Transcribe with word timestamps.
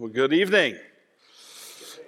Well, 0.00 0.08
good 0.08 0.32
evening. 0.32 0.78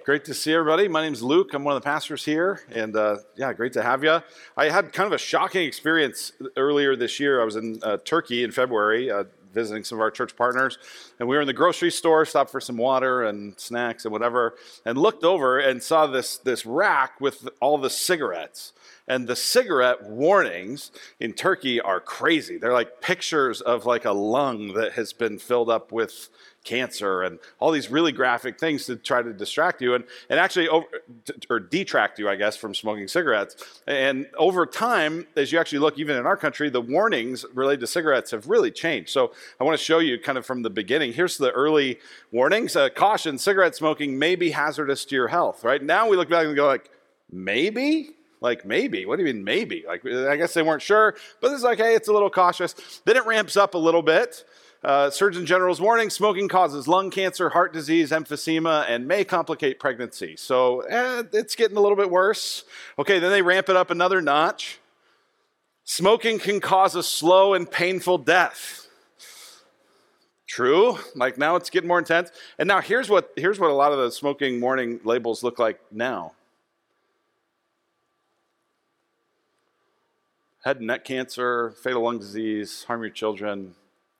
Great 0.03 0.25
to 0.25 0.33
see 0.33 0.51
everybody. 0.51 0.87
My 0.87 1.03
name's 1.03 1.21
Luke. 1.21 1.53
I'm 1.53 1.63
one 1.63 1.75
of 1.75 1.83
the 1.83 1.85
pastors 1.85 2.25
here, 2.25 2.61
and 2.71 2.95
uh, 2.95 3.17
yeah, 3.35 3.53
great 3.53 3.73
to 3.73 3.83
have 3.83 4.03
you. 4.03 4.19
I 4.57 4.69
had 4.69 4.91
kind 4.91 5.05
of 5.05 5.13
a 5.13 5.19
shocking 5.19 5.67
experience 5.67 6.31
earlier 6.57 6.95
this 6.95 7.19
year. 7.19 7.39
I 7.39 7.45
was 7.45 7.55
in 7.55 7.79
uh, 7.83 7.97
Turkey 7.97 8.43
in 8.43 8.49
February, 8.49 9.11
uh, 9.11 9.25
visiting 9.53 9.83
some 9.83 9.99
of 9.99 10.01
our 10.01 10.09
church 10.09 10.35
partners, 10.35 10.79
and 11.19 11.29
we 11.29 11.35
were 11.35 11.41
in 11.43 11.45
the 11.45 11.53
grocery 11.53 11.91
store, 11.91 12.25
stopped 12.25 12.49
for 12.49 12.59
some 12.59 12.77
water 12.77 13.21
and 13.21 13.59
snacks 13.59 14.05
and 14.05 14.11
whatever, 14.11 14.55
and 14.87 14.97
looked 14.97 15.23
over 15.23 15.59
and 15.59 15.83
saw 15.83 16.07
this 16.07 16.39
this 16.39 16.65
rack 16.65 17.21
with 17.21 17.47
all 17.61 17.77
the 17.77 17.91
cigarettes. 17.91 18.73
And 19.05 19.27
the 19.27 19.35
cigarette 19.35 20.03
warnings 20.03 20.89
in 21.19 21.33
Turkey 21.33 21.79
are 21.81 21.99
crazy. 21.99 22.57
They're 22.57 22.73
like 22.73 23.01
pictures 23.01 23.59
of 23.59 23.85
like 23.85 24.05
a 24.05 24.13
lung 24.13 24.73
that 24.75 24.93
has 24.93 25.11
been 25.11 25.37
filled 25.37 25.69
up 25.69 25.91
with 25.91 26.29
cancer 26.63 27.23
and 27.23 27.39
all 27.59 27.71
these 27.71 27.91
really 27.91 28.11
graphic 28.11 28.59
things 28.59 28.85
to 28.85 28.95
try 28.95 29.21
to 29.21 29.33
distract 29.33 29.81
you 29.81 29.95
and, 29.95 30.03
and 30.29 30.39
actually 30.39 30.67
over, 30.69 30.85
or 31.49 31.59
detract 31.59 32.19
you 32.19 32.29
i 32.29 32.35
guess 32.35 32.55
from 32.55 32.73
smoking 32.73 33.07
cigarettes. 33.07 33.81
And 33.87 34.27
over 34.37 34.65
time 34.65 35.27
as 35.35 35.51
you 35.51 35.59
actually 35.59 35.79
look 35.79 35.99
even 35.99 36.17
in 36.17 36.25
our 36.25 36.37
country 36.37 36.69
the 36.69 36.81
warnings 36.81 37.45
related 37.53 37.81
to 37.81 37.87
cigarettes 37.87 38.31
have 38.31 38.47
really 38.47 38.71
changed. 38.71 39.09
So 39.09 39.33
i 39.59 39.63
want 39.63 39.77
to 39.77 39.83
show 39.83 39.99
you 39.99 40.19
kind 40.19 40.37
of 40.37 40.45
from 40.45 40.61
the 40.61 40.69
beginning. 40.69 41.13
Here's 41.13 41.37
the 41.37 41.51
early 41.51 41.99
warnings 42.31 42.75
uh, 42.75 42.89
caution 42.89 43.37
cigarette 43.37 43.75
smoking 43.75 44.17
may 44.17 44.35
be 44.35 44.51
hazardous 44.51 45.05
to 45.05 45.15
your 45.15 45.27
health 45.27 45.63
right? 45.63 45.81
Now 45.81 46.07
we 46.07 46.17
look 46.17 46.29
back 46.29 46.45
and 46.45 46.55
go 46.55 46.67
like 46.67 46.89
maybe? 47.31 48.11
Like 48.39 48.65
maybe? 48.65 49.05
What 49.05 49.17
do 49.17 49.25
you 49.25 49.33
mean 49.33 49.43
maybe? 49.43 49.83
Like 49.87 50.05
i 50.05 50.37
guess 50.37 50.53
they 50.53 50.63
weren't 50.63 50.81
sure 50.81 51.15
but 51.41 51.51
it's 51.51 51.63
like 51.63 51.79
hey 51.79 51.95
it's 51.95 52.07
a 52.07 52.13
little 52.13 52.29
cautious. 52.29 53.01
Then 53.05 53.17
it 53.17 53.25
ramps 53.25 53.57
up 53.57 53.73
a 53.73 53.77
little 53.77 54.01
bit 54.01 54.45
uh, 54.83 55.09
Surgeon 55.09 55.45
General's 55.45 55.79
warning 55.79 56.09
smoking 56.09 56.49
causes 56.49 56.87
lung 56.87 57.09
cancer, 57.09 57.49
heart 57.49 57.71
disease, 57.71 58.11
emphysema, 58.11 58.85
and 58.89 59.07
may 59.07 59.23
complicate 59.23 59.79
pregnancy. 59.79 60.35
So 60.35 60.81
eh, 60.81 61.23
it's 61.31 61.55
getting 61.55 61.77
a 61.77 61.79
little 61.79 61.95
bit 61.95 62.09
worse. 62.09 62.65
Okay, 62.99 63.19
then 63.19 63.31
they 63.31 63.41
ramp 63.41 63.69
it 63.69 63.77
up 63.77 63.91
another 63.91 64.21
notch. 64.21 64.79
Smoking 65.85 66.39
can 66.39 66.59
cause 66.59 66.95
a 66.95 67.03
slow 67.03 67.53
and 67.53 67.69
painful 67.69 68.17
death. 68.17 68.87
True. 70.47 70.99
Like 71.15 71.37
now 71.37 71.55
it's 71.55 71.69
getting 71.69 71.87
more 71.87 71.99
intense. 71.99 72.31
And 72.59 72.67
now 72.67 72.81
here's 72.81 73.09
what 73.09 73.31
here's 73.35 73.59
what 73.59 73.71
a 73.71 73.73
lot 73.73 73.91
of 73.91 73.99
the 73.99 74.11
smoking 74.11 74.59
warning 74.59 74.99
labels 75.03 75.43
look 75.43 75.59
like 75.59 75.79
now. 75.91 76.33
Head 80.63 80.77
and 80.77 80.87
neck 80.87 81.05
cancer, 81.05 81.71
fatal 81.71 82.03
lung 82.03 82.19
disease, 82.19 82.83
harm 82.83 83.01
your 83.01 83.09
children, 83.09 83.75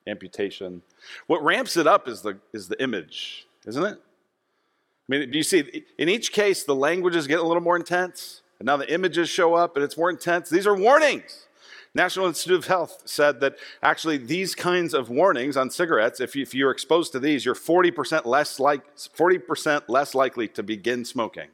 amputation. 0.06 0.82
What 1.26 1.42
ramps 1.42 1.76
it 1.76 1.86
up 1.86 2.08
is 2.08 2.22
the, 2.22 2.38
is 2.52 2.68
the 2.68 2.82
image, 2.82 3.46
isn't 3.66 3.82
it? 3.82 3.98
I 3.98 5.06
mean, 5.08 5.30
do 5.30 5.36
you 5.36 5.44
see, 5.44 5.84
in 5.98 6.08
each 6.08 6.32
case, 6.32 6.64
the 6.64 6.74
languages 6.74 7.26
get 7.26 7.40
a 7.40 7.42
little 7.42 7.62
more 7.62 7.76
intense, 7.76 8.42
and 8.58 8.66
now 8.66 8.76
the 8.76 8.92
images 8.92 9.28
show 9.28 9.54
up 9.54 9.76
and 9.76 9.84
it's 9.84 9.96
more 9.96 10.10
intense. 10.10 10.48
These 10.48 10.66
are 10.66 10.74
warnings. 10.74 11.46
National 11.94 12.26
Institute 12.26 12.58
of 12.58 12.66
Health 12.66 13.02
said 13.04 13.40
that 13.40 13.56
actually 13.82 14.16
these 14.16 14.54
kinds 14.54 14.94
of 14.94 15.10
warnings 15.10 15.56
on 15.56 15.70
cigarettes, 15.70 16.20
if, 16.20 16.34
you, 16.34 16.42
if 16.42 16.52
you're 16.52 16.72
exposed 16.72 17.12
to 17.12 17.20
these, 17.20 17.44
you're 17.44 17.54
40% 17.54 18.24
less, 18.24 18.58
like, 18.58 18.96
40% 18.96 19.82
less 19.88 20.14
likely 20.14 20.48
to 20.48 20.62
begin 20.62 21.04
smoking. 21.04 21.48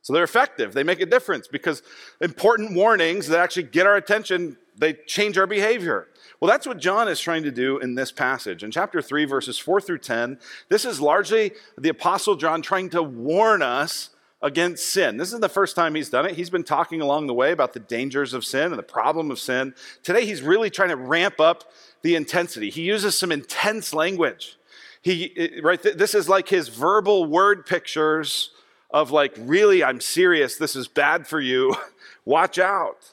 So 0.00 0.14
they're 0.14 0.24
effective. 0.24 0.72
They 0.72 0.84
make 0.84 1.00
a 1.00 1.06
difference 1.06 1.48
because 1.48 1.82
important 2.22 2.74
warnings 2.74 3.28
that 3.28 3.40
actually 3.40 3.64
get 3.64 3.86
our 3.86 3.96
attention, 3.96 4.56
they 4.78 4.94
change 4.94 5.36
our 5.38 5.46
behavior. 5.46 6.08
Well, 6.40 6.50
that's 6.50 6.66
what 6.66 6.78
John 6.78 7.08
is 7.08 7.20
trying 7.20 7.42
to 7.42 7.50
do 7.50 7.78
in 7.78 7.94
this 7.94 8.12
passage. 8.12 8.62
In 8.62 8.70
chapter 8.70 9.02
3, 9.02 9.24
verses 9.24 9.58
4 9.58 9.80
through 9.80 9.98
10, 9.98 10.38
this 10.68 10.84
is 10.84 11.00
largely 11.00 11.52
the 11.76 11.88
Apostle 11.88 12.36
John 12.36 12.62
trying 12.62 12.90
to 12.90 13.02
warn 13.02 13.60
us 13.60 14.10
against 14.40 14.88
sin. 14.88 15.16
This 15.16 15.32
is 15.32 15.40
the 15.40 15.48
first 15.48 15.74
time 15.74 15.96
he's 15.96 16.10
done 16.10 16.26
it. 16.26 16.36
He's 16.36 16.50
been 16.50 16.62
talking 16.62 17.00
along 17.00 17.26
the 17.26 17.34
way 17.34 17.50
about 17.50 17.72
the 17.72 17.80
dangers 17.80 18.34
of 18.34 18.44
sin 18.44 18.66
and 18.66 18.78
the 18.78 18.84
problem 18.84 19.30
of 19.32 19.40
sin. 19.40 19.74
Today, 20.04 20.24
he's 20.24 20.42
really 20.42 20.70
trying 20.70 20.90
to 20.90 20.96
ramp 20.96 21.40
up 21.40 21.64
the 22.02 22.14
intensity. 22.14 22.70
He 22.70 22.82
uses 22.82 23.18
some 23.18 23.32
intense 23.32 23.92
language. 23.92 24.56
He, 25.02 25.60
right, 25.62 25.82
this 25.82 26.14
is 26.14 26.28
like 26.28 26.48
his 26.48 26.68
verbal 26.68 27.24
word 27.24 27.66
pictures 27.66 28.50
of 28.90 29.10
like, 29.10 29.34
really, 29.36 29.82
I'm 29.82 30.00
serious. 30.00 30.56
This 30.56 30.76
is 30.76 30.86
bad 30.86 31.26
for 31.26 31.40
you. 31.40 31.74
Watch 32.24 32.58
out. 32.58 33.12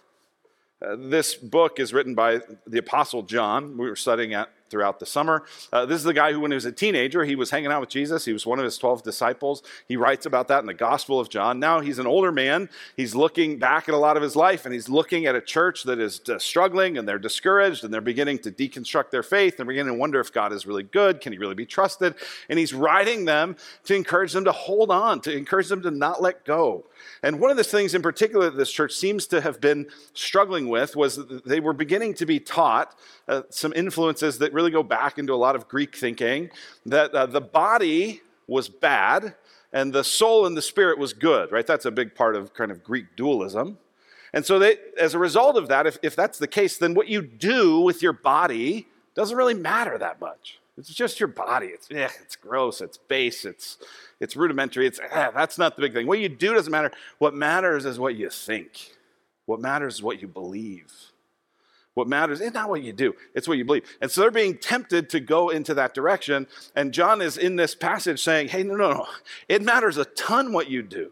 Uh, 0.81 0.97
this 0.97 1.35
book 1.35 1.79
is 1.79 1.93
written 1.93 2.15
by 2.15 2.41
the 2.67 2.79
Apostle 2.79 3.23
John. 3.23 3.77
We 3.77 3.87
were 3.87 3.95
studying 3.95 4.33
at 4.33 4.49
throughout 4.69 4.99
the 4.99 5.05
summer. 5.05 5.43
Uh, 5.71 5.85
this 5.85 5.97
is 5.97 6.03
the 6.03 6.13
guy 6.13 6.31
who, 6.31 6.39
when 6.39 6.51
he 6.51 6.55
was 6.55 6.65
a 6.65 6.71
teenager, 6.71 7.23
he 7.23 7.35
was 7.35 7.51
hanging 7.51 7.71
out 7.71 7.81
with 7.81 7.89
Jesus. 7.89 8.25
He 8.25 8.33
was 8.33 8.45
one 8.45 8.59
of 8.59 8.65
his 8.65 8.77
12 8.77 9.03
disciples. 9.03 9.63
He 9.87 9.97
writes 9.97 10.25
about 10.25 10.47
that 10.47 10.59
in 10.59 10.65
the 10.65 10.73
Gospel 10.73 11.19
of 11.19 11.29
John. 11.29 11.59
Now 11.59 11.79
he's 11.79 11.99
an 11.99 12.07
older 12.07 12.31
man. 12.31 12.69
He's 12.95 13.15
looking 13.15 13.59
back 13.59 13.87
at 13.87 13.95
a 13.95 13.97
lot 13.97 14.17
of 14.17 14.23
his 14.23 14.35
life 14.35 14.65
and 14.65 14.73
he's 14.73 14.89
looking 14.89 15.25
at 15.25 15.35
a 15.35 15.41
church 15.41 15.83
that 15.83 15.99
is 15.99 16.21
struggling 16.39 16.97
and 16.97 17.07
they're 17.07 17.19
discouraged 17.19 17.83
and 17.83 17.93
they're 17.93 18.01
beginning 18.01 18.39
to 18.39 18.51
deconstruct 18.51 19.11
their 19.11 19.23
faith. 19.23 19.57
They're 19.57 19.65
beginning 19.65 19.93
to 19.93 19.99
wonder 19.99 20.19
if 20.19 20.33
God 20.33 20.51
is 20.53 20.65
really 20.65 20.83
good. 20.83 21.21
Can 21.21 21.33
he 21.33 21.39
really 21.39 21.55
be 21.55 21.65
trusted? 21.65 22.15
And 22.49 22.59
he's 22.59 22.73
writing 22.73 23.25
them 23.25 23.55
to 23.85 23.95
encourage 23.95 24.33
them 24.33 24.45
to 24.45 24.51
hold 24.51 24.91
on, 24.91 25.21
to 25.21 25.35
encourage 25.35 25.69
them 25.69 25.81
to 25.83 25.91
not 25.91 26.21
let 26.21 26.45
go. 26.45 26.85
And 27.21 27.39
one 27.39 27.51
of 27.51 27.57
the 27.57 27.63
things 27.63 27.93
in 27.93 28.01
particular 28.01 28.49
that 28.49 28.57
this 28.57 28.71
church 28.71 28.93
seems 28.93 29.27
to 29.27 29.41
have 29.41 29.61
been 29.61 29.87
struggling 30.13 30.69
with 30.69 30.95
was 30.95 31.15
that 31.17 31.45
they 31.45 31.59
were 31.59 31.73
beginning 31.73 32.13
to 32.15 32.25
be 32.25 32.39
taught 32.39 32.97
uh, 33.27 33.41
some 33.49 33.73
influences 33.75 34.37
that 34.39 34.53
really 34.55 34.71
go 34.71 34.81
back 34.81 35.19
into 35.19 35.33
a 35.33 35.35
lot 35.35 35.55
of 35.55 35.67
Greek 35.67 35.95
thinking 35.95 36.49
that 36.85 37.11
uh, 37.11 37.25
the 37.25 37.41
body 37.41 38.21
was 38.47 38.69
bad 38.69 39.35
and 39.71 39.93
the 39.93 40.03
soul 40.03 40.45
and 40.45 40.55
the 40.55 40.61
spirit 40.61 40.97
was 40.97 41.13
good, 41.13 41.51
right? 41.51 41.67
That's 41.67 41.85
a 41.85 41.91
big 41.91 42.15
part 42.15 42.35
of 42.35 42.53
kind 42.53 42.71
of 42.71 42.83
Greek 42.83 43.15
dualism. 43.15 43.77
And 44.33 44.45
so, 44.45 44.59
they, 44.59 44.77
as 44.99 45.13
a 45.13 45.19
result 45.19 45.57
of 45.57 45.67
that, 45.67 45.85
if, 45.85 45.97
if 46.01 46.15
that's 46.15 46.39
the 46.39 46.47
case, 46.47 46.77
then 46.77 46.93
what 46.93 47.07
you 47.07 47.21
do 47.21 47.79
with 47.79 48.01
your 48.01 48.13
body 48.13 48.87
doesn't 49.13 49.37
really 49.37 49.53
matter 49.53 49.97
that 49.97 50.19
much. 50.19 50.59
It's 50.77 50.93
just 50.93 51.19
your 51.19 51.27
body. 51.27 51.67
It's, 51.67 51.89
eh, 51.89 52.09
it's 52.21 52.35
gross, 52.35 52.81
it's 52.81 52.97
base, 52.97 53.45
it's, 53.45 53.77
it's 54.19 54.35
rudimentary. 54.35 54.87
It's, 54.87 54.99
eh, 54.99 55.31
that's 55.33 55.57
not 55.57 55.75
the 55.75 55.81
big 55.81 55.93
thing. 55.93 56.05
What 56.05 56.19
you 56.19 56.27
do 56.29 56.53
doesn't 56.53 56.71
matter. 56.71 56.91
What 57.17 57.33
matters 57.33 57.85
is 57.85 57.97
what 57.97 58.15
you 58.15 58.29
think. 58.29 58.91
What 59.45 59.61
matters 59.61 59.95
is 59.95 60.03
what 60.03 60.21
you 60.21 60.27
believe. 60.27 60.91
What 61.95 62.07
matters 62.07 62.41
is 62.41 62.53
not 62.53 62.69
what 62.69 62.83
you 62.83 62.93
do, 62.93 63.13
it's 63.33 63.47
what 63.47 63.57
you 63.57 63.65
believe. 63.65 63.85
And 64.01 64.11
so 64.11 64.21
they're 64.21 64.31
being 64.31 64.57
tempted 64.57 65.09
to 65.09 65.19
go 65.19 65.49
into 65.49 65.73
that 65.73 65.93
direction. 65.93 66.45
And 66.75 66.93
John 66.93 67.21
is 67.21 67.37
in 67.37 67.55
this 67.55 67.73
passage 67.73 68.21
saying, 68.21 68.49
hey, 68.49 68.63
no, 68.63 68.75
no, 68.75 68.91
no. 68.91 69.07
It 69.49 69.63
matters 69.63 69.97
a 69.97 70.05
ton 70.05 70.53
what 70.53 70.69
you 70.69 70.83
do. 70.83 71.11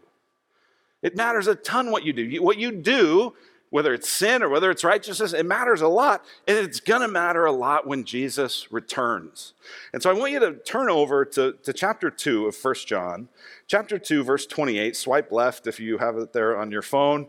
It 1.02 1.16
matters 1.16 1.46
a 1.46 1.54
ton 1.54 1.90
what 1.90 2.04
you 2.04 2.12
do. 2.12 2.42
What 2.42 2.58
you 2.58 2.70
do 2.70 3.34
whether 3.74 3.92
it's 3.92 4.08
sin 4.08 4.40
or 4.40 4.48
whether 4.48 4.70
it's 4.70 4.84
righteousness, 4.84 5.32
it 5.32 5.44
matters 5.44 5.80
a 5.80 5.88
lot. 5.88 6.24
And 6.46 6.56
it's 6.56 6.78
going 6.78 7.00
to 7.00 7.08
matter 7.08 7.44
a 7.44 7.50
lot 7.50 7.88
when 7.88 8.04
Jesus 8.04 8.70
returns. 8.70 9.52
And 9.92 10.00
so 10.00 10.10
I 10.10 10.12
want 10.12 10.30
you 10.30 10.38
to 10.38 10.52
turn 10.58 10.88
over 10.88 11.24
to, 11.24 11.54
to 11.64 11.72
chapter 11.72 12.08
2 12.08 12.46
of 12.46 12.54
1 12.54 12.74
John, 12.86 13.28
chapter 13.66 13.98
2, 13.98 14.22
verse 14.22 14.46
28. 14.46 14.94
Swipe 14.94 15.32
left 15.32 15.66
if 15.66 15.80
you 15.80 15.98
have 15.98 16.16
it 16.18 16.32
there 16.32 16.56
on 16.56 16.70
your 16.70 16.82
phone. 16.82 17.26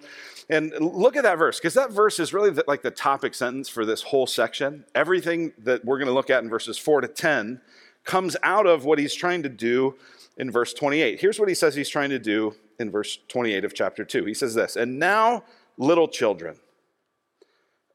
And 0.48 0.72
look 0.80 1.16
at 1.16 1.24
that 1.24 1.40
verse, 1.40 1.58
because 1.58 1.74
that 1.74 1.90
verse 1.90 2.20
is 2.20 2.32
really 2.32 2.52
the, 2.52 2.64
like 2.68 2.84
the 2.84 2.92
topic 2.92 3.34
sentence 3.34 3.68
for 3.68 3.84
this 3.84 4.04
whole 4.04 4.28
section. 4.28 4.86
Everything 4.94 5.52
that 5.58 5.84
we're 5.84 5.98
going 5.98 6.10
to 6.10 6.14
look 6.14 6.30
at 6.30 6.44
in 6.44 6.50
verses 6.52 6.78
4 6.78 7.02
to 7.02 7.08
10 7.08 7.60
comes 8.04 8.38
out 8.44 8.68
of 8.68 8.86
what 8.86 9.00
he's 9.00 9.16
trying 9.16 9.42
to 9.42 9.50
do 9.50 9.96
in 10.38 10.52
verse 10.52 10.76
28. 10.76 11.20
Here's 11.20 11.40
what 11.40 11.50
he 11.50 11.56
says 11.56 11.74
he's 11.74 11.90
trying 11.90 12.12
to 12.12 12.20
do 12.20 12.54
in 12.78 12.92
verse 12.92 13.18
28 13.30 13.66
of 13.66 13.74
chapter 13.74 14.06
2. 14.06 14.26
He 14.26 14.36
says 14.36 14.54
this, 14.54 14.76
and 14.76 15.00
now 15.00 15.44
little 15.78 16.08
children. 16.08 16.58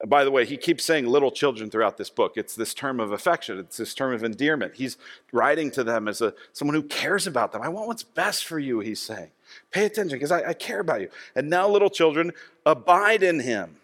By 0.06 0.24
the 0.24 0.30
way, 0.30 0.46
he 0.46 0.56
keeps 0.56 0.82
saying 0.84 1.06
little 1.06 1.30
children 1.30 1.68
throughout 1.68 1.98
this 1.98 2.08
book. 2.08 2.32
It's 2.36 2.54
this 2.54 2.72
term 2.72 3.00
of 3.00 3.12
affection, 3.12 3.58
it's 3.58 3.76
this 3.76 3.94
term 3.94 4.14
of 4.14 4.24
endearment. 4.24 4.74
He's 4.74 4.96
writing 5.30 5.70
to 5.72 5.84
them 5.84 6.08
as 6.08 6.22
a, 6.22 6.32
someone 6.52 6.74
who 6.74 6.82
cares 6.82 7.26
about 7.26 7.52
them. 7.52 7.60
I 7.60 7.68
want 7.68 7.86
what's 7.86 8.02
best 8.02 8.46
for 8.46 8.58
you, 8.58 8.80
he's 8.80 9.00
saying. 9.00 9.30
Pay 9.70 9.84
attention 9.84 10.16
because 10.16 10.32
I, 10.32 10.48
I 10.48 10.54
care 10.54 10.80
about 10.80 11.02
you. 11.02 11.10
And 11.36 11.50
now, 11.50 11.68
little 11.68 11.90
children, 11.90 12.32
abide 12.64 13.22
in 13.22 13.40
him. 13.40 13.76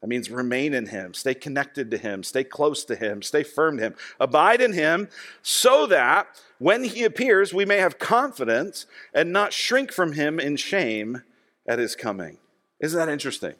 That 0.00 0.06
means 0.06 0.30
remain 0.30 0.72
in 0.72 0.86
him, 0.86 1.12
stay 1.12 1.34
connected 1.34 1.90
to 1.90 1.98
him, 1.98 2.22
stay 2.22 2.42
close 2.42 2.84
to 2.84 2.96
him, 2.96 3.20
stay 3.20 3.42
firm 3.42 3.76
to 3.76 3.82
him. 3.82 3.94
Abide 4.18 4.62
in 4.62 4.72
him 4.72 5.08
so 5.42 5.86
that 5.86 6.26
when 6.58 6.84
he 6.84 7.04
appears, 7.04 7.52
we 7.52 7.66
may 7.66 7.78
have 7.78 7.98
confidence 7.98 8.86
and 9.12 9.32
not 9.32 9.52
shrink 9.52 9.92
from 9.92 10.12
him 10.12 10.40
in 10.40 10.56
shame 10.56 11.22
at 11.66 11.78
his 11.78 11.94
coming. 11.96 12.38
Isn't 12.80 12.98
that 12.98 13.08
interesting? 13.08 13.54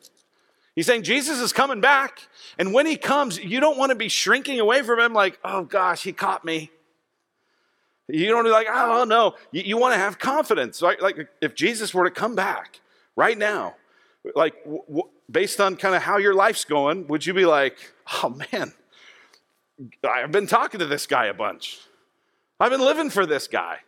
He's 0.75 0.87
saying 0.87 1.03
Jesus 1.03 1.41
is 1.41 1.53
coming 1.53 1.81
back. 1.81 2.29
And 2.59 2.73
when 2.73 2.87
he 2.87 2.97
comes, 2.97 3.39
you 3.39 3.61
don't 3.61 3.77
want 3.77 3.91
to 3.91 3.97
be 3.97 4.09
shrinking 4.09 4.61
away 4.61 4.83
from 4.83 5.01
him 5.01 5.13
like, 5.13 5.39
oh 5.45 5.65
gosh, 5.65 6.03
he 6.03 6.13
caught 6.13 6.45
me. 6.45 6.71
You 8.09 8.29
don't 8.29 8.45
be 8.45 8.51
like, 8.51 8.67
oh 8.71 9.05
no. 9.05 9.35
You, 9.53 9.63
you 9.63 9.77
want 9.77 9.95
to 9.95 9.99
have 9.99 10.19
confidence. 10.19 10.81
Right? 10.81 11.01
Like 11.01 11.29
if 11.41 11.55
Jesus 11.55 11.93
were 11.93 12.05
to 12.05 12.11
come 12.11 12.35
back 12.35 12.81
right 13.17 13.37
now, 13.37 13.75
like 14.35 14.55
w- 14.65 14.83
w- 14.89 15.09
based 15.31 15.61
on 15.61 15.77
kind 15.77 15.95
of 15.95 16.03
how 16.03 16.19
your 16.19 16.35
life's 16.35 16.65
going, 16.65 17.07
would 17.09 17.27
you 17.27 17.35
be 17.35 17.47
like, 17.47 17.77
oh 18.23 18.39
man, 18.53 18.73
I've 20.09 20.33
been 20.33 20.47
talking 20.47 20.81
to 20.81 20.87
this 20.87 21.07
guy 21.07 21.27
a 21.27 21.35
bunch. 21.35 21.79
I've 22.59 22.71
been 22.71 22.81
living 22.81 23.11
for 23.11 23.27
this 23.27 23.49
guy. 23.49 23.79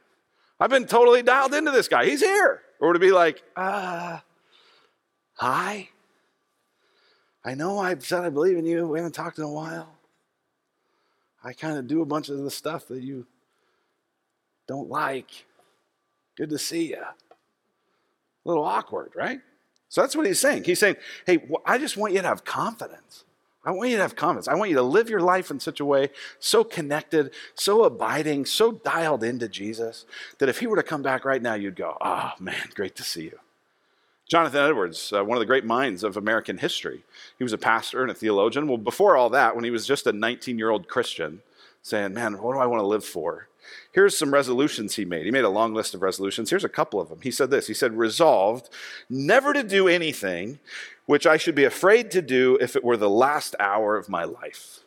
I've 0.59 0.71
been 0.71 0.87
totally 0.87 1.23
dialed 1.23 1.55
into 1.55 1.71
this 1.71 1.89
guy. 1.89 2.07
He's 2.07 2.21
here. 2.21 2.63
Or 2.81 2.93
to 2.93 2.99
be 2.99 3.13
like, 3.13 3.43
uh, 3.57 4.19
hi. 5.43 5.89
I 7.45 7.55
know 7.55 7.81
I've 7.81 8.07
said 8.07 8.23
I 8.23 8.31
believe 8.31 8.57
in 8.57 8.65
you. 8.65 8.87
We 8.87 9.01
haven't 9.01 9.15
talked 9.15 9.39
in 9.39 9.45
a 9.45 9.51
while. 9.51 9.89
I 11.43 11.53
kind 11.53 11.77
of 11.77 11.89
do 11.89 12.01
a 12.01 12.07
bunch 12.07 12.29
of 12.29 12.39
the 12.39 12.51
stuff 12.51 12.87
that 12.87 13.03
you 13.03 13.27
don't 14.69 14.89
like. 14.89 15.47
Good 16.37 16.51
to 16.51 16.59
see 16.59 16.91
you. 16.91 17.03
A 17.03 18.49
little 18.49 18.63
awkward, 18.63 19.11
right? 19.17 19.41
So 19.89 20.01
that's 20.01 20.15
what 20.15 20.27
he's 20.27 20.39
saying. 20.39 20.63
He's 20.63 20.79
saying, 20.79 20.95
hey, 21.27 21.45
I 21.67 21.77
just 21.77 21.97
want 21.97 22.13
you 22.13 22.23
to 22.23 22.29
have 22.29 22.45
confidence. 22.45 23.25
I 23.65 23.73
want 23.73 23.91
you 23.91 23.97
to 23.97 24.03
have 24.03 24.15
confidence. 24.15 24.47
I 24.47 24.55
want 24.55 24.71
you 24.71 24.77
to 24.77 24.83
live 24.83 25.11
your 25.11 25.21
life 25.21 25.51
in 25.51 25.59
such 25.59 25.81
a 25.81 25.85
way, 25.85 26.11
so 26.39 26.63
connected, 26.63 27.33
so 27.57 27.83
abiding, 27.83 28.47
so 28.47 28.71
dialed 28.71 29.25
into 29.25 29.49
Jesus, 29.49 30.07
that 30.39 30.49
if 30.49 30.61
he 30.61 30.69
were 30.69 30.77
to 30.77 30.83
come 30.85 31.03
back 31.03 31.25
right 31.25 31.43
now, 31.43 31.55
you'd 31.55 31.75
go, 31.75 31.97
oh 32.01 32.31
man, 32.39 32.69
great 32.75 32.95
to 32.97 33.03
see 33.03 33.25
you. 33.25 33.39
Jonathan 34.29 34.61
Edwards, 34.61 35.13
uh, 35.13 35.25
one 35.25 35.37
of 35.37 35.41
the 35.41 35.47
great 35.47 35.65
minds 35.65 36.05
of 36.05 36.17
American 36.17 36.59
history, 36.59 37.03
he 37.37 37.45
was 37.45 37.53
a 37.53 37.59
pastor 37.59 38.03
and 38.03 38.11
a 38.11 38.15
theologian. 38.15 38.67
Well, 38.67 38.79
before 38.79 39.17
all 39.17 39.31
that, 39.31 39.55
when 39.55 39.65
he 39.65 39.71
was 39.71 39.87
just 39.87 40.07
a 40.07 40.13
19 40.13 40.59
year 40.59 40.71
old 40.71 40.89
Christian, 40.89 41.43
saying, 41.83 42.15
man, 42.15 42.41
what 42.41 42.55
do 42.55 42.61
I 42.61 42.67
want 42.67 42.81
to 42.81 42.87
live 42.87 43.05
for? 43.05 43.49
Here's 43.93 44.17
some 44.17 44.33
resolutions 44.33 44.97
he 44.97 45.05
made. 45.05 45.25
He 45.25 45.31
made 45.31 45.45
a 45.45 45.51
long 45.51 45.75
list 45.75 45.95
of 45.95 46.03
resolutions. 46.03 46.51
Here's 46.51 46.65
a 46.65 46.69
couple 46.69 47.01
of 47.01 47.09
them. 47.09 47.21
He 47.23 47.31
said 47.31 47.51
this 47.51 47.67
He 47.67 47.75
said, 47.75 47.97
resolved 47.97 48.71
never 49.11 49.53
to 49.53 49.63
do 49.63 49.89
anything 49.89 50.59
which 51.07 51.27
I 51.27 51.37
should 51.37 51.55
be 51.55 51.65
afraid 51.65 52.11
to 52.13 52.23
do 52.23 52.57
if 52.61 52.77
it 52.77 52.85
were 52.85 52.97
the 52.97 53.11
last 53.11 53.55
hour 53.59 53.97
of 53.97 54.09
my 54.09 54.25
life. 54.25 54.81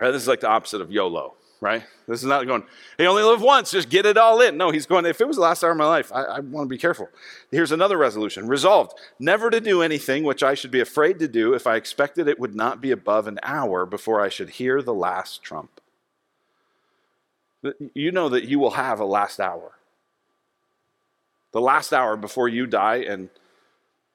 Right, 0.00 0.12
this 0.12 0.22
is 0.22 0.28
like 0.28 0.40
the 0.40 0.48
opposite 0.48 0.80
of 0.80 0.92
YOLO, 0.92 1.34
right? 1.60 1.82
This 2.06 2.20
is 2.20 2.26
not 2.26 2.46
going, 2.46 2.62
he 2.96 3.06
only 3.06 3.22
live 3.22 3.40
once, 3.40 3.70
just 3.70 3.88
get 3.88 4.06
it 4.06 4.16
all 4.16 4.40
in. 4.40 4.56
No, 4.56 4.70
he's 4.70 4.86
going, 4.86 5.06
if 5.06 5.20
it 5.20 5.26
was 5.26 5.36
the 5.36 5.42
last 5.42 5.62
hour 5.62 5.72
of 5.72 5.76
my 5.76 5.86
life, 5.86 6.12
I, 6.12 6.22
I 6.22 6.40
want 6.40 6.66
to 6.66 6.68
be 6.68 6.78
careful. 6.78 7.08
Here's 7.50 7.72
another 7.72 7.96
resolution 7.96 8.46
resolved 8.46 8.98
never 9.18 9.50
to 9.50 9.60
do 9.60 9.82
anything 9.82 10.24
which 10.24 10.42
I 10.42 10.54
should 10.54 10.70
be 10.70 10.80
afraid 10.80 11.18
to 11.18 11.28
do 11.28 11.54
if 11.54 11.66
I 11.66 11.76
expected 11.76 12.28
it 12.28 12.38
would 12.38 12.54
not 12.54 12.80
be 12.80 12.90
above 12.90 13.26
an 13.26 13.38
hour 13.42 13.86
before 13.86 14.20
I 14.20 14.28
should 14.28 14.50
hear 14.50 14.82
the 14.82 14.94
last 14.94 15.42
trump. 15.42 15.80
You 17.92 18.12
know 18.12 18.28
that 18.28 18.44
you 18.44 18.58
will 18.58 18.72
have 18.72 19.00
a 19.00 19.04
last 19.04 19.40
hour. 19.40 19.72
The 21.52 21.60
last 21.60 21.92
hour 21.92 22.16
before 22.16 22.48
you 22.48 22.66
die 22.66 22.96
and 22.96 23.30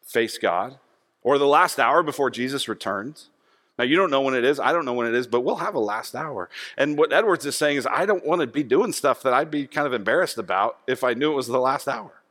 face 0.01 0.37
God, 0.37 0.77
or 1.23 1.37
the 1.37 1.47
last 1.47 1.79
hour 1.79 2.03
before 2.03 2.29
Jesus 2.29 2.67
returns. 2.67 3.29
Now, 3.77 3.85
you 3.85 3.95
don't 3.95 4.11
know 4.11 4.21
when 4.21 4.35
it 4.35 4.43
is. 4.43 4.59
I 4.59 4.71
don't 4.71 4.85
know 4.85 4.93
when 4.93 5.07
it 5.07 5.15
is, 5.15 5.25
but 5.25 5.41
we'll 5.41 5.55
have 5.55 5.73
a 5.73 5.79
last 5.79 6.15
hour. 6.15 6.49
And 6.77 6.97
what 6.97 7.11
Edwards 7.11 7.45
is 7.45 7.55
saying 7.55 7.77
is, 7.77 7.87
I 7.87 8.05
don't 8.05 8.25
want 8.25 8.41
to 8.41 8.47
be 8.47 8.61
doing 8.61 8.93
stuff 8.93 9.23
that 9.23 9.33
I'd 9.33 9.49
be 9.49 9.65
kind 9.65 9.87
of 9.87 9.93
embarrassed 9.93 10.37
about 10.37 10.77
if 10.87 11.03
I 11.03 11.13
knew 11.13 11.31
it 11.31 11.35
was 11.35 11.47
the 11.47 11.59
last 11.59 11.87
hour. 11.87 12.21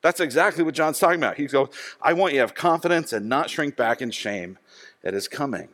That's 0.00 0.20
exactly 0.20 0.62
what 0.62 0.74
John's 0.74 0.98
talking 0.98 1.18
about. 1.18 1.38
He 1.38 1.46
goes, 1.46 1.68
I 2.00 2.12
want 2.12 2.34
you 2.34 2.38
to 2.38 2.42
have 2.42 2.54
confidence 2.54 3.12
and 3.12 3.28
not 3.28 3.50
shrink 3.50 3.74
back 3.74 4.00
in 4.00 4.10
shame 4.10 4.58
at 5.02 5.14
his 5.14 5.28
coming. 5.28 5.70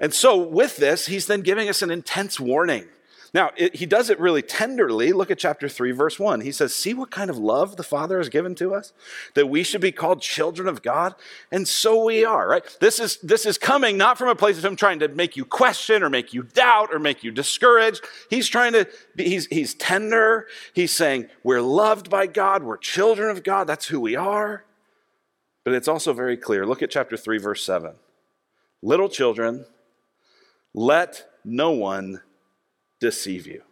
And 0.00 0.12
so, 0.12 0.36
with 0.36 0.76
this, 0.76 1.06
he's 1.06 1.26
then 1.26 1.40
giving 1.40 1.68
us 1.68 1.80
an 1.80 1.90
intense 1.90 2.38
warning 2.38 2.88
now, 3.32 3.50
it, 3.56 3.76
he 3.76 3.86
does 3.86 4.10
it 4.10 4.18
really 4.18 4.42
tenderly. 4.42 5.12
Look 5.12 5.30
at 5.30 5.38
chapter 5.38 5.68
3, 5.68 5.92
verse 5.92 6.18
1. 6.18 6.40
He 6.40 6.50
says, 6.50 6.74
See 6.74 6.94
what 6.94 7.12
kind 7.12 7.30
of 7.30 7.38
love 7.38 7.76
the 7.76 7.84
Father 7.84 8.18
has 8.18 8.28
given 8.28 8.56
to 8.56 8.74
us? 8.74 8.92
That 9.34 9.48
we 9.48 9.62
should 9.62 9.80
be 9.80 9.92
called 9.92 10.20
children 10.20 10.66
of 10.66 10.82
God? 10.82 11.14
And 11.52 11.68
so 11.68 12.04
we 12.04 12.24
are, 12.24 12.48
right? 12.48 12.64
This 12.80 12.98
is, 12.98 13.18
this 13.18 13.46
is 13.46 13.56
coming 13.56 13.96
not 13.96 14.18
from 14.18 14.28
a 14.28 14.34
place 14.34 14.58
of 14.58 14.64
him 14.64 14.74
trying 14.74 14.98
to 15.00 15.08
make 15.08 15.36
you 15.36 15.44
question 15.44 16.02
or 16.02 16.10
make 16.10 16.34
you 16.34 16.42
doubt 16.42 16.90
or 16.92 16.98
make 16.98 17.22
you 17.22 17.30
discouraged. 17.30 18.04
He's 18.28 18.48
trying 18.48 18.72
to, 18.72 18.88
be, 19.14 19.28
he's, 19.28 19.46
he's 19.46 19.74
tender. 19.74 20.48
He's 20.74 20.92
saying, 20.92 21.28
We're 21.44 21.62
loved 21.62 22.10
by 22.10 22.26
God. 22.26 22.64
We're 22.64 22.78
children 22.78 23.30
of 23.30 23.44
God. 23.44 23.68
That's 23.68 23.86
who 23.86 24.00
we 24.00 24.16
are. 24.16 24.64
But 25.64 25.74
it's 25.74 25.88
also 25.88 26.12
very 26.12 26.36
clear. 26.36 26.66
Look 26.66 26.82
at 26.82 26.90
chapter 26.90 27.16
3, 27.16 27.38
verse 27.38 27.64
7. 27.64 27.92
Little 28.82 29.08
children, 29.08 29.66
let 30.74 31.26
no 31.44 31.70
one 31.70 32.22
deceive 33.00 33.46
you. 33.46 33.62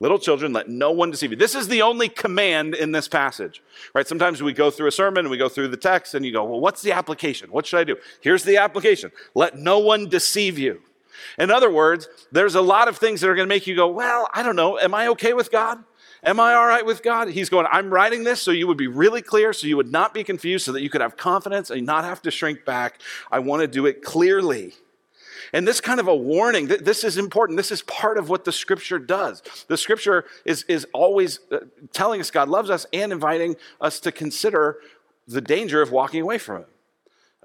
Little 0.00 0.18
children, 0.20 0.52
let 0.52 0.68
no 0.68 0.92
one 0.92 1.10
deceive 1.10 1.32
you. 1.32 1.36
This 1.36 1.56
is 1.56 1.66
the 1.66 1.82
only 1.82 2.08
command 2.08 2.76
in 2.76 2.92
this 2.92 3.08
passage, 3.08 3.60
right? 3.94 4.06
Sometimes 4.06 4.40
we 4.40 4.52
go 4.52 4.70
through 4.70 4.86
a 4.86 4.92
sermon 4.92 5.24
and 5.24 5.30
we 5.30 5.36
go 5.36 5.48
through 5.48 5.68
the 5.68 5.76
text 5.76 6.14
and 6.14 6.24
you 6.24 6.32
go, 6.32 6.44
well, 6.44 6.60
what's 6.60 6.82
the 6.82 6.92
application? 6.92 7.50
What 7.50 7.66
should 7.66 7.80
I 7.80 7.84
do? 7.84 7.96
Here's 8.20 8.44
the 8.44 8.58
application 8.58 9.10
let 9.34 9.58
no 9.58 9.80
one 9.80 10.08
deceive 10.08 10.56
you. 10.56 10.82
In 11.36 11.50
other 11.50 11.70
words, 11.70 12.08
there's 12.30 12.54
a 12.54 12.60
lot 12.60 12.86
of 12.86 12.96
things 12.96 13.20
that 13.20 13.28
are 13.28 13.34
going 13.34 13.48
to 13.48 13.52
make 13.52 13.66
you 13.66 13.74
go, 13.74 13.88
well, 13.88 14.28
I 14.32 14.44
don't 14.44 14.54
know. 14.54 14.78
Am 14.78 14.94
I 14.94 15.08
okay 15.08 15.32
with 15.32 15.50
God? 15.50 15.82
Am 16.22 16.38
I 16.38 16.54
all 16.54 16.66
right 16.66 16.86
with 16.86 17.02
God? 17.02 17.28
He's 17.28 17.48
going, 17.48 17.66
I'm 17.70 17.90
writing 17.90 18.22
this 18.24 18.40
so 18.40 18.50
you 18.50 18.66
would 18.68 18.76
be 18.76 18.86
really 18.86 19.22
clear, 19.22 19.52
so 19.52 19.66
you 19.66 19.76
would 19.76 19.90
not 19.90 20.14
be 20.14 20.24
confused, 20.24 20.64
so 20.64 20.72
that 20.72 20.82
you 20.82 20.90
could 20.90 21.00
have 21.00 21.16
confidence 21.16 21.70
and 21.70 21.84
not 21.84 22.04
have 22.04 22.22
to 22.22 22.30
shrink 22.30 22.64
back. 22.64 23.00
I 23.30 23.38
want 23.40 23.62
to 23.62 23.68
do 23.68 23.86
it 23.86 24.02
clearly. 24.02 24.74
And 25.52 25.66
this 25.66 25.80
kind 25.80 26.00
of 26.00 26.08
a 26.08 26.14
warning, 26.14 26.66
this 26.66 27.04
is 27.04 27.16
important. 27.16 27.56
This 27.56 27.72
is 27.72 27.82
part 27.82 28.18
of 28.18 28.28
what 28.28 28.44
the 28.44 28.52
scripture 28.52 28.98
does. 28.98 29.42
The 29.68 29.76
scripture 29.76 30.24
is, 30.44 30.64
is 30.64 30.86
always 30.92 31.40
uh, 31.50 31.58
telling 31.92 32.20
us 32.20 32.30
God 32.30 32.48
loves 32.48 32.70
us 32.70 32.86
and 32.92 33.12
inviting 33.12 33.56
us 33.80 34.00
to 34.00 34.12
consider 34.12 34.78
the 35.26 35.40
danger 35.40 35.82
of 35.82 35.90
walking 35.90 36.22
away 36.22 36.38
from 36.38 36.58
Him. 36.58 36.66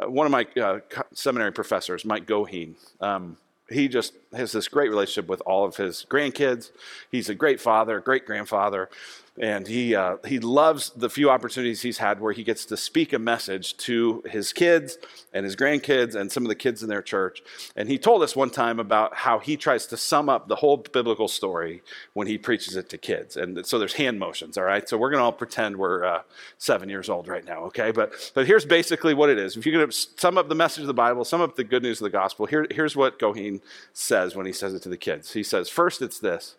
Uh, 0.01 0.10
one 0.10 0.25
of 0.25 0.31
my 0.31 0.48
uh, 0.62 0.80
seminary 1.13 1.51
professors, 1.51 2.04
Mike 2.06 2.25
Goheen, 2.25 2.75
um, 3.01 3.38
he 3.69 3.88
just 3.88 4.13
has 4.34 4.51
this 4.51 4.68
great 4.68 4.90
relationship 4.90 5.30
with 5.30 5.42
all 5.45 5.66
of 5.66 5.78
his 5.78 6.06
grandkids. 6.10 6.72
He's 7.12 7.30
a 7.30 7.36
great 7.36 7.62
father, 7.62 8.00
great 8.00 8.25
grandfather 8.25 8.90
and 9.39 9.68
he 9.68 9.95
uh, 9.95 10.18
he 10.27 10.39
loves 10.39 10.91
the 10.91 11.09
few 11.09 11.30
opportunities 11.30 11.81
he's 11.81 11.97
had 11.97 12.19
where 12.19 12.33
he 12.33 12.44
gets 12.44 12.65
to 12.65 12.77
speak 12.77 13.13
a 13.13 13.19
message 13.19 13.75
to 13.77 14.24
his 14.27 14.53
kids 14.53 14.97
and 15.33 15.44
his 15.44 15.56
grandkids 15.56 16.13
and 16.13 16.31
some 16.31 16.44
of 16.44 16.50
the 16.50 16.56
kids 16.56 16.83
in 16.83 16.89
their 16.89 17.01
church. 17.01 17.41
And 17.75 17.89
he 17.89 17.97
told 17.97 18.21
us 18.21 18.35
one 18.35 18.51
time 18.51 18.80
about 18.80 19.15
how 19.15 19.39
he 19.39 19.57
tries 19.57 19.88
to 19.88 19.97
sum 19.97 20.30
up 20.30 20.47
the 20.47 20.57
whole 20.57 20.77
biblical 20.77 21.27
story 21.27 21.81
when 22.13 22.27
he 22.27 22.38
preaches 22.38 22.75
it 22.75 22.89
to 22.89 22.97
kids. 23.00 23.35
And 23.35 23.65
so 23.65 23.80
there's 23.80 23.94
hand 23.94 24.19
motions, 24.19 24.56
all 24.56 24.65
right. 24.65 24.88
So 24.88 24.97
we're 24.97 25.09
gonna 25.09 25.24
all 25.24 25.31
pretend 25.31 25.77
we're 25.77 26.06
uh, 26.06 26.21
seven 26.59 26.88
years 26.88 27.09
old 27.09 27.27
right 27.27 27.44
now, 27.44 27.63
okay? 27.65 27.89
But 27.89 28.31
but 28.35 28.45
here's 28.45 28.65
basically 28.65 29.15
what 29.15 29.31
it 29.31 29.39
is. 29.39 29.57
If 29.57 29.65
you're 29.65 29.80
gonna 29.80 29.91
sum 29.91 30.38
up 30.38 30.47
the 30.47 30.56
message 30.56 30.81
of 30.81 30.88
the 30.88 30.94
Bible, 30.94 31.25
sum 31.25 31.41
up 31.41 31.56
the 31.56 31.63
good 31.63 31.81
news 31.81 32.00
of 32.00 32.06
the 32.06 32.12
gospel, 32.12 32.45
here, 32.45 32.68
here's 32.69 32.95
what 32.95 33.18
Goheen 33.18 33.62
says 33.94 34.35
when 34.35 34.45
he 34.45 34.53
says 34.53 34.75
it 34.75 34.83
to 34.83 34.89
the 34.89 34.97
kids. 34.97 35.33
He 35.33 35.41
says, 35.41 35.69
first 35.69 36.03
it's 36.03 36.19
this: 36.19 36.56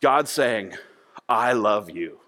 God 0.00 0.26
saying 0.26 0.74
I 1.28 1.52
love 1.52 1.90
you. 1.90 2.18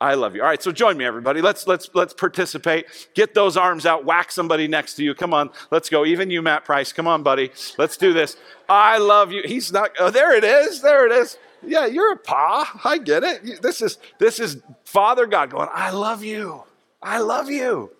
I 0.00 0.14
love 0.14 0.34
you. 0.34 0.42
All 0.42 0.48
right, 0.48 0.62
so 0.62 0.72
join 0.72 0.98
me, 0.98 1.06
everybody. 1.06 1.40
Let's 1.40 1.66
let's 1.66 1.88
let's 1.94 2.12
participate. 2.12 3.08
Get 3.14 3.32
those 3.32 3.56
arms 3.56 3.86
out. 3.86 4.04
Whack 4.04 4.30
somebody 4.30 4.68
next 4.68 4.94
to 4.94 5.04
you. 5.04 5.14
Come 5.14 5.32
on, 5.32 5.48
let's 5.70 5.88
go. 5.88 6.04
Even 6.04 6.28
you, 6.28 6.42
Matt 6.42 6.66
Price. 6.66 6.92
Come 6.92 7.06
on, 7.06 7.22
buddy. 7.22 7.50
Let's 7.78 7.96
do 7.96 8.12
this. 8.12 8.36
I 8.68 8.98
love 8.98 9.32
you. 9.32 9.42
He's 9.44 9.72
not. 9.72 9.92
Oh, 9.98 10.10
there 10.10 10.36
it 10.36 10.44
is. 10.44 10.82
There 10.82 11.06
it 11.06 11.12
is. 11.12 11.38
Yeah, 11.62 11.86
you're 11.86 12.12
a 12.12 12.16
pa. 12.16 12.80
I 12.84 12.98
get 12.98 13.24
it. 13.24 13.62
This 13.62 13.80
is 13.80 13.96
this 14.18 14.38
is 14.38 14.58
Father 14.84 15.26
God 15.26 15.50
going. 15.50 15.68
I 15.72 15.90
love 15.90 16.22
you. 16.22 16.64
I 17.02 17.18
love 17.20 17.50
you. 17.50 17.90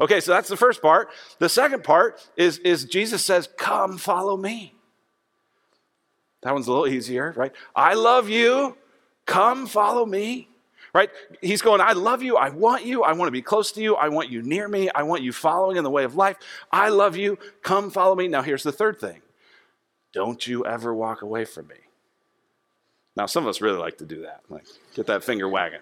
Okay, 0.00 0.20
so 0.20 0.32
that's 0.32 0.48
the 0.48 0.56
first 0.56 0.82
part. 0.82 1.08
The 1.38 1.48
second 1.48 1.84
part 1.84 2.20
is 2.36 2.58
is 2.58 2.84
Jesus 2.84 3.24
says, 3.24 3.48
"Come, 3.56 3.96
follow 3.96 4.36
me." 4.36 4.74
That 6.42 6.52
one's 6.52 6.66
a 6.66 6.72
little 6.72 6.88
easier, 6.88 7.32
right? 7.36 7.52
I 7.76 7.94
love 7.94 8.28
you. 8.28 8.76
Come 9.28 9.66
follow 9.66 10.06
me. 10.06 10.48
Right? 10.94 11.10
He's 11.42 11.60
going, 11.60 11.82
I 11.82 11.92
love 11.92 12.22
you. 12.22 12.36
I 12.36 12.48
want 12.48 12.84
you. 12.84 13.04
I 13.04 13.12
want 13.12 13.28
to 13.28 13.32
be 13.32 13.42
close 13.42 13.70
to 13.72 13.82
you. 13.82 13.94
I 13.94 14.08
want 14.08 14.30
you 14.30 14.42
near 14.42 14.66
me. 14.66 14.88
I 14.94 15.02
want 15.02 15.22
you 15.22 15.32
following 15.32 15.76
in 15.76 15.84
the 15.84 15.90
way 15.90 16.02
of 16.02 16.16
life. 16.16 16.38
I 16.72 16.88
love 16.88 17.14
you. 17.14 17.38
Come 17.62 17.90
follow 17.90 18.14
me. 18.14 18.26
Now, 18.26 18.40
here's 18.40 18.62
the 18.62 18.72
third 18.72 18.98
thing 18.98 19.20
don't 20.14 20.46
you 20.46 20.64
ever 20.64 20.94
walk 20.94 21.20
away 21.20 21.44
from 21.44 21.68
me. 21.68 21.76
Now, 23.16 23.26
some 23.26 23.44
of 23.44 23.50
us 23.50 23.60
really 23.60 23.78
like 23.78 23.98
to 23.98 24.06
do 24.06 24.22
that, 24.22 24.40
like 24.48 24.64
get 24.94 25.06
that 25.06 25.22
finger 25.22 25.48
wagging. 25.48 25.80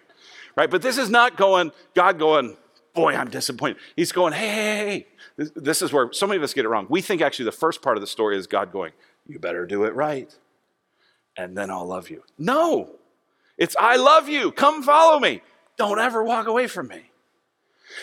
Right? 0.56 0.68
But 0.68 0.82
this 0.82 0.98
is 0.98 1.08
not 1.08 1.36
going, 1.36 1.70
God 1.94 2.18
going, 2.18 2.56
boy, 2.94 3.14
I'm 3.14 3.30
disappointed. 3.30 3.76
He's 3.94 4.10
going, 4.10 4.32
hey, 4.32 4.48
hey, 4.48 4.86
hey. 4.88 5.06
This, 5.36 5.50
this 5.54 5.82
is 5.82 5.92
where 5.92 6.12
so 6.12 6.26
many 6.26 6.38
of 6.38 6.42
us 6.42 6.52
get 6.52 6.64
it 6.64 6.68
wrong. 6.68 6.86
We 6.88 7.00
think 7.00 7.22
actually 7.22 7.44
the 7.44 7.52
first 7.52 7.80
part 7.80 7.96
of 7.96 8.00
the 8.00 8.08
story 8.08 8.36
is 8.36 8.48
God 8.48 8.72
going, 8.72 8.92
you 9.28 9.38
better 9.38 9.66
do 9.66 9.84
it 9.84 9.94
right, 9.94 10.34
and 11.36 11.56
then 11.56 11.70
I'll 11.70 11.86
love 11.86 12.10
you. 12.10 12.24
No, 12.38 12.96
it's, 13.58 13.76
I 13.78 13.96
love 13.96 14.28
you. 14.28 14.52
Come 14.52 14.82
follow 14.82 15.18
me. 15.18 15.42
Don't 15.76 15.98
ever 15.98 16.22
walk 16.22 16.46
away 16.46 16.66
from 16.66 16.88
me. 16.88 17.10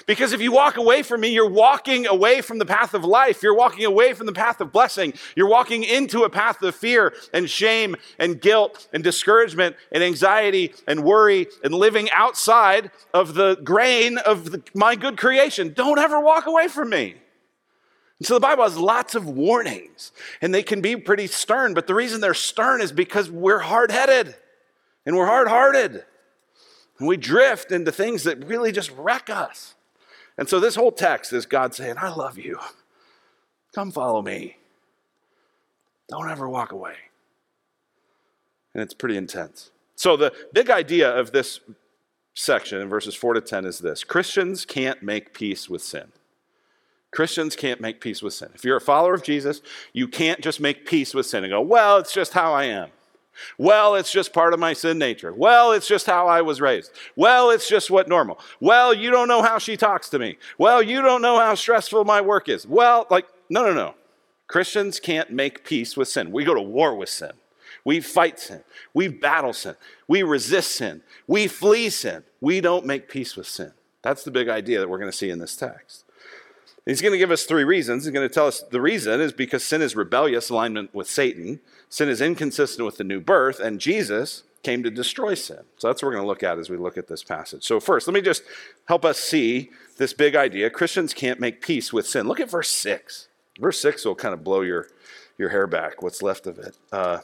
Because 0.07 0.33
if 0.33 0.41
you 0.41 0.51
walk 0.51 0.77
away 0.77 1.03
from 1.03 1.21
me, 1.21 1.29
you're 1.29 1.49
walking 1.49 2.07
away 2.07 2.41
from 2.41 2.57
the 2.57 2.65
path 2.65 2.93
of 2.93 3.03
life. 3.03 3.43
You're 3.43 3.55
walking 3.55 3.85
away 3.85 4.13
from 4.13 4.25
the 4.25 4.33
path 4.33 4.59
of 4.59 4.71
blessing. 4.71 5.13
You're 5.35 5.47
walking 5.47 5.83
into 5.83 6.23
a 6.23 6.29
path 6.29 6.61
of 6.63 6.75
fear 6.75 7.13
and 7.31 7.49
shame 7.49 7.95
and 8.17 8.41
guilt 8.41 8.87
and 8.91 9.03
discouragement 9.03 9.75
and 9.91 10.03
anxiety 10.03 10.73
and 10.87 11.03
worry 11.03 11.47
and 11.63 11.73
living 11.73 12.09
outside 12.11 12.91
of 13.13 13.35
the 13.35 13.55
grain 13.63 14.17
of 14.17 14.51
the, 14.51 14.63
my 14.73 14.95
good 14.95 15.17
creation. 15.17 15.73
Don't 15.73 15.99
ever 15.99 16.19
walk 16.19 16.47
away 16.47 16.67
from 16.67 16.89
me. 16.89 17.15
And 18.19 18.27
so 18.27 18.35
the 18.35 18.39
Bible 18.39 18.63
has 18.63 18.77
lots 18.77 19.15
of 19.15 19.27
warnings, 19.27 20.11
and 20.41 20.53
they 20.53 20.63
can 20.63 20.81
be 20.81 20.95
pretty 20.95 21.27
stern, 21.27 21.73
but 21.73 21.87
the 21.87 21.95
reason 21.95 22.21
they're 22.21 22.33
stern 22.33 22.79
is 22.79 22.91
because 22.91 23.29
we're 23.29 23.59
hard 23.59 23.91
headed 23.91 24.35
and 25.05 25.15
we're 25.15 25.25
hard 25.25 25.47
hearted. 25.47 26.05
And 26.99 27.07
we 27.07 27.17
drift 27.17 27.71
into 27.71 27.91
things 27.91 28.23
that 28.23 28.45
really 28.45 28.71
just 28.71 28.91
wreck 28.91 29.29
us. 29.29 29.75
And 30.37 30.47
so 30.47 30.59
this 30.59 30.75
whole 30.75 30.91
text 30.91 31.33
is 31.33 31.45
God 31.45 31.73
saying, 31.73 31.95
I 31.97 32.13
love 32.13 32.37
you. 32.37 32.59
Come 33.73 33.91
follow 33.91 34.21
me. 34.21 34.57
Don't 36.09 36.29
ever 36.29 36.47
walk 36.47 36.71
away. 36.71 36.95
And 38.73 38.81
it's 38.81 38.93
pretty 38.93 39.17
intense. 39.17 39.71
So 39.95 40.17
the 40.17 40.33
big 40.53 40.69
idea 40.69 41.09
of 41.09 41.31
this 41.31 41.59
section 42.33 42.81
in 42.81 42.89
verses 42.89 43.15
4 43.15 43.35
to 43.35 43.41
10 43.41 43.65
is 43.65 43.79
this 43.79 44.03
Christians 44.03 44.65
can't 44.65 45.03
make 45.03 45.33
peace 45.33 45.69
with 45.69 45.81
sin. 45.81 46.11
Christians 47.11 47.55
can't 47.55 47.79
make 47.79 48.01
peace 48.01 48.23
with 48.23 48.33
sin. 48.33 48.49
If 48.55 48.65
you're 48.65 48.77
a 48.77 48.81
follower 48.81 49.13
of 49.13 49.23
Jesus, 49.23 49.61
you 49.93 50.07
can't 50.07 50.41
just 50.41 50.59
make 50.59 50.87
peace 50.87 51.13
with 51.13 51.27
sin 51.27 51.43
and 51.43 51.51
go, 51.51 51.61
well, 51.61 51.97
it's 51.97 52.11
just 52.13 52.33
how 52.33 52.53
I 52.53 52.65
am. 52.65 52.89
Well, 53.57 53.95
it's 53.95 54.11
just 54.11 54.33
part 54.33 54.53
of 54.53 54.59
my 54.59 54.73
sin 54.73 54.97
nature. 54.97 55.33
Well, 55.33 55.71
it's 55.71 55.87
just 55.87 56.05
how 56.05 56.27
I 56.27 56.41
was 56.41 56.61
raised. 56.61 56.91
Well, 57.15 57.49
it's 57.49 57.67
just 57.67 57.91
what 57.91 58.07
normal. 58.07 58.39
Well, 58.59 58.93
you 58.93 59.11
don't 59.11 59.27
know 59.27 59.41
how 59.41 59.57
she 59.57 59.77
talks 59.77 60.09
to 60.09 60.19
me. 60.19 60.37
Well, 60.57 60.81
you 60.81 61.01
don't 61.01 61.21
know 61.21 61.39
how 61.39 61.55
stressful 61.55 62.05
my 62.05 62.21
work 62.21 62.49
is. 62.49 62.67
Well, 62.67 63.07
like, 63.09 63.27
no, 63.49 63.63
no, 63.63 63.73
no. 63.73 63.95
Christians 64.47 64.99
can't 64.99 65.31
make 65.31 65.63
peace 65.63 65.97
with 65.97 66.07
sin. 66.07 66.31
We 66.31 66.43
go 66.43 66.53
to 66.53 66.61
war 66.61 66.95
with 66.95 67.09
sin. 67.09 67.31
We 67.85 67.99
fight 67.99 68.39
sin. 68.39 68.63
We 68.93 69.07
battle 69.07 69.53
sin. 69.53 69.75
We 70.07 70.23
resist 70.23 70.71
sin. 70.71 71.01
We 71.27 71.47
flee 71.47 71.89
sin. 71.89 72.23
We 72.39 72.61
don't 72.61 72.85
make 72.85 73.09
peace 73.09 73.35
with 73.35 73.47
sin. 73.47 73.73
That's 74.01 74.23
the 74.23 74.31
big 74.31 74.49
idea 74.49 74.79
that 74.79 74.89
we're 74.89 74.99
going 74.99 75.11
to 75.11 75.17
see 75.17 75.29
in 75.29 75.39
this 75.39 75.55
text. 75.55 76.05
He's 76.85 77.01
going 77.01 77.13
to 77.13 77.17
give 77.17 77.31
us 77.31 77.45
three 77.45 77.63
reasons. 77.63 78.03
He's 78.03 78.13
going 78.13 78.27
to 78.27 78.33
tell 78.33 78.47
us 78.47 78.61
the 78.61 78.81
reason 78.81 79.21
is 79.21 79.31
because 79.31 79.63
sin 79.63 79.81
is 79.81 79.95
rebellious 79.95 80.49
alignment 80.49 80.93
with 80.93 81.09
Satan, 81.09 81.61
sin 81.87 82.09
is 82.09 82.19
inconsistent 82.19 82.85
with 82.85 82.97
the 82.97 83.05
new 83.05 83.21
birth, 83.21 83.59
and 83.59 83.79
Jesus 83.79 84.43
came 84.63 84.83
to 84.83 84.89
destroy 84.89 85.33
sin. 85.33 85.59
So 85.77 85.87
that's 85.87 86.01
what 86.01 86.07
we're 86.07 86.15
going 86.15 86.23
to 86.23 86.27
look 86.27 86.43
at 86.43 86.57
as 86.57 86.69
we 86.69 86.77
look 86.77 86.97
at 86.97 87.07
this 87.07 87.23
passage. 87.23 87.63
So, 87.63 87.79
first, 87.79 88.07
let 88.07 88.13
me 88.13 88.21
just 88.21 88.43
help 88.87 89.05
us 89.05 89.19
see 89.19 89.71
this 89.97 90.13
big 90.13 90.35
idea 90.35 90.69
Christians 90.69 91.13
can't 91.13 91.39
make 91.39 91.61
peace 91.61 91.93
with 91.93 92.07
sin. 92.07 92.27
Look 92.27 92.39
at 92.39 92.49
verse 92.49 92.69
6. 92.69 93.27
Verse 93.59 93.79
6 93.79 94.05
will 94.05 94.15
kind 94.15 94.33
of 94.33 94.43
blow 94.43 94.61
your, 94.61 94.87
your 95.37 95.49
hair 95.49 95.67
back, 95.67 96.01
what's 96.01 96.21
left 96.21 96.47
of 96.47 96.57
it. 96.57 96.75
Uh, 96.91 97.19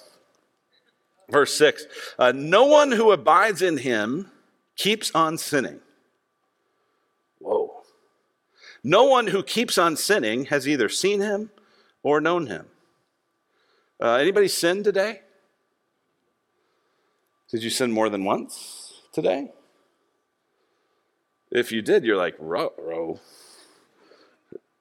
verse 1.29 1.53
6 1.55 1.85
uh, 2.17 2.31
No 2.35 2.65
one 2.65 2.91
who 2.91 3.11
abides 3.11 3.61
in 3.61 3.77
him 3.77 4.31
keeps 4.75 5.11
on 5.15 5.37
sinning. 5.37 5.79
Whoa. 7.39 7.78
No 8.83 9.03
one 9.05 9.27
who 9.27 9.43
keeps 9.43 9.77
on 9.77 9.95
sinning 9.97 10.45
has 10.45 10.67
either 10.67 10.89
seen 10.89 11.21
him 11.21 11.51
or 12.03 12.21
known 12.21 12.47
him. 12.47 12.67
Uh, 14.01 14.13
anybody 14.13 14.47
sin 14.47 14.83
today? 14.83 15.21
Did 17.49 17.63
you 17.63 17.69
sin 17.69 17.91
more 17.91 18.09
than 18.09 18.23
once 18.23 19.01
today? 19.11 19.51
If 21.51 21.71
you 21.71 21.81
did, 21.81 22.03
you're 22.03 22.15
like, 22.15 22.35
row, 22.37 23.19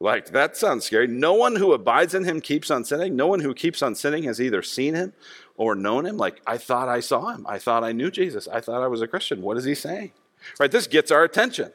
Like, 0.01 0.27
that 0.31 0.57
sounds 0.57 0.85
scary. 0.85 1.07
No 1.07 1.33
one 1.33 1.57
who 1.57 1.73
abides 1.73 2.15
in 2.15 2.25
him 2.25 2.41
keeps 2.41 2.71
on 2.71 2.85
sinning. 2.85 3.17
No 3.17 3.27
one 3.27 3.41
who 3.41 3.55
keeps 3.55 3.83
on 3.83 3.95
sinning 3.95 4.25
has 4.25 4.41
either 4.41 4.63
seen 4.63 4.95
him 4.95 5.15
or 5.57 5.75
known 5.75 6.07
him. 6.07 6.19
Like, 6.19 6.41
I 6.47 6.59
thought 6.59 6.89
I 6.89 7.01
saw 7.01 7.31
him. 7.31 7.47
I 7.49 7.59
thought 7.59 7.83
I 7.83 7.93
knew 7.93 8.11
Jesus. 8.11 8.47
I 8.47 8.61
thought 8.61 8.83
I 8.83 8.87
was 8.87 9.03
a 9.03 9.09
Christian. 9.09 9.41
What 9.43 9.57
is 9.57 9.65
he 9.65 9.75
saying? 9.75 10.13
Right? 10.61 10.71
This 10.71 10.87
gets 10.87 11.11
our 11.11 11.25
attention. 11.25 11.73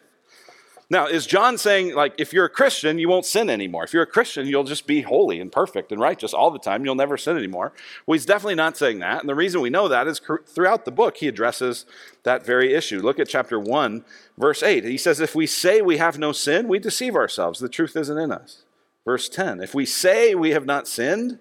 Now, 0.94 1.08
is 1.08 1.26
John 1.26 1.58
saying, 1.58 1.96
like, 1.96 2.14
if 2.20 2.34
you're 2.34 2.46
a 2.46 2.50
Christian, 2.50 3.00
you 3.00 3.10
won't 3.10 3.26
sin 3.26 3.50
anymore? 3.50 3.84
If 3.84 3.94
you're 3.94 4.04
a 4.04 4.06
Christian, 4.06 4.46
you'll 4.46 4.64
just 4.64 4.86
be 4.86 5.02
holy 5.02 5.40
and 5.40 5.52
perfect 5.52 5.92
and 5.92 6.00
righteous 6.00 6.36
all 6.36 6.52
the 6.52 6.60
time. 6.60 6.86
You'll 6.86 6.94
never 6.94 7.18
sin 7.18 7.36
anymore. 7.36 7.74
Well, 8.06 8.14
he's 8.14 8.28
definitely 8.28 8.54
not 8.54 8.78
saying 8.78 9.00
that. 9.00 9.22
And 9.22 9.28
the 9.28 9.34
reason 9.34 9.60
we 9.60 9.72
know 9.72 9.88
that 9.88 10.06
is 10.06 10.22
throughout 10.46 10.86
the 10.86 10.92
book, 10.92 11.18
he 11.18 11.28
addresses 11.28 11.88
that 12.22 12.46
very 12.46 12.76
issue. 12.76 13.02
Look 13.02 13.18
at 13.18 13.28
chapter 13.28 13.60
1, 13.60 14.06
verse 14.38 14.62
8. 14.62 14.84
He 14.84 15.00
says, 15.00 15.20
If 15.20 15.34
we 15.34 15.48
say 15.48 15.82
we 15.82 15.98
have 15.98 16.20
no 16.20 16.32
sin, 16.32 16.68
we 16.68 16.78
deceive 16.78 17.16
ourselves. 17.16 17.60
The 17.60 17.70
truth 17.70 17.96
isn't 17.96 18.20
in 18.20 18.32
us. 18.32 18.62
Verse 19.04 19.28
10 19.30 19.62
If 19.62 19.74
we 19.74 19.88
say 19.88 20.36
we 20.36 20.52
have 20.52 20.68
not 20.68 20.88
sinned, 20.88 21.40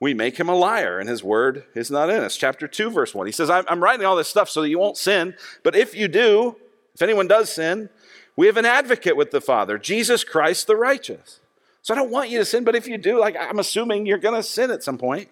we 0.00 0.14
make 0.14 0.40
him 0.40 0.48
a 0.48 0.56
liar, 0.56 0.98
and 0.98 1.06
his 1.06 1.22
word 1.22 1.64
is 1.74 1.90
not 1.90 2.08
in 2.08 2.22
us. 2.22 2.38
Chapter 2.38 2.66
2, 2.66 2.88
verse 2.88 3.14
1. 3.14 3.26
He 3.26 3.32
says, 3.32 3.50
I'm 3.50 3.82
writing 3.82 4.06
all 4.06 4.16
this 4.16 4.28
stuff 4.28 4.48
so 4.48 4.62
that 4.62 4.70
you 4.70 4.78
won't 4.78 4.96
sin, 4.96 5.34
but 5.62 5.76
if 5.76 5.94
you 5.94 6.08
do, 6.08 6.56
if 6.94 7.02
anyone 7.02 7.28
does 7.28 7.52
sin, 7.52 7.90
we 8.36 8.46
have 8.46 8.56
an 8.56 8.64
advocate 8.64 9.16
with 9.16 9.30
the 9.30 9.40
Father, 9.40 9.78
Jesus 9.78 10.24
Christ 10.24 10.66
the 10.66 10.76
righteous. 10.76 11.40
So 11.82 11.94
I 11.94 11.96
don't 11.96 12.10
want 12.10 12.30
you 12.30 12.38
to 12.38 12.44
sin, 12.44 12.64
but 12.64 12.74
if 12.74 12.88
you 12.88 12.96
do, 12.96 13.20
like 13.20 13.36
I'm 13.38 13.58
assuming 13.58 14.06
you're 14.06 14.18
going 14.18 14.34
to 14.34 14.42
sin 14.42 14.70
at 14.70 14.82
some 14.82 14.98
point. 14.98 15.28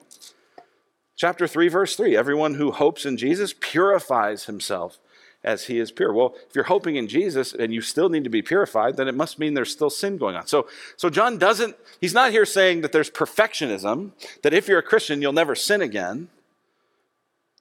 Chapter 1.17 1.47
3, 1.47 1.69
verse 1.69 1.97
3 1.97 2.17
Everyone 2.17 2.55
who 2.55 2.73
hopes 2.73 3.07
in 3.07 3.17
Jesus 3.17 3.55
purifies 3.59 4.45
himself 4.45 4.99
as 5.45 5.65
he 5.65 5.79
is 5.79 5.91
pure. 5.91 6.13
Well, 6.13 6.35
if 6.49 6.55
you're 6.55 6.65
hoping 6.65 6.97
in 6.97 7.09
Jesus 7.09 7.53
and 7.53 7.73
you 7.73 7.81
still 7.81 8.09
need 8.09 8.25
to 8.25 8.31
be 8.31 8.43
purified, 8.43 8.97
then 8.97 9.09
it 9.09 9.15
must 9.15 9.39
mean 9.39 9.55
there's 9.55 9.73
still 9.73 9.91
sin 9.91 10.17
going 10.17 10.37
on. 10.37 10.47
So, 10.47 10.69
so 10.97 11.11
John 11.11 11.39
doesn't, 11.39 11.77
he's 12.01 12.15
not 12.15 12.31
here 12.31 12.45
saying 12.45 12.83
that 12.83 12.93
there's 12.93 13.11
perfectionism, 13.11 14.13
that 14.43 14.55
if 14.55 14.69
you're 14.69 14.79
a 14.79 14.85
Christian, 14.85 15.21
you'll 15.21 15.33
never 15.33 15.55
sin 15.55 15.83
again. 15.83 16.29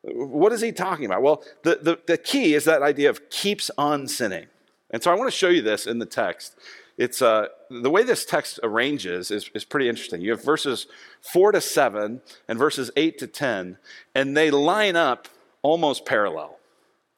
What 0.03 0.51
is 0.51 0.61
he 0.61 0.71
talking 0.71 1.05
about? 1.05 1.21
Well, 1.21 1.43
the, 1.63 1.79
the, 1.81 1.99
the 2.05 2.17
key 2.17 2.53
is 2.53 2.65
that 2.65 2.81
idea 2.81 3.09
of 3.09 3.29
keeps 3.29 3.71
on 3.77 4.07
sinning. 4.07 4.47
And 4.91 5.01
so 5.01 5.11
I 5.11 5.15
want 5.15 5.31
to 5.31 5.35
show 5.35 5.49
you 5.49 5.61
this 5.61 5.87
in 5.87 5.99
the 5.99 6.05
text. 6.05 6.55
It's 6.97 7.21
uh, 7.21 7.47
the 7.69 7.89
way 7.89 8.03
this 8.03 8.25
text 8.25 8.59
arranges 8.61 9.31
is, 9.31 9.49
is 9.55 9.63
pretty 9.63 9.89
interesting. 9.89 10.21
You 10.21 10.31
have 10.31 10.43
verses 10.43 10.87
four 11.21 11.51
to 11.51 11.61
seven 11.61 12.21
and 12.47 12.59
verses 12.59 12.91
eight 12.95 13.17
to 13.19 13.27
ten, 13.27 13.77
and 14.13 14.35
they 14.35 14.51
line 14.51 14.95
up 14.95 15.27
almost 15.61 16.05
parallel. 16.05 16.59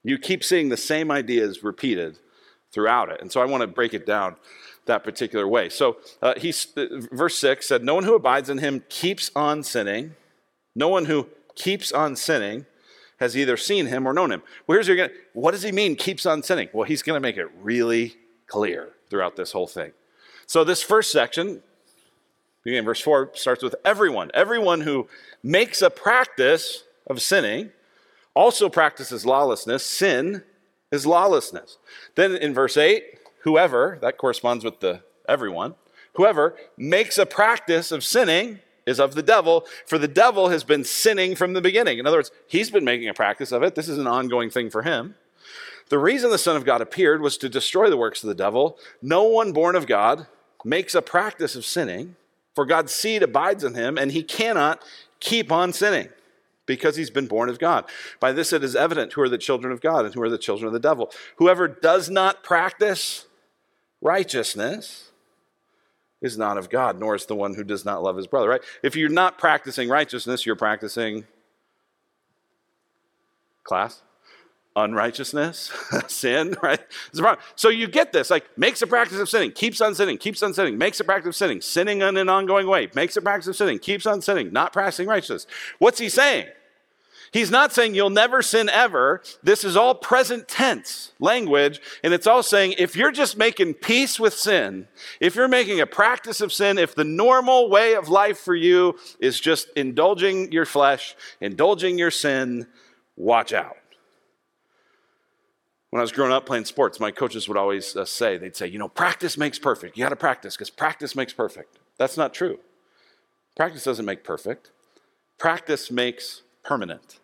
You 0.03 0.17
keep 0.17 0.43
seeing 0.43 0.69
the 0.69 0.77
same 0.77 1.11
ideas 1.11 1.63
repeated 1.63 2.19
throughout 2.71 3.09
it. 3.09 3.21
And 3.21 3.31
so 3.31 3.41
I 3.41 3.45
want 3.45 3.61
to 3.61 3.67
break 3.67 3.93
it 3.93 4.05
down 4.05 4.35
that 4.85 5.03
particular 5.03 5.47
way. 5.47 5.69
So 5.69 5.97
uh, 6.21 6.33
he's, 6.37 6.67
uh, 6.75 6.85
verse 7.11 7.37
6 7.37 7.65
said, 7.67 7.83
No 7.83 7.95
one 7.95 8.03
who 8.03 8.15
abides 8.15 8.49
in 8.49 8.57
him 8.57 8.83
keeps 8.89 9.31
on 9.35 9.63
sinning. 9.63 10.15
No 10.75 10.89
one 10.89 11.05
who 11.05 11.29
keeps 11.55 11.91
on 11.91 12.15
sinning 12.15 12.65
has 13.23 13.37
either 13.37 13.57
seen 13.57 13.87
him 13.87 14.05
or 14.05 14.13
known 14.13 14.31
him. 14.31 14.43
Well, 14.67 14.79
here's 14.79 15.09
what 15.33 15.51
does 15.51 15.63
he 15.63 15.71
mean, 15.71 15.95
keeps 15.95 16.25
on 16.25 16.43
sinning? 16.43 16.69
Well, 16.73 16.83
he's 16.83 17.01
going 17.01 17.15
to 17.15 17.21
make 17.21 17.37
it 17.37 17.47
really 17.61 18.15
clear 18.47 18.89
throughout 19.09 19.35
this 19.35 19.53
whole 19.53 19.67
thing. 19.67 19.93
So, 20.45 20.63
this 20.63 20.83
first 20.83 21.11
section, 21.11 21.63
beginning 22.63 22.85
verse 22.85 22.99
4, 22.99 23.31
starts 23.33 23.63
with 23.63 23.75
everyone. 23.85 24.29
Everyone 24.33 24.81
who 24.81 25.07
makes 25.41 25.81
a 25.81 25.89
practice 25.89 26.83
of 27.07 27.21
sinning 27.21 27.71
also 28.33 28.67
practices 28.69 29.25
lawlessness. 29.25 29.85
Sin 29.85 30.43
is 30.91 31.05
lawlessness. 31.05 31.77
Then 32.15 32.35
in 32.35 32.53
verse 32.53 32.77
8, 32.77 33.03
whoever, 33.43 33.97
that 34.01 34.17
corresponds 34.17 34.65
with 34.65 34.81
the 34.81 35.01
everyone, 35.27 35.75
whoever 36.15 36.55
makes 36.77 37.17
a 37.17 37.25
practice 37.25 37.91
of 37.91 38.03
sinning 38.03 38.59
is 38.85 38.99
of 38.99 39.15
the 39.15 39.23
devil, 39.23 39.65
for 39.85 39.97
the 39.97 40.07
devil 40.07 40.49
has 40.49 40.63
been 40.63 40.83
sinning 40.83 41.35
from 41.35 41.53
the 41.53 41.61
beginning. 41.61 41.99
In 41.99 42.07
other 42.07 42.17
words, 42.17 42.31
he's 42.47 42.69
been 42.69 42.85
making 42.85 43.09
a 43.09 43.13
practice 43.13 43.51
of 43.51 43.63
it. 43.63 43.75
This 43.75 43.89
is 43.89 43.97
an 43.97 44.07
ongoing 44.07 44.49
thing 44.49 44.69
for 44.69 44.81
him. 44.81 45.15
The 45.89 45.99
reason 45.99 46.31
the 46.31 46.37
Son 46.37 46.55
of 46.55 46.65
God 46.65 46.81
appeared 46.81 47.21
was 47.21 47.37
to 47.37 47.49
destroy 47.49 47.89
the 47.89 47.97
works 47.97 48.23
of 48.23 48.27
the 48.27 48.35
devil. 48.35 48.77
No 49.01 49.23
one 49.23 49.51
born 49.51 49.75
of 49.75 49.87
God 49.87 50.27
makes 50.63 50.95
a 50.95 51.01
practice 51.01 51.55
of 51.55 51.65
sinning, 51.65 52.15
for 52.55 52.65
God's 52.65 52.93
seed 52.93 53.23
abides 53.23 53.63
in 53.63 53.73
him, 53.73 53.97
and 53.97 54.11
he 54.11 54.23
cannot 54.23 54.81
keep 55.19 55.51
on 55.51 55.73
sinning 55.73 56.09
because 56.65 56.95
he's 56.95 57.09
been 57.09 57.27
born 57.27 57.49
of 57.49 57.59
God. 57.59 57.85
By 58.19 58.31
this 58.31 58.53
it 58.53 58.63
is 58.63 58.75
evident 58.75 59.13
who 59.13 59.21
are 59.21 59.29
the 59.29 59.37
children 59.37 59.73
of 59.73 59.81
God 59.81 60.05
and 60.05 60.13
who 60.13 60.21
are 60.21 60.29
the 60.29 60.37
children 60.37 60.67
of 60.67 60.73
the 60.73 60.79
devil. 60.79 61.11
Whoever 61.37 61.67
does 61.67 62.09
not 62.09 62.43
practice 62.43 63.27
righteousness 64.01 65.11
is 66.23 66.37
not 66.37 66.57
of 66.57 66.69
God, 66.69 66.99
nor 66.99 67.13
is 67.13 67.25
the 67.27 67.35
one 67.35 67.53
who 67.53 67.63
does 67.63 67.85
not 67.85 68.01
love 68.01 68.17
his 68.17 68.25
brother, 68.25 68.49
right? 68.49 68.61
If 68.81 68.95
you're 68.95 69.09
not 69.09 69.37
practicing 69.37 69.89
righteousness, 69.89 70.45
you're 70.45 70.55
practicing 70.55 71.25
class 73.63 74.01
unrighteousness, 74.75 75.71
sin, 76.07 76.55
right? 76.63 76.79
So 77.55 77.69
you 77.69 77.87
get 77.87 78.11
this, 78.11 78.29
like 78.29 78.45
makes 78.57 78.81
a 78.81 78.87
practice 78.87 79.19
of 79.19 79.29
sinning, 79.29 79.51
keeps 79.51 79.81
on 79.81 79.93
sinning, 79.95 80.17
keeps 80.17 80.41
on 80.41 80.53
sinning, 80.53 80.77
makes 80.77 80.99
a 80.99 81.03
practice 81.03 81.27
of 81.27 81.35
sinning, 81.35 81.61
sinning 81.61 82.01
in 82.01 82.17
an 82.17 82.29
ongoing 82.29 82.67
way, 82.67 82.89
makes 82.95 83.15
a 83.15 83.21
practice 83.21 83.47
of 83.47 83.55
sinning, 83.55 83.79
keeps 83.79 84.05
on 84.05 84.21
sinning, 84.21 84.51
not 84.51 84.73
practicing 84.73 85.07
righteousness. 85.07 85.47
What's 85.79 85.99
he 85.99 86.09
saying? 86.09 86.47
He's 87.33 87.49
not 87.49 87.73
saying 87.73 87.95
you'll 87.95 88.11
never 88.11 88.43
sin 88.43 88.69
ever. 88.69 89.23
This 89.41 89.63
is 89.63 89.75
all 89.75 89.95
present 89.95 90.47
tense 90.47 91.13
language. 91.19 91.81
And 92.03 92.13
it's 92.13 92.27
all 92.27 92.43
saying 92.43 92.75
if 92.77 92.95
you're 92.95 93.11
just 93.11 93.37
making 93.37 93.73
peace 93.73 94.19
with 94.19 94.35
sin, 94.35 94.87
if 95.19 95.35
you're 95.35 95.47
making 95.47 95.81
a 95.81 95.87
practice 95.87 96.41
of 96.41 96.53
sin, 96.53 96.77
if 96.77 96.93
the 96.93 97.03
normal 97.03 97.71
way 97.71 97.95
of 97.95 98.07
life 98.07 98.37
for 98.37 98.53
you 98.53 98.99
is 99.19 99.39
just 99.39 99.69
indulging 99.75 100.51
your 100.51 100.65
flesh, 100.65 101.15
indulging 101.41 101.97
your 101.97 102.11
sin, 102.11 102.67
watch 103.15 103.51
out. 103.51 103.77
When 105.89 105.99
I 105.99 106.03
was 106.03 106.11
growing 106.11 106.31
up 106.31 106.45
playing 106.45 106.65
sports, 106.65 106.99
my 106.99 107.09
coaches 107.09 107.47
would 107.47 107.57
always 107.57 107.95
uh, 107.95 108.05
say, 108.05 108.37
they'd 108.37 108.55
say, 108.55 108.67
you 108.67 108.77
know, 108.77 108.89
practice 108.89 109.39
makes 109.39 109.57
perfect. 109.57 109.97
You 109.97 110.03
got 110.03 110.09
to 110.09 110.15
practice 110.15 110.55
because 110.55 110.69
practice 110.69 111.15
makes 111.15 111.33
perfect. 111.33 111.79
That's 111.97 112.17
not 112.17 112.33
true. 112.33 112.59
Practice 113.55 113.83
doesn't 113.83 114.05
make 114.05 114.23
perfect, 114.23 114.71
practice 115.39 115.89
makes 115.89 116.43
permanent. 116.63 117.19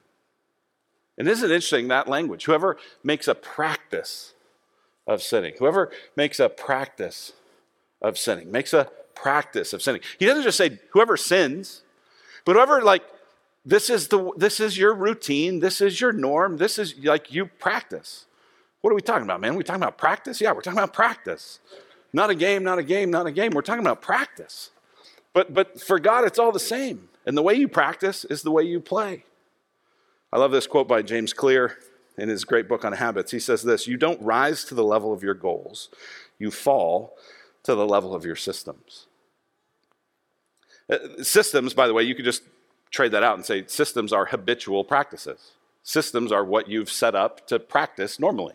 And 1.19 1.27
isn't 1.27 1.51
it 1.51 1.53
interesting 1.53 1.89
that 1.89 2.07
language? 2.07 2.45
Whoever 2.45 2.77
makes 3.03 3.27
a 3.27 3.35
practice 3.35 4.33
of 5.05 5.21
sinning, 5.21 5.53
whoever 5.59 5.91
makes 6.15 6.39
a 6.39 6.47
practice 6.47 7.33
of 8.01 8.17
sinning, 8.17 8.51
makes 8.51 8.73
a 8.73 8.89
practice 9.15 9.73
of 9.73 9.81
sinning. 9.81 10.01
He 10.17 10.25
doesn't 10.25 10.43
just 10.43 10.57
say 10.57 10.79
whoever 10.91 11.17
sins, 11.17 11.81
but 12.45 12.55
whoever 12.55 12.81
like 12.81 13.03
this 13.65 13.89
is 13.89 14.07
the 14.07 14.31
this 14.38 14.61
is 14.61 14.77
your 14.77 14.93
routine, 14.93 15.59
this 15.59 15.81
is 15.81 15.99
your 15.99 16.13
norm, 16.13 16.55
this 16.55 16.79
is 16.79 16.95
like 17.03 17.33
you 17.33 17.47
practice. 17.47 18.25
What 18.81 18.91
are 18.91 18.95
we 18.95 19.01
talking 19.01 19.23
about, 19.23 19.41
man? 19.41 19.55
We 19.55 19.63
talking 19.65 19.83
about 19.83 19.97
practice? 19.97 20.39
Yeah, 20.39 20.53
we're 20.53 20.61
talking 20.61 20.79
about 20.79 20.93
practice. 20.93 21.59
Not 22.13 22.29
a 22.29 22.35
game, 22.35 22.63
not 22.63 22.79
a 22.79 22.83
game, 22.83 23.11
not 23.11 23.27
a 23.27 23.31
game. 23.31 23.51
We're 23.51 23.61
talking 23.61 23.83
about 23.83 24.01
practice. 24.01 24.71
But 25.33 25.53
but 25.53 25.81
for 25.81 25.99
God 25.99 26.23
it's 26.23 26.39
all 26.39 26.53
the 26.53 26.59
same. 26.59 27.09
And 27.25 27.38
the 27.38 27.41
way 27.41 27.55
you 27.55 27.67
practice 27.67 28.23
is 28.23 28.41
the 28.41 28.51
way 28.51 28.63
you 28.63 28.79
play. 28.79 29.25
I 30.31 30.38
love 30.38 30.51
this 30.51 30.67
quote 30.67 30.88
by 30.88 31.01
James 31.01 31.33
Clear 31.33 31.77
in 32.17 32.29
his 32.29 32.43
great 32.43 32.67
book 32.67 32.86
on 32.86 32.93
habits. 32.93 33.31
He 33.31 33.39
says 33.39 33.63
this, 33.63 33.88
you 33.88 33.98
don't 33.98 34.21
rise 34.21 34.63
to 34.65 34.75
the 34.75 34.83
level 34.83 35.13
of 35.13 35.24
your 35.24 35.33
goals. 35.33 35.89
You 36.38 36.51
fall 36.51 37.17
to 37.63 37.75
the 37.75 37.86
level 37.86 38.13
of 38.13 38.25
your 38.25 38.36
systems. 38.36 39.07
Uh, 40.89 40.98
systems, 41.21 41.74
by 41.74 41.88
the 41.88 41.93
way, 41.93 42.03
you 42.03 42.15
could 42.15 42.25
just 42.25 42.43
trade 42.91 43.12
that 43.12 43.24
out 43.24 43.36
and 43.36 43.45
say 43.45 43.65
systems 43.67 44.12
are 44.12 44.25
habitual 44.25 44.83
practices. 44.83 45.51
Systems 45.83 46.31
are 46.31 46.43
what 46.43 46.67
you've 46.67 46.91
set 46.91 47.15
up 47.15 47.48
to 47.48 47.59
practice 47.59 48.19
normally. 48.19 48.53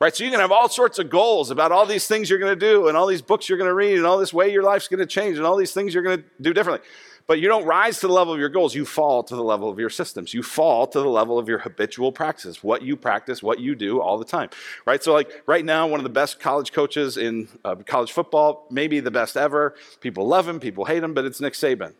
Right? 0.00 0.14
So 0.14 0.24
you 0.24 0.30
can 0.30 0.40
have 0.40 0.52
all 0.52 0.68
sorts 0.68 0.98
of 0.98 1.10
goals 1.10 1.50
about 1.50 1.70
all 1.70 1.86
these 1.86 2.06
things 2.06 2.28
you're 2.28 2.38
going 2.40 2.58
to 2.58 2.66
do 2.66 2.88
and 2.88 2.96
all 2.96 3.06
these 3.06 3.22
books 3.22 3.48
you're 3.48 3.58
going 3.58 3.70
to 3.70 3.74
read 3.74 3.96
and 3.96 4.06
all 4.06 4.18
this 4.18 4.32
way 4.32 4.52
your 4.52 4.62
life's 4.62 4.88
going 4.88 4.98
to 4.98 5.06
change 5.06 5.36
and 5.36 5.46
all 5.46 5.56
these 5.56 5.72
things 5.72 5.94
you're 5.94 6.02
going 6.02 6.18
to 6.18 6.24
do 6.40 6.52
differently. 6.52 6.86
But 7.30 7.38
you 7.38 7.46
don't 7.46 7.64
rise 7.64 8.00
to 8.00 8.08
the 8.08 8.12
level 8.12 8.34
of 8.34 8.40
your 8.40 8.48
goals, 8.48 8.74
you 8.74 8.84
fall 8.84 9.22
to 9.22 9.36
the 9.36 9.44
level 9.44 9.70
of 9.70 9.78
your 9.78 9.88
systems. 9.88 10.34
You 10.34 10.42
fall 10.42 10.88
to 10.88 10.98
the 10.98 11.08
level 11.08 11.38
of 11.38 11.48
your 11.48 11.60
habitual 11.60 12.10
practices, 12.10 12.64
what 12.64 12.82
you 12.82 12.96
practice, 12.96 13.40
what 13.40 13.60
you 13.60 13.76
do 13.76 14.00
all 14.00 14.18
the 14.18 14.24
time. 14.24 14.50
Right? 14.84 15.00
So, 15.00 15.12
like 15.12 15.44
right 15.46 15.64
now, 15.64 15.86
one 15.86 16.00
of 16.00 16.02
the 16.02 16.10
best 16.10 16.40
college 16.40 16.72
coaches 16.72 17.16
in 17.16 17.46
uh, 17.64 17.76
college 17.86 18.10
football, 18.10 18.66
maybe 18.68 18.98
the 18.98 19.12
best 19.12 19.36
ever. 19.36 19.76
People 20.00 20.26
love 20.26 20.48
him, 20.48 20.58
people 20.58 20.86
hate 20.86 21.04
him, 21.04 21.14
but 21.14 21.24
it's 21.24 21.40
Nick 21.40 21.52
Saban. 21.52 21.92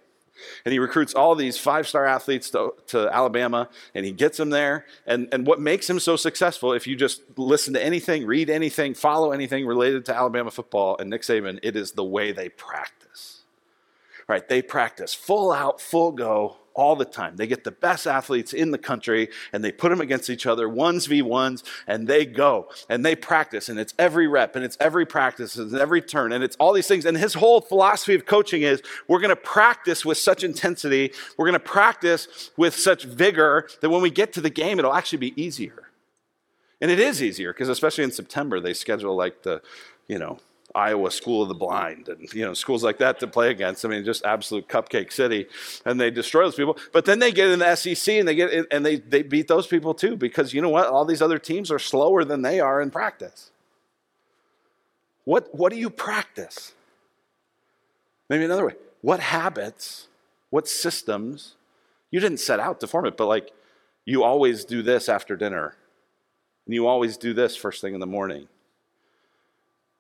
And 0.65 0.73
he 0.73 0.81
recruits 0.81 1.15
all 1.15 1.37
these 1.37 1.57
five 1.57 1.87
star 1.87 2.07
athletes 2.07 2.51
to, 2.51 2.75
to, 2.89 3.09
Alabama 3.15 3.69
and 3.95 4.05
he 4.05 4.11
gets 4.11 4.37
them 4.37 4.51
there. 4.51 4.85
And, 5.07 5.29
and 5.31 5.47
what 5.47 5.61
makes 5.61 5.89
him 5.89 6.01
so 6.01 6.17
successful, 6.17 6.73
if 6.73 6.89
you 6.89 6.97
just 6.97 7.23
listen 7.37 7.73
to 7.75 7.85
anything, 7.85 8.27
read 8.27 8.51
anything, 8.51 8.95
follow 8.95 9.31
anything 9.31 9.65
related 9.65 10.07
to 10.07 10.17
Alabama 10.17 10.51
football 10.51 10.97
and 10.99 11.09
Nick 11.09 11.23
Saban, 11.23 11.61
it 11.63 11.77
is 11.77 11.93
the 11.93 12.03
way 12.03 12.33
they 12.33 12.49
practice. 12.49 13.40
Right? 14.31 14.49
They 14.49 14.63
practice 14.63 15.13
full 15.13 15.51
out, 15.51 15.81
full 15.81 16.13
go, 16.13 16.57
all 16.73 16.95
the 16.95 17.05
time. 17.05 17.35
They 17.35 17.49
get 17.49 17.65
the 17.65 17.73
best 17.73 18.07
athletes 18.07 18.53
in 18.53 18.71
the 18.71 18.79
country 18.79 19.29
and 19.53 19.65
they 19.65 19.73
put 19.73 19.89
them 19.89 20.01
against 20.01 20.31
each 20.31 20.47
other, 20.47 20.69
ones 20.69 21.07
v 21.07 21.21
ones, 21.21 21.65
and 21.89 22.07
they 22.07 22.25
go 22.25 22.69
and 22.89 23.05
they 23.05 23.17
practice. 23.17 23.69
And 23.69 23.79
it's 23.81 23.93
every 23.99 24.29
rep 24.29 24.55
and 24.55 24.65
it's 24.65 24.77
every 24.79 25.05
practice 25.05 25.57
and 25.57 25.75
every 25.75 26.01
turn 26.01 26.31
and 26.31 26.45
it's 26.45 26.55
all 26.61 26.73
these 26.73 26.87
things. 26.87 27.05
And 27.05 27.17
his 27.17 27.35
whole 27.35 27.61
philosophy 27.61 28.15
of 28.15 28.25
coaching 28.25 28.63
is 28.63 28.83
we're 29.09 29.19
going 29.19 29.31
to 29.31 29.37
practice 29.37 30.05
with 30.05 30.17
such 30.17 30.45
intensity, 30.45 31.13
we're 31.37 31.47
going 31.47 31.59
to 31.59 31.61
practice 31.61 32.53
with 32.57 32.77
such 32.77 33.03
vigor 33.03 33.69
that 33.81 33.91
when 33.91 34.01
we 34.01 34.11
get 34.11 34.33
to 34.35 34.41
the 34.41 34.49
game, 34.49 34.79
it'll 34.79 34.95
actually 34.95 35.19
be 35.19 35.43
easier. 35.43 35.89
And 36.81 36.89
it 36.89 37.01
is 37.01 37.21
easier 37.21 37.53
because, 37.53 37.69
especially 37.69 38.05
in 38.05 38.13
September, 38.13 38.61
they 38.61 38.75
schedule 38.75 39.17
like 39.17 39.43
the, 39.43 39.61
you 40.07 40.21
know, 40.21 40.39
Iowa 40.75 41.11
School 41.11 41.43
of 41.43 41.49
the 41.49 41.55
Blind 41.55 42.09
and 42.09 42.33
you 42.33 42.45
know 42.45 42.55
schools 42.55 42.85
like 42.85 42.99
that 42.99 43.19
to 43.21 43.27
play 43.27 43.51
against. 43.51 43.85
I 43.85 43.89
mean, 43.89 44.05
just 44.05 44.25
absolute 44.25 44.69
cupcake 44.69 45.13
city, 45.13 45.47
and 45.85 46.01
they 46.01 46.11
destroy 46.11 46.45
those 46.45 46.55
people. 46.55 46.77
But 46.93 47.05
then 47.05 47.19
they 47.19 47.33
get 47.33 47.49
in 47.49 47.59
the 47.59 47.75
SEC 47.77 48.15
and 48.15 48.29
they 48.29 48.35
get 48.35 48.53
in, 48.53 48.67
and 48.71 48.87
they 48.87 48.97
they 48.97 49.23
beat 49.23 49.49
those 49.49 49.67
people 49.67 49.95
too 49.95 50.17
because 50.17 50.55
you 50.55 50.63
know 50.63 50.69
what? 50.69 50.87
All 50.87 51.05
these 51.05 51.23
other 51.23 51.39
teams 51.39 51.71
are 51.71 51.79
slower 51.79 52.25
than 52.25 52.43
they 52.43 52.61
are 52.61 52.81
in 52.81 52.91
practice. 52.91 53.51
What 55.25 55.55
what 55.55 55.73
do 55.73 55.79
you 55.79 55.91
practice? 55.91 56.73
Maybe 58.29 58.45
another 58.45 58.67
way. 58.67 58.75
What 59.03 59.21
habits? 59.21 60.07
What 60.51 60.69
systems? 60.69 61.55
You 62.11 62.21
didn't 62.21 62.41
set 62.41 62.61
out 62.61 62.81
to 62.81 62.87
form 62.87 63.07
it, 63.07 63.17
but 63.17 63.27
like 63.27 63.51
you 64.05 64.23
always 64.23 64.65
do 64.65 64.83
this 64.83 65.09
after 65.09 65.37
dinner, 65.37 65.75
and 66.67 66.75
you 66.75 66.87
always 66.87 67.17
do 67.17 67.35
this 67.35 67.57
first 67.57 67.81
thing 67.81 67.95
in 67.95 68.01
the 68.01 68.07
morning 68.07 68.49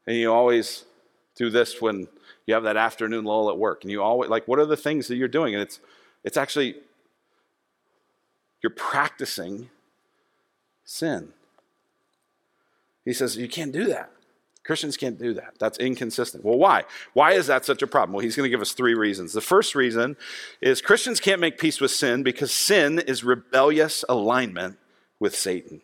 and 0.06 0.16
you 0.16 0.32
always 0.32 0.84
do 1.36 1.50
this 1.50 1.80
when 1.80 2.08
you 2.46 2.54
have 2.54 2.64
that 2.64 2.76
afternoon 2.76 3.24
lull 3.24 3.50
at 3.50 3.58
work. 3.58 3.82
And 3.82 3.90
you 3.90 4.02
always, 4.02 4.30
like, 4.30 4.48
what 4.48 4.58
are 4.58 4.66
the 4.66 4.76
things 4.76 5.08
that 5.08 5.16
you're 5.16 5.28
doing? 5.28 5.54
And 5.54 5.62
it's, 5.62 5.80
it's 6.24 6.36
actually, 6.36 6.74
you're 8.62 8.70
practicing 8.70 9.70
sin. 10.84 11.32
He 13.04 13.12
says, 13.12 13.36
you 13.36 13.48
can't 13.48 13.72
do 13.72 13.86
that. 13.86 14.10
Christians 14.64 14.96
can't 14.96 15.18
do 15.18 15.32
that. 15.34 15.54
That's 15.58 15.78
inconsistent. 15.78 16.44
Well, 16.44 16.58
why? 16.58 16.84
Why 17.14 17.32
is 17.32 17.46
that 17.46 17.64
such 17.64 17.82
a 17.82 17.86
problem? 17.86 18.12
Well, 18.12 18.22
he's 18.22 18.36
going 18.36 18.44
to 18.44 18.50
give 18.50 18.60
us 18.60 18.72
three 18.72 18.94
reasons. 18.94 19.32
The 19.32 19.40
first 19.40 19.74
reason 19.74 20.16
is 20.60 20.82
Christians 20.82 21.18
can't 21.18 21.40
make 21.40 21.58
peace 21.58 21.80
with 21.80 21.90
sin 21.90 22.22
because 22.22 22.52
sin 22.52 22.98
is 22.98 23.24
rebellious 23.24 24.04
alignment 24.08 24.78
with 25.18 25.34
Satan. 25.34 25.80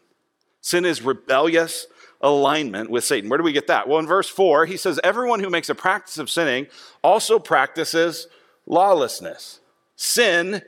Sin 0.60 0.84
is 0.84 1.02
rebellious 1.02 1.86
alignment 2.20 2.90
with 2.90 3.04
Satan. 3.04 3.28
Where 3.28 3.38
do 3.38 3.44
we 3.44 3.52
get 3.52 3.66
that? 3.66 3.88
Well, 3.88 3.98
in 3.98 4.06
verse 4.06 4.28
4, 4.28 4.66
he 4.66 4.76
says, 4.76 5.00
Everyone 5.04 5.40
who 5.40 5.50
makes 5.50 5.68
a 5.68 5.74
practice 5.74 6.18
of 6.18 6.30
sinning 6.30 6.66
also 7.02 7.38
practices 7.38 8.28
lawlessness. 8.66 9.60
Sin 9.96 10.62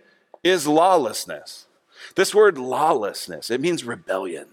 is 0.45 0.67
lawlessness. 0.67 1.67
This 2.15 2.35
word 2.35 2.59
lawlessness, 2.59 3.51
it 3.51 3.61
means 3.61 3.85
rebellion. 3.85 4.49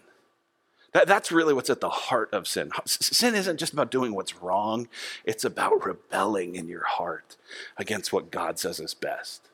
That, 0.93 1.07
that's 1.07 1.31
really 1.31 1.53
what's 1.53 1.69
at 1.69 1.81
the 1.81 1.89
heart 1.89 2.29
of 2.33 2.47
sin. 2.47 2.71
Sin 2.85 3.35
isn't 3.35 3.57
just 3.57 3.73
about 3.73 3.91
doing 3.91 4.15
what's 4.15 4.41
wrong, 4.41 4.87
it's 5.25 5.43
about 5.43 5.85
rebelling 5.85 6.55
in 6.55 6.67
your 6.67 6.85
heart 6.85 7.35
against 7.77 8.13
what 8.13 8.31
God 8.31 8.57
says 8.57 8.79
is 8.79 8.93
best. 8.93 9.49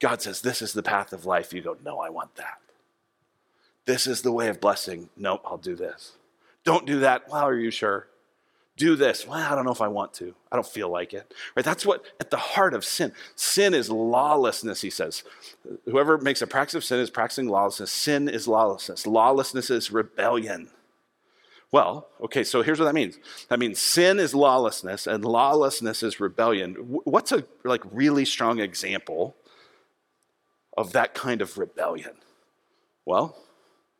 God 0.00 0.22
says, 0.22 0.40
This 0.40 0.62
is 0.62 0.72
the 0.72 0.82
path 0.82 1.12
of 1.12 1.26
life. 1.26 1.52
You 1.52 1.60
go, 1.60 1.76
No, 1.84 1.98
I 1.98 2.08
want 2.08 2.36
that. 2.36 2.58
This 3.84 4.06
is 4.06 4.22
the 4.22 4.32
way 4.32 4.48
of 4.48 4.60
blessing. 4.60 5.10
Nope, 5.16 5.42
I'll 5.44 5.58
do 5.58 5.76
this. 5.76 6.12
Don't 6.66 6.84
do 6.84 6.98
that. 7.00 7.30
Well, 7.30 7.44
are 7.44 7.56
you 7.56 7.70
sure? 7.70 8.08
Do 8.76 8.96
this. 8.96 9.26
Well, 9.26 9.38
I 9.38 9.54
don't 9.54 9.64
know 9.64 9.72
if 9.72 9.80
I 9.80 9.88
want 9.88 10.12
to. 10.14 10.34
I 10.50 10.56
don't 10.56 10.66
feel 10.66 10.90
like 10.90 11.14
it. 11.14 11.32
Right? 11.54 11.64
That's 11.64 11.86
what 11.86 12.04
at 12.20 12.30
the 12.30 12.36
heart 12.36 12.74
of 12.74 12.84
sin. 12.84 13.12
Sin 13.36 13.72
is 13.72 13.88
lawlessness, 13.88 14.82
he 14.82 14.90
says. 14.90 15.22
Whoever 15.86 16.18
makes 16.18 16.42
a 16.42 16.46
practice 16.46 16.74
of 16.74 16.84
sin 16.84 16.98
is 16.98 17.08
practicing 17.08 17.48
lawlessness. 17.48 17.92
Sin 17.92 18.28
is 18.28 18.48
lawlessness. 18.48 19.06
Lawlessness 19.06 19.70
is 19.70 19.92
rebellion. 19.92 20.68
Well, 21.70 22.08
okay, 22.20 22.42
so 22.42 22.62
here's 22.62 22.80
what 22.80 22.86
that 22.86 22.94
means. 22.94 23.18
That 23.48 23.60
means 23.60 23.80
sin 23.80 24.18
is 24.18 24.34
lawlessness 24.34 25.06
and 25.06 25.24
lawlessness 25.24 26.02
is 26.02 26.18
rebellion. 26.20 26.74
What's 27.04 27.30
a 27.32 27.44
like 27.64 27.82
really 27.92 28.24
strong 28.24 28.58
example 28.58 29.36
of 30.76 30.92
that 30.92 31.14
kind 31.14 31.40
of 31.40 31.58
rebellion? 31.58 32.16
Well, 33.04 33.36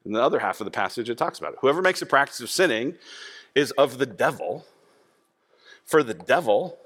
in 0.07 0.13
the 0.13 0.23
other 0.23 0.39
half 0.39 0.61
of 0.61 0.65
the 0.65 0.71
passage, 0.71 1.11
it 1.11 1.19
talks 1.19 1.39
about 1.39 1.55
it. 1.55 1.59
Whoever 1.61 1.83
makes 1.83 2.01
a 2.01 2.07
practice 2.07 2.41
of 2.41 2.49
sinning 2.49 2.95
is 3.55 3.73
of 3.73 3.99
the 3.99 4.07
devil, 4.07 4.65
for 5.85 6.03
the 6.03 6.15
devil 6.15 6.79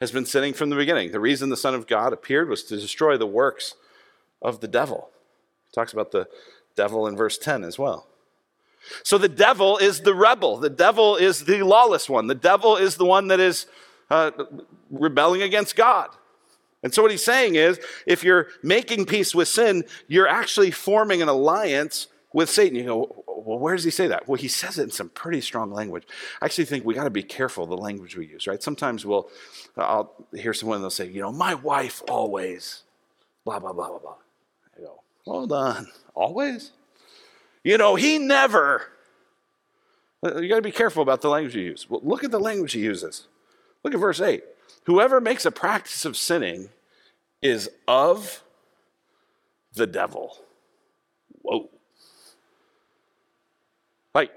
has 0.00 0.10
been 0.10 0.26
sinning 0.26 0.52
from 0.52 0.70
the 0.70 0.76
beginning. 0.76 1.12
The 1.12 1.20
reason 1.20 1.48
the 1.48 1.56
Son 1.56 1.74
of 1.74 1.86
God 1.86 2.12
appeared 2.12 2.48
was 2.48 2.64
to 2.64 2.76
destroy 2.76 3.16
the 3.16 3.26
works 3.26 3.74
of 4.42 4.60
the 4.60 4.68
devil. 4.68 5.08
He 5.66 5.74
talks 5.74 5.92
about 5.92 6.10
the 6.10 6.28
devil 6.74 7.06
in 7.06 7.16
verse 7.16 7.38
10 7.38 7.64
as 7.64 7.78
well. 7.78 8.06
So 9.02 9.18
the 9.18 9.28
devil 9.28 9.78
is 9.78 10.00
the 10.00 10.14
rebel. 10.14 10.58
The 10.58 10.70
devil 10.70 11.16
is 11.16 11.44
the 11.44 11.62
lawless 11.62 12.08
one. 12.08 12.26
The 12.26 12.34
devil 12.34 12.76
is 12.76 12.96
the 12.96 13.04
one 13.04 13.28
that 13.28 13.40
is 13.40 13.66
uh, 14.10 14.32
rebelling 14.90 15.42
against 15.42 15.76
God. 15.76 16.10
And 16.82 16.94
so 16.94 17.02
what 17.02 17.10
he's 17.10 17.24
saying 17.24 17.56
is 17.56 17.80
if 18.06 18.22
you're 18.22 18.48
making 18.62 19.06
peace 19.06 19.34
with 19.34 19.48
sin, 19.48 19.84
you're 20.06 20.28
actually 20.28 20.70
forming 20.70 21.22
an 21.22 21.28
alliance 21.28 22.06
with 22.36 22.50
Satan. 22.50 22.76
You 22.76 22.84
go, 22.84 23.24
well, 23.26 23.58
where 23.58 23.74
does 23.74 23.84
he 23.84 23.90
say 23.90 24.08
that? 24.08 24.28
Well, 24.28 24.36
he 24.36 24.46
says 24.46 24.78
it 24.78 24.82
in 24.82 24.90
some 24.90 25.08
pretty 25.08 25.40
strong 25.40 25.72
language. 25.72 26.04
I 26.42 26.44
actually 26.44 26.66
think 26.66 26.84
we 26.84 26.92
got 26.92 27.04
to 27.04 27.10
be 27.10 27.22
careful 27.22 27.66
the 27.66 27.78
language 27.78 28.14
we 28.14 28.26
use, 28.26 28.46
right? 28.46 28.62
Sometimes 28.62 29.06
we'll, 29.06 29.30
I'll 29.78 30.12
hear 30.34 30.52
someone 30.52 30.82
they'll 30.82 30.90
say, 30.90 31.08
you 31.08 31.22
know, 31.22 31.32
my 31.32 31.54
wife 31.54 32.02
always, 32.10 32.82
blah 33.46 33.58
blah 33.58 33.72
blah 33.72 33.88
blah 33.88 33.98
blah. 34.00 34.16
I 34.76 34.80
go, 34.82 35.00
hold 35.24 35.50
on, 35.50 35.86
always. 36.14 36.72
You 37.64 37.78
know, 37.78 37.94
he 37.94 38.18
never. 38.18 38.82
Uh, 40.22 40.38
you 40.38 40.50
got 40.50 40.56
to 40.56 40.62
be 40.62 40.70
careful 40.70 41.02
about 41.02 41.22
the 41.22 41.30
language 41.30 41.56
you 41.56 41.62
use. 41.62 41.88
Well, 41.88 42.02
look 42.04 42.22
at 42.22 42.30
the 42.30 42.38
language 42.38 42.74
he 42.74 42.80
uses. 42.80 43.28
Look 43.82 43.94
at 43.94 44.00
verse 44.00 44.20
eight. 44.20 44.44
Whoever 44.84 45.22
makes 45.22 45.46
a 45.46 45.50
practice 45.50 46.04
of 46.04 46.18
sinning 46.18 46.68
is 47.40 47.70
of 47.88 48.42
the 49.72 49.86
devil. 49.86 50.36
Whoa. 51.40 51.70
Like, 54.16 54.30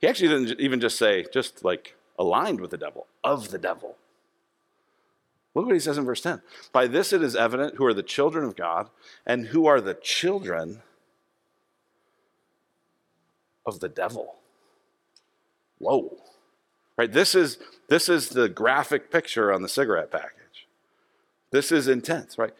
he 0.00 0.08
actually 0.08 0.30
didn't 0.30 0.60
even 0.60 0.80
just 0.80 0.98
say, 0.98 1.26
just 1.32 1.64
like 1.64 1.94
aligned 2.18 2.60
with 2.60 2.72
the 2.72 2.76
devil, 2.76 3.06
of 3.22 3.52
the 3.52 3.58
devil. 3.58 3.94
Look 5.54 5.66
what 5.66 5.74
he 5.74 5.80
says 5.80 5.96
in 5.96 6.04
verse 6.04 6.20
10. 6.22 6.42
By 6.72 6.88
this 6.88 7.12
it 7.12 7.22
is 7.22 7.36
evident 7.36 7.76
who 7.76 7.86
are 7.86 7.94
the 7.94 8.02
children 8.02 8.44
of 8.44 8.56
God 8.56 8.90
and 9.24 9.46
who 9.46 9.66
are 9.66 9.80
the 9.80 9.94
children 9.94 10.82
of 13.64 13.78
the 13.78 13.88
devil. 13.88 14.34
Whoa. 15.78 16.18
Right? 16.96 17.12
This 17.12 17.36
is 17.36 17.58
this 17.88 18.08
is 18.08 18.30
the 18.30 18.48
graphic 18.48 19.12
picture 19.12 19.52
on 19.52 19.62
the 19.62 19.68
cigarette 19.68 20.10
package. 20.10 20.66
This 21.52 21.70
is 21.70 21.86
intense, 21.86 22.38
right? 22.38 22.54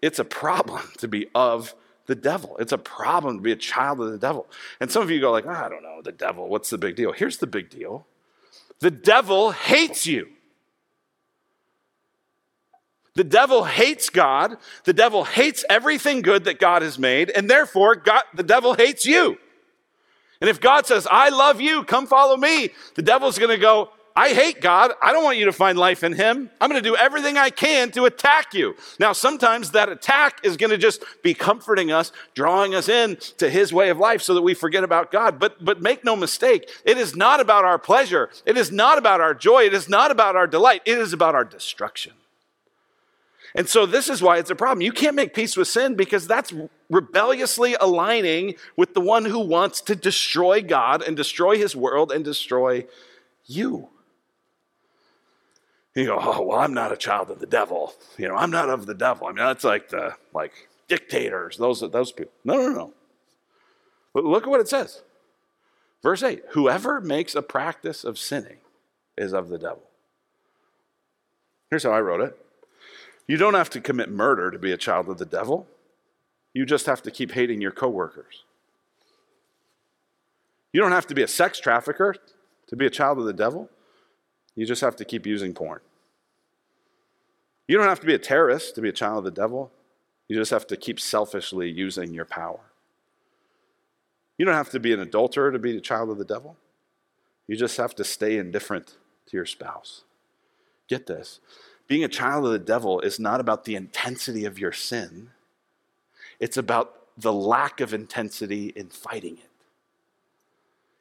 It's 0.00 0.18
a 0.18 0.24
problem 0.24 0.88
to 0.96 1.06
be 1.06 1.26
of 1.34 1.74
the 2.06 2.14
devil. 2.14 2.56
It's 2.58 2.72
a 2.72 2.78
problem 2.78 3.36
to 3.36 3.42
be 3.42 3.52
a 3.52 3.56
child 3.56 4.00
of 4.00 4.10
the 4.10 4.18
devil. 4.18 4.46
And 4.80 4.90
some 4.90 5.02
of 5.02 5.10
you 5.10 5.20
go 5.20 5.32
like, 5.32 5.46
oh, 5.46 5.50
I 5.50 5.68
don't 5.68 5.82
know, 5.82 6.00
the 6.02 6.12
devil, 6.12 6.48
what's 6.48 6.70
the 6.70 6.78
big 6.78 6.96
deal? 6.96 7.12
Here's 7.12 7.38
the 7.38 7.46
big 7.46 7.70
deal. 7.70 8.06
The 8.80 8.90
devil 8.90 9.52
hates 9.52 10.06
you. 10.06 10.28
The 13.14 13.24
devil 13.24 13.64
hates 13.64 14.10
God. 14.10 14.56
The 14.84 14.92
devil 14.92 15.24
hates 15.24 15.64
everything 15.70 16.20
good 16.20 16.44
that 16.44 16.60
God 16.60 16.82
has 16.82 16.98
made, 16.98 17.30
and 17.30 17.48
therefore 17.48 17.96
God, 17.96 18.22
the 18.34 18.42
devil 18.42 18.74
hates 18.74 19.06
you. 19.06 19.38
And 20.40 20.50
if 20.50 20.60
God 20.60 20.86
says, 20.86 21.08
I 21.10 21.30
love 21.30 21.60
you, 21.60 21.82
come 21.84 22.06
follow 22.06 22.36
me, 22.36 22.68
the 22.94 23.02
devil's 23.02 23.38
going 23.38 23.50
to 23.50 23.60
go, 23.60 23.90
I 24.18 24.30
hate 24.30 24.62
God. 24.62 24.92
I 25.02 25.12
don't 25.12 25.24
want 25.24 25.36
you 25.36 25.44
to 25.44 25.52
find 25.52 25.76
life 25.78 26.02
in 26.02 26.14
Him. 26.14 26.50
I'm 26.58 26.70
going 26.70 26.82
to 26.82 26.88
do 26.88 26.96
everything 26.96 27.36
I 27.36 27.50
can 27.50 27.90
to 27.90 28.06
attack 28.06 28.54
you. 28.54 28.74
Now, 28.98 29.12
sometimes 29.12 29.72
that 29.72 29.90
attack 29.90 30.40
is 30.42 30.56
going 30.56 30.70
to 30.70 30.78
just 30.78 31.04
be 31.22 31.34
comforting 31.34 31.92
us, 31.92 32.12
drawing 32.34 32.74
us 32.74 32.88
in 32.88 33.18
to 33.36 33.50
His 33.50 33.74
way 33.74 33.90
of 33.90 33.98
life 33.98 34.22
so 34.22 34.32
that 34.32 34.40
we 34.40 34.54
forget 34.54 34.82
about 34.82 35.12
God. 35.12 35.38
But, 35.38 35.62
but 35.62 35.82
make 35.82 36.02
no 36.02 36.16
mistake, 36.16 36.70
it 36.86 36.96
is 36.96 37.14
not 37.14 37.40
about 37.40 37.66
our 37.66 37.78
pleasure. 37.78 38.30
It 38.46 38.56
is 38.56 38.72
not 38.72 38.96
about 38.96 39.20
our 39.20 39.34
joy. 39.34 39.64
It 39.64 39.74
is 39.74 39.86
not 39.86 40.10
about 40.10 40.34
our 40.34 40.46
delight. 40.46 40.80
It 40.86 40.96
is 40.96 41.12
about 41.12 41.34
our 41.34 41.44
destruction. 41.44 42.14
And 43.54 43.68
so 43.68 43.84
this 43.84 44.08
is 44.08 44.22
why 44.22 44.38
it's 44.38 44.50
a 44.50 44.54
problem. 44.54 44.80
You 44.80 44.92
can't 44.92 45.14
make 45.14 45.34
peace 45.34 45.58
with 45.58 45.68
sin 45.68 45.94
because 45.94 46.26
that's 46.26 46.54
rebelliously 46.88 47.74
aligning 47.74 48.54
with 48.76 48.94
the 48.94 49.00
one 49.00 49.26
who 49.26 49.40
wants 49.40 49.82
to 49.82 49.94
destroy 49.94 50.62
God 50.62 51.02
and 51.02 51.16
destroy 51.16 51.58
his 51.58 51.76
world 51.76 52.12
and 52.12 52.24
destroy 52.24 52.86
you. 53.46 53.88
You 55.96 56.04
go, 56.04 56.18
oh, 56.20 56.42
well, 56.42 56.58
I'm 56.58 56.74
not 56.74 56.92
a 56.92 56.96
child 56.96 57.30
of 57.30 57.40
the 57.40 57.46
devil. 57.46 57.94
You 58.18 58.28
know, 58.28 58.36
I'm 58.36 58.50
not 58.50 58.68
of 58.68 58.84
the 58.84 58.94
devil. 58.94 59.28
I 59.28 59.30
mean, 59.30 59.44
that's 59.46 59.64
like 59.64 59.88
the 59.88 60.14
like 60.34 60.68
dictators, 60.88 61.56
those, 61.56 61.80
those 61.80 62.12
people. 62.12 62.32
No, 62.44 62.56
no, 62.56 62.68
no. 62.68 62.92
But 64.12 64.24
look 64.24 64.42
at 64.42 64.50
what 64.50 64.60
it 64.60 64.68
says. 64.68 65.02
Verse 66.02 66.22
8 66.22 66.42
Whoever 66.50 67.00
makes 67.00 67.34
a 67.34 67.40
practice 67.40 68.04
of 68.04 68.18
sinning 68.18 68.58
is 69.16 69.32
of 69.32 69.48
the 69.48 69.56
devil. 69.56 69.84
Here's 71.70 71.84
how 71.84 71.92
I 71.92 72.00
wrote 72.02 72.20
it 72.20 72.38
you 73.26 73.38
don't 73.38 73.54
have 73.54 73.70
to 73.70 73.80
commit 73.80 74.10
murder 74.10 74.50
to 74.50 74.58
be 74.58 74.72
a 74.72 74.76
child 74.76 75.08
of 75.08 75.16
the 75.16 75.24
devil. 75.24 75.66
You 76.52 76.66
just 76.66 76.84
have 76.84 77.02
to 77.02 77.10
keep 77.10 77.32
hating 77.32 77.62
your 77.62 77.72
coworkers. 77.72 78.44
You 80.74 80.82
don't 80.82 80.92
have 80.92 81.06
to 81.06 81.14
be 81.14 81.22
a 81.22 81.28
sex 81.28 81.58
trafficker 81.58 82.16
to 82.66 82.76
be 82.76 82.84
a 82.84 82.90
child 82.90 83.18
of 83.18 83.24
the 83.24 83.32
devil. 83.32 83.70
You 84.56 84.66
just 84.66 84.80
have 84.80 84.96
to 84.96 85.04
keep 85.04 85.26
using 85.26 85.54
porn. 85.54 85.80
You 87.68 87.76
don't 87.76 87.88
have 87.88 88.00
to 88.00 88.06
be 88.06 88.14
a 88.14 88.18
terrorist 88.18 88.74
to 88.74 88.80
be 88.80 88.88
a 88.88 88.92
child 88.92 89.18
of 89.18 89.24
the 89.24 89.30
devil. 89.30 89.70
You 90.28 90.36
just 90.36 90.50
have 90.50 90.66
to 90.68 90.76
keep 90.76 90.98
selfishly 90.98 91.70
using 91.70 92.12
your 92.12 92.24
power. 92.24 92.60
You 94.38 94.44
don't 94.44 94.54
have 94.54 94.70
to 94.70 94.80
be 94.80 94.92
an 94.92 95.00
adulterer 95.00 95.52
to 95.52 95.58
be 95.58 95.76
a 95.76 95.80
child 95.80 96.10
of 96.10 96.18
the 96.18 96.24
devil. 96.24 96.56
You 97.46 97.56
just 97.56 97.76
have 97.76 97.94
to 97.96 98.04
stay 98.04 98.38
indifferent 98.38 98.96
to 99.26 99.36
your 99.36 99.46
spouse. 99.46 100.02
Get 100.88 101.06
this 101.06 101.40
being 101.88 102.02
a 102.02 102.08
child 102.08 102.44
of 102.44 102.52
the 102.52 102.58
devil 102.58 103.00
is 103.00 103.20
not 103.20 103.40
about 103.40 103.64
the 103.64 103.76
intensity 103.76 104.44
of 104.44 104.58
your 104.58 104.72
sin, 104.72 105.30
it's 106.40 106.56
about 106.56 106.92
the 107.16 107.32
lack 107.32 107.80
of 107.80 107.94
intensity 107.94 108.72
in 108.76 108.88
fighting 108.88 109.38
it. 109.38 109.50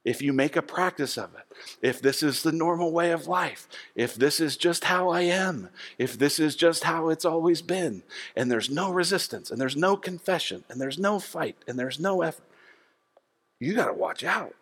If 0.05 0.21
you 0.21 0.31
make 0.31 0.55
a 0.55 0.61
practice 0.61 1.17
of 1.17 1.31
it, 1.33 1.55
if 1.81 1.99
this 1.99 2.21
is 2.21 2.43
the 2.43 2.51
normal 2.51 2.91
way 2.91 3.11
of 3.11 3.27
life, 3.27 3.67
if 3.95 4.15
this 4.15 4.39
is 4.39 4.55
just 4.55 4.85
how 4.85 5.09
I 5.09 5.21
am, 5.21 5.69
if 5.97 6.17
this 6.17 6.39
is 6.39 6.55
just 6.55 6.83
how 6.83 7.09
it's 7.09 7.25
always 7.25 7.63
been, 7.63 8.03
and 8.35 8.51
there's 8.51 8.69
no 8.69 8.91
resistance, 8.91 9.49
and 9.49 9.59
there's 9.59 9.75
no 9.75 9.97
confession, 9.97 10.63
and 10.69 10.79
there's 10.79 10.99
no 10.99 11.19
fight, 11.19 11.57
and 11.67 11.79
there's 11.79 11.99
no 11.99 12.21
effort, 12.21 12.45
you 13.59 13.73
got 13.73 13.87
to 13.87 13.93
watch 13.93 14.23
out. 14.23 14.53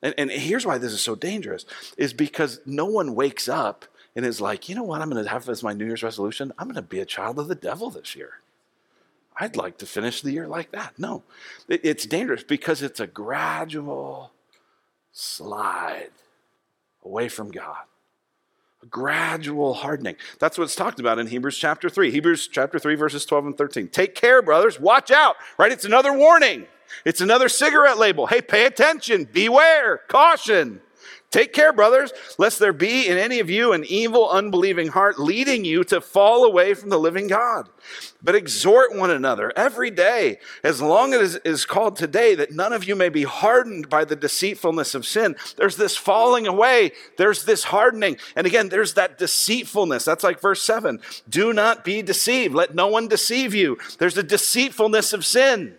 And, 0.00 0.14
and 0.16 0.30
here's 0.30 0.64
why 0.64 0.78
this 0.78 0.92
is 0.92 1.00
so 1.00 1.16
dangerous 1.16 1.66
is 1.96 2.12
because 2.12 2.60
no 2.64 2.84
one 2.84 3.16
wakes 3.16 3.48
up 3.48 3.84
and 4.14 4.24
is 4.24 4.40
like, 4.40 4.68
you 4.68 4.74
know 4.74 4.84
what, 4.84 5.00
I'm 5.00 5.10
going 5.10 5.22
to 5.22 5.30
have 5.30 5.48
as 5.48 5.62
my 5.62 5.72
New 5.72 5.86
Year's 5.86 6.02
resolution? 6.02 6.52
I'm 6.58 6.66
going 6.66 6.76
to 6.76 6.82
be 6.82 7.00
a 7.00 7.06
child 7.06 7.38
of 7.38 7.48
the 7.48 7.54
devil 7.54 7.90
this 7.90 8.14
year. 8.14 8.34
I'd 9.40 9.56
like 9.56 9.78
to 9.78 9.86
finish 9.86 10.20
the 10.20 10.32
year 10.32 10.48
like 10.48 10.72
that. 10.72 10.98
No, 10.98 11.22
it's 11.68 12.06
dangerous 12.06 12.42
because 12.42 12.82
it's 12.82 13.00
a 13.00 13.06
gradual 13.06 14.32
slide 15.12 16.10
away 17.04 17.28
from 17.28 17.50
God. 17.50 17.84
A 18.82 18.86
gradual 18.86 19.74
hardening. 19.74 20.16
That's 20.38 20.58
what's 20.58 20.74
talked 20.74 21.00
about 21.00 21.18
in 21.18 21.26
Hebrews 21.26 21.58
chapter 21.58 21.88
3. 21.88 22.10
Hebrews 22.10 22.48
chapter 22.48 22.78
3, 22.78 22.94
verses 22.94 23.24
12 23.26 23.46
and 23.46 23.58
13. 23.58 23.88
Take 23.88 24.14
care, 24.14 24.42
brothers. 24.42 24.78
Watch 24.78 25.10
out, 25.10 25.36
right? 25.56 25.72
It's 25.72 25.84
another 25.84 26.12
warning. 26.12 26.66
It's 27.04 27.20
another 27.20 27.48
cigarette 27.48 27.98
label. 27.98 28.26
Hey, 28.26 28.40
pay 28.40 28.66
attention. 28.66 29.24
Beware. 29.24 29.98
Caution. 30.08 30.80
Take 31.30 31.52
care, 31.52 31.74
brothers, 31.74 32.10
lest 32.38 32.58
there 32.58 32.72
be 32.72 33.06
in 33.06 33.18
any 33.18 33.38
of 33.38 33.50
you 33.50 33.74
an 33.74 33.84
evil, 33.84 34.30
unbelieving 34.30 34.88
heart 34.88 35.18
leading 35.18 35.62
you 35.62 35.84
to 35.84 36.00
fall 36.00 36.44
away 36.44 36.72
from 36.72 36.88
the 36.88 36.98
living 36.98 37.26
God. 37.26 37.68
But 38.22 38.34
exhort 38.34 38.96
one 38.96 39.10
another 39.10 39.52
every 39.54 39.90
day, 39.90 40.38
as 40.64 40.80
long 40.80 41.12
as 41.12 41.34
it 41.34 41.42
is 41.44 41.66
called 41.66 41.96
today, 41.96 42.34
that 42.34 42.52
none 42.52 42.72
of 42.72 42.84
you 42.84 42.96
may 42.96 43.10
be 43.10 43.24
hardened 43.24 43.90
by 43.90 44.06
the 44.06 44.16
deceitfulness 44.16 44.94
of 44.94 45.04
sin. 45.04 45.36
There's 45.56 45.76
this 45.76 45.98
falling 45.98 46.46
away, 46.46 46.92
there's 47.18 47.44
this 47.44 47.64
hardening. 47.64 48.16
And 48.34 48.46
again, 48.46 48.70
there's 48.70 48.94
that 48.94 49.18
deceitfulness. 49.18 50.06
That's 50.06 50.24
like 50.24 50.40
verse 50.40 50.62
7. 50.62 50.98
Do 51.28 51.52
not 51.52 51.84
be 51.84 52.00
deceived. 52.00 52.54
Let 52.54 52.74
no 52.74 52.86
one 52.86 53.06
deceive 53.06 53.54
you. 53.54 53.76
There's 53.98 54.16
a 54.16 54.22
deceitfulness 54.22 55.12
of 55.12 55.26
sin. 55.26 55.76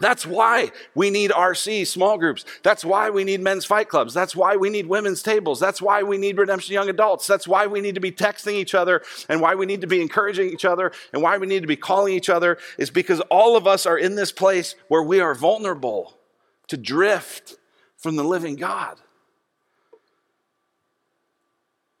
That's 0.00 0.26
why 0.26 0.72
we 0.96 1.10
need 1.10 1.30
RC 1.30 1.86
small 1.86 2.18
groups. 2.18 2.44
That's 2.64 2.84
why 2.84 3.10
we 3.10 3.22
need 3.22 3.40
men's 3.40 3.64
fight 3.64 3.88
clubs. 3.88 4.12
That's 4.12 4.34
why 4.34 4.56
we 4.56 4.68
need 4.68 4.86
women's 4.86 5.22
tables. 5.22 5.60
That's 5.60 5.80
why 5.80 6.02
we 6.02 6.18
need 6.18 6.36
redemption 6.36 6.74
young 6.74 6.88
adults. 6.88 7.28
That's 7.28 7.46
why 7.46 7.68
we 7.68 7.80
need 7.80 7.94
to 7.94 8.00
be 8.00 8.10
texting 8.10 8.54
each 8.54 8.74
other 8.74 9.02
and 9.28 9.40
why 9.40 9.54
we 9.54 9.66
need 9.66 9.82
to 9.82 9.86
be 9.86 10.02
encouraging 10.02 10.50
each 10.50 10.64
other 10.64 10.90
and 11.12 11.22
why 11.22 11.38
we 11.38 11.46
need 11.46 11.60
to 11.60 11.68
be 11.68 11.76
calling 11.76 12.12
each 12.12 12.28
other 12.28 12.58
is 12.76 12.90
because 12.90 13.20
all 13.30 13.56
of 13.56 13.68
us 13.68 13.86
are 13.86 13.96
in 13.96 14.16
this 14.16 14.32
place 14.32 14.74
where 14.88 15.02
we 15.02 15.20
are 15.20 15.34
vulnerable 15.34 16.18
to 16.66 16.76
drift 16.76 17.54
from 17.96 18.16
the 18.16 18.24
living 18.24 18.56
God. 18.56 18.98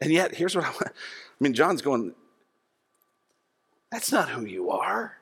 And 0.00 0.12
yet, 0.12 0.34
here's 0.34 0.56
what 0.56 0.64
I, 0.64 0.70
want. 0.70 0.88
I 0.88 0.90
mean 1.38 1.54
John's 1.54 1.80
going, 1.80 2.12
that's 3.92 4.10
not 4.10 4.28
who 4.28 4.44
you 4.44 4.70
are. 4.70 5.16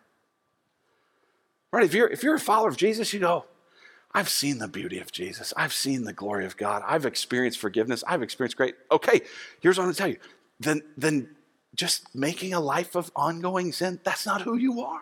Right? 1.72 1.84
If 1.84 1.94
you're, 1.94 2.08
if 2.08 2.22
you're 2.22 2.34
a 2.34 2.40
follower 2.40 2.68
of 2.68 2.76
Jesus, 2.76 3.12
you 3.12 3.20
go, 3.20 3.46
I've 4.14 4.28
seen 4.28 4.58
the 4.58 4.68
beauty 4.68 4.98
of 4.98 5.10
Jesus. 5.10 5.54
I've 5.56 5.72
seen 5.72 6.04
the 6.04 6.12
glory 6.12 6.44
of 6.44 6.56
God. 6.56 6.82
I've 6.86 7.06
experienced 7.06 7.58
forgiveness. 7.58 8.04
I've 8.06 8.22
experienced 8.22 8.58
great. 8.58 8.74
Okay, 8.90 9.22
here's 9.60 9.78
what 9.78 9.84
I'm 9.84 9.86
going 9.86 9.94
to 9.94 9.98
tell 9.98 10.08
you. 10.10 10.18
Then, 10.60 10.82
then 10.98 11.30
just 11.74 12.14
making 12.14 12.52
a 12.52 12.60
life 12.60 12.94
of 12.94 13.10
ongoing 13.16 13.72
sin, 13.72 14.00
that's 14.04 14.26
not 14.26 14.42
who 14.42 14.56
you 14.56 14.82
are. 14.82 15.00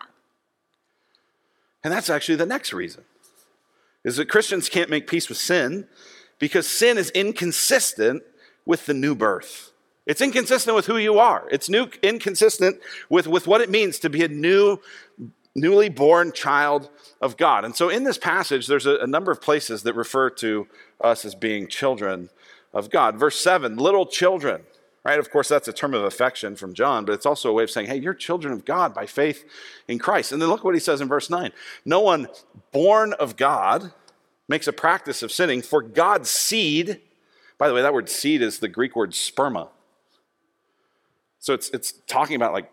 And 1.83 1.93
that's 1.93 2.09
actually 2.09 2.37
the 2.37 2.45
next 2.45 2.73
reason 2.73 3.03
is 4.03 4.17
that 4.17 4.29
Christians 4.29 4.69
can't 4.69 4.89
make 4.89 5.07
peace 5.07 5.29
with 5.29 5.37
sin 5.37 5.87
because 6.39 6.67
sin 6.67 6.97
is 6.97 7.09
inconsistent 7.11 8.23
with 8.65 8.85
the 8.85 8.93
new 8.93 9.13
birth. 9.13 9.71
It's 10.07 10.21
inconsistent 10.21 10.75
with 10.75 10.87
who 10.87 10.97
you 10.97 11.19
are. 11.19 11.47
It's 11.51 11.69
new, 11.69 11.87
inconsistent 12.01 12.79
with, 13.09 13.27
with 13.27 13.45
what 13.45 13.61
it 13.61 13.69
means 13.69 13.99
to 13.99 14.09
be 14.09 14.23
a 14.23 14.27
new 14.27 14.79
newly 15.55 15.89
born 15.89 16.31
child 16.31 16.89
of 17.21 17.37
God. 17.37 17.65
And 17.65 17.75
so 17.75 17.89
in 17.89 18.03
this 18.03 18.17
passage, 18.17 18.67
there's 18.67 18.85
a, 18.85 18.97
a, 18.97 19.07
number 19.07 19.31
of 19.31 19.41
places 19.41 19.83
that 19.83 19.95
refer 19.95 20.29
to 20.29 20.67
us 21.01 21.25
as 21.25 21.35
being 21.35 21.67
children 21.67 22.29
of 22.73 22.89
God. 22.89 23.17
Verse 23.17 23.39
7, 23.39 23.75
little 23.75 24.05
children, 24.05 24.63
right? 25.03 25.19
Of 25.19 25.29
course, 25.29 25.49
that's 25.49 25.67
a 25.67 25.73
term 25.73 25.93
of 25.93 26.03
affection 26.03 26.55
from 26.55 26.73
John, 26.73 27.03
but 27.03 27.13
it's 27.13 27.25
also 27.25 27.49
a 27.49 27.53
way 27.53 27.63
of 27.63 27.71
saying, 27.71 27.87
hey, 27.87 27.97
you're 27.97 28.13
children 28.13 28.53
of 28.53 28.63
God 28.63 28.93
by 28.93 29.05
faith 29.05 29.43
in 29.87 29.99
Christ. 29.99 30.31
And 30.31 30.41
then 30.41 30.49
look 30.49 30.63
what 30.63 30.73
he 30.73 30.79
says 30.79 31.01
in 31.01 31.07
verse 31.07 31.29
9 31.29 31.51
no 31.85 31.99
one 31.99 32.27
born 32.71 33.13
of 33.13 33.35
God 33.35 33.91
makes 34.47 34.67
a 34.67 34.73
practice 34.73 35.21
of 35.23 35.31
sinning, 35.31 35.61
for 35.61 35.81
God's 35.81 36.29
seed, 36.29 37.01
by 37.57 37.67
the 37.67 37.73
way, 37.73 37.81
that 37.81 37.93
word 37.93 38.09
seed 38.09 38.41
is 38.41 38.59
the 38.59 38.67
Greek 38.67 38.95
word 38.95 39.11
sperma. 39.11 39.69
So 41.39 41.53
it's, 41.53 41.69
it's 41.71 41.93
talking 42.07 42.35
about 42.35 42.53
like 42.53 42.71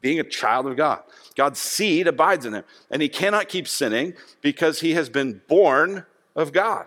being 0.00 0.20
a 0.20 0.24
child 0.24 0.66
of 0.66 0.76
God. 0.76 1.02
God's 1.34 1.60
seed 1.60 2.06
abides 2.06 2.46
in 2.46 2.54
him, 2.54 2.64
and 2.90 3.02
he 3.02 3.08
cannot 3.08 3.48
keep 3.48 3.68
sinning 3.68 4.14
because 4.40 4.80
he 4.80 4.92
has 4.92 5.08
been 5.08 5.42
born 5.48 6.06
of 6.34 6.52
God. 6.52 6.86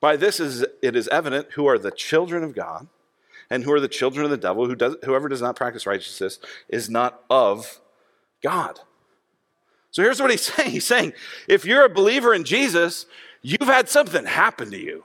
By 0.00 0.16
this 0.16 0.38
is 0.38 0.64
it 0.82 0.94
is 0.94 1.08
evident 1.08 1.52
who 1.52 1.66
are 1.66 1.78
the 1.78 1.90
children 1.90 2.44
of 2.44 2.54
God 2.54 2.86
and 3.50 3.64
who 3.64 3.72
are 3.72 3.80
the 3.80 3.88
children 3.88 4.24
of 4.24 4.30
the 4.30 4.36
devil. 4.36 4.66
Who 4.66 4.74
does, 4.74 4.96
whoever 5.04 5.28
does 5.28 5.42
not 5.42 5.56
practice 5.56 5.86
righteousness 5.86 6.38
is 6.68 6.88
not 6.88 7.22
of 7.28 7.80
God. 8.42 8.80
So 9.90 10.02
here's 10.02 10.20
what 10.20 10.30
he's 10.30 10.42
saying 10.54 10.70
He's 10.70 10.86
saying, 10.86 11.14
if 11.48 11.64
you're 11.64 11.84
a 11.84 11.88
believer 11.88 12.34
in 12.34 12.44
Jesus, 12.44 13.06
you've 13.42 13.62
had 13.62 13.88
something 13.88 14.24
happen 14.24 14.70
to 14.70 14.78
you. 14.78 15.04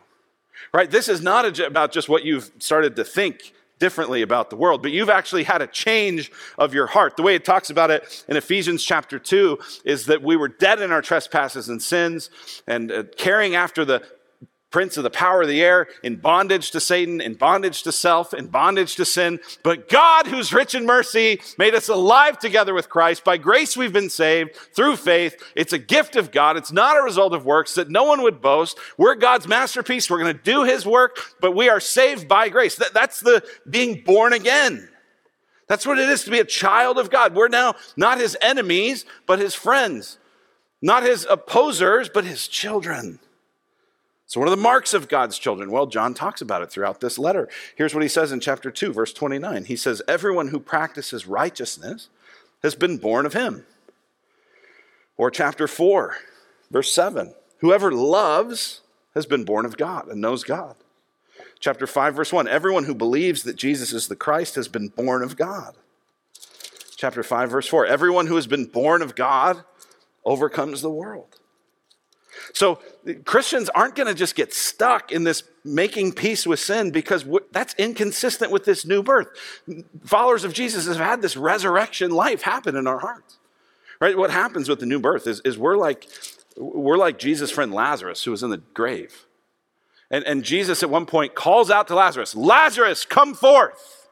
Right? 0.74 0.90
This 0.90 1.08
is 1.08 1.22
not 1.22 1.60
about 1.60 1.92
just 1.92 2.10
what 2.10 2.24
you've 2.24 2.52
started 2.60 2.96
to 2.96 3.04
think 3.04 3.54
differently 3.84 4.22
about 4.22 4.50
the 4.50 4.56
world, 4.56 4.82
but 4.82 4.94
you've 4.94 5.10
actually 5.10 5.44
had 5.44 5.62
a 5.62 5.68
change 5.68 6.32
of 6.58 6.74
your 6.74 6.88
heart. 6.88 7.18
The 7.18 7.22
way 7.22 7.36
it 7.36 7.44
talks 7.44 7.70
about 7.70 7.92
it 7.92 8.24
in 8.30 8.38
Ephesians 8.38 8.82
chapter 8.82 9.20
2 9.20 9.60
is 9.84 10.06
that 10.06 10.22
we 10.24 10.38
were 10.38 10.48
dead 10.48 10.82
in 10.82 10.94
our 10.94 11.02
trespasses 11.02 11.68
and 11.68 11.82
sins 11.82 12.30
and 12.66 12.90
uh, 12.94 13.04
carrying 13.18 13.56
after 13.56 13.84
the 13.84 14.02
prince 14.74 14.98
of 14.98 15.04
the 15.04 15.10
power 15.10 15.44
of 15.44 15.48
the 15.48 15.62
air, 15.62 15.88
in 16.02 16.18
bondage 16.18 16.72
to 16.72 16.82
Satan, 16.82 17.22
in 17.22 17.36
bondage 17.36 17.84
to 17.84 17.92
self, 17.92 18.34
in 18.34 18.48
bondage 18.48 18.96
to 18.96 19.06
sin. 19.06 19.40
But 19.62 19.88
God, 19.88 20.28
who's 20.28 20.52
rich 20.52 20.76
in 20.76 20.86
mercy, 20.86 21.40
made 21.58 21.76
us 21.76 21.88
alive 21.88 22.40
together 22.40 22.74
with 22.74 22.90
Christ. 22.90 23.24
By 23.24 23.38
grace 23.38 23.78
we've 23.78 23.94
been 23.94 24.10
saved 24.10 24.56
through 24.76 24.98
faith. 24.98 25.42
It's 25.56 25.72
a 25.72 25.78
gift 25.78 26.16
of 26.16 26.32
God. 26.32 26.58
It's 26.58 26.72
not 26.72 26.98
a 26.98 27.04
result 27.04 27.34
of 27.34 27.46
works 27.46 27.76
that 27.76 27.90
no 27.90 28.04
one 28.04 28.24
would 28.24 28.42
boast. 28.42 28.78
We're 28.98 29.16
God's 29.16 29.48
masterpiece. 29.48 30.10
We're 30.10 30.20
going 30.20 30.36
to 30.36 30.44
do 30.44 30.64
his 30.64 30.86
work, 30.86 31.20
but 31.40 31.56
we 31.56 31.70
are 31.70 31.80
saved 31.80 32.28
by 32.28 32.50
grace. 32.50 32.76
That, 32.76 32.94
that's 32.94 33.20
the 33.20 33.46
being 33.70 34.04
born 34.04 34.34
again. 34.34 34.90
That's 35.68 35.86
what 35.86 36.00
it 36.00 36.10
is 36.10 36.24
to 36.24 36.32
be 36.32 36.40
a 36.40 36.46
child 36.46 36.98
of 36.98 37.12
God. 37.12 37.36
We're 37.36 37.48
now 37.48 37.76
not 37.96 38.18
his 38.18 38.36
enemies, 38.42 39.06
but 39.28 39.38
his 39.38 39.54
friends. 39.54 40.18
Not 40.82 41.04
his 41.04 41.28
opposers, 41.30 42.10
but 42.10 42.26
his 42.26 42.48
children. 42.48 43.20
So, 44.26 44.40
what 44.40 44.48
are 44.48 44.56
the 44.56 44.58
marks 44.58 44.94
of 44.94 45.10
God's 45.10 45.38
children? 45.38 45.70
Well, 45.70 45.86
John 45.86 46.14
talks 46.14 46.42
about 46.42 46.62
it 46.62 46.72
throughout 46.72 47.02
this 47.02 47.20
letter. 47.20 47.50
Here's 47.76 47.94
what 47.94 48.04
he 48.04 48.10
says 48.10 48.32
in 48.32 48.40
chapter 48.40 48.72
2, 48.72 48.94
verse 48.94 49.14
29. 49.14 49.66
He 49.66 49.76
says, 49.76 50.02
Everyone 50.08 50.48
who 50.48 50.60
practices 50.60 51.28
righteousness 51.28 52.10
has 52.64 52.76
been 52.76 52.98
born 52.98 53.26
of 53.26 53.34
him. 53.34 53.66
Or 55.18 55.30
chapter 55.30 55.68
4, 55.68 56.16
verse 56.72 56.92
7. 56.92 57.34
Whoever 57.60 57.92
loves 57.92 58.82
has 59.14 59.26
been 59.26 59.44
born 59.44 59.66
of 59.66 59.78
God 59.78 60.08
and 60.08 60.20
knows 60.20 60.44
God. 60.44 60.76
Chapter 61.60 61.86
5, 61.86 62.16
verse 62.16 62.34
1. 62.34 62.48
Everyone 62.48 62.86
who 62.86 62.96
believes 62.96 63.44
that 63.44 63.56
Jesus 63.56 63.94
is 63.94 64.08
the 64.08 64.16
Christ 64.16 64.56
has 64.56 64.68
been 64.68 64.90
born 64.90 65.22
of 65.22 65.38
God. 65.38 65.76
Chapter 66.96 67.24
5, 67.24 67.52
verse 67.52 67.68
4. 67.68 67.86
Everyone 67.86 68.28
who 68.28 68.36
has 68.36 68.48
been 68.48 68.66
born 68.66 69.02
of 69.02 69.16
God 69.16 69.64
overcomes 70.26 70.82
the 70.82 70.90
world. 70.90 71.40
So 72.54 72.80
Christians 73.26 73.70
aren't 73.70 73.96
going 73.96 74.08
to 74.08 74.14
just 74.14 74.36
get 74.36 74.54
stuck 74.54 75.12
in 75.12 75.24
this 75.24 75.44
making 75.64 76.14
peace 76.14 76.46
with 76.46 76.60
sin 76.60 76.92
because 76.92 77.26
that's 77.52 77.74
inconsistent 77.76 78.52
with 78.52 78.66
this 78.66 78.86
new 78.86 79.02
birth. 79.02 79.28
Followers 80.06 80.44
of 80.44 80.54
Jesus 80.54 80.88
have 80.88 80.98
had 80.98 81.22
this 81.22 81.38
resurrection 81.38 82.12
life 82.12 82.42
happen 82.42 82.76
in 82.76 82.88
our 82.88 83.00
hearts. 83.00 83.38
Right? 84.00 84.18
What 84.18 84.32
happens 84.32 84.68
with 84.68 84.80
the 84.80 84.86
new 84.86 85.00
birth 85.00 85.28
is, 85.28 85.40
is 85.46 85.58
we're 85.58 85.78
like 85.78 86.08
we're 86.58 86.98
like 86.98 87.18
Jesus' 87.18 87.52
friend 87.52 87.74
Lazarus 87.74 88.24
who 88.24 88.32
was 88.32 88.44
in 88.44 88.50
the 88.50 88.58
grave. 88.58 89.26
And, 90.12 90.24
and 90.26 90.44
Jesus 90.44 90.84
at 90.84 90.90
one 90.90 91.06
point 91.06 91.34
calls 91.34 91.72
out 91.72 91.88
to 91.88 91.96
Lazarus, 91.96 92.36
Lazarus, 92.36 93.06
come 93.06 93.34
forth. 93.34 94.03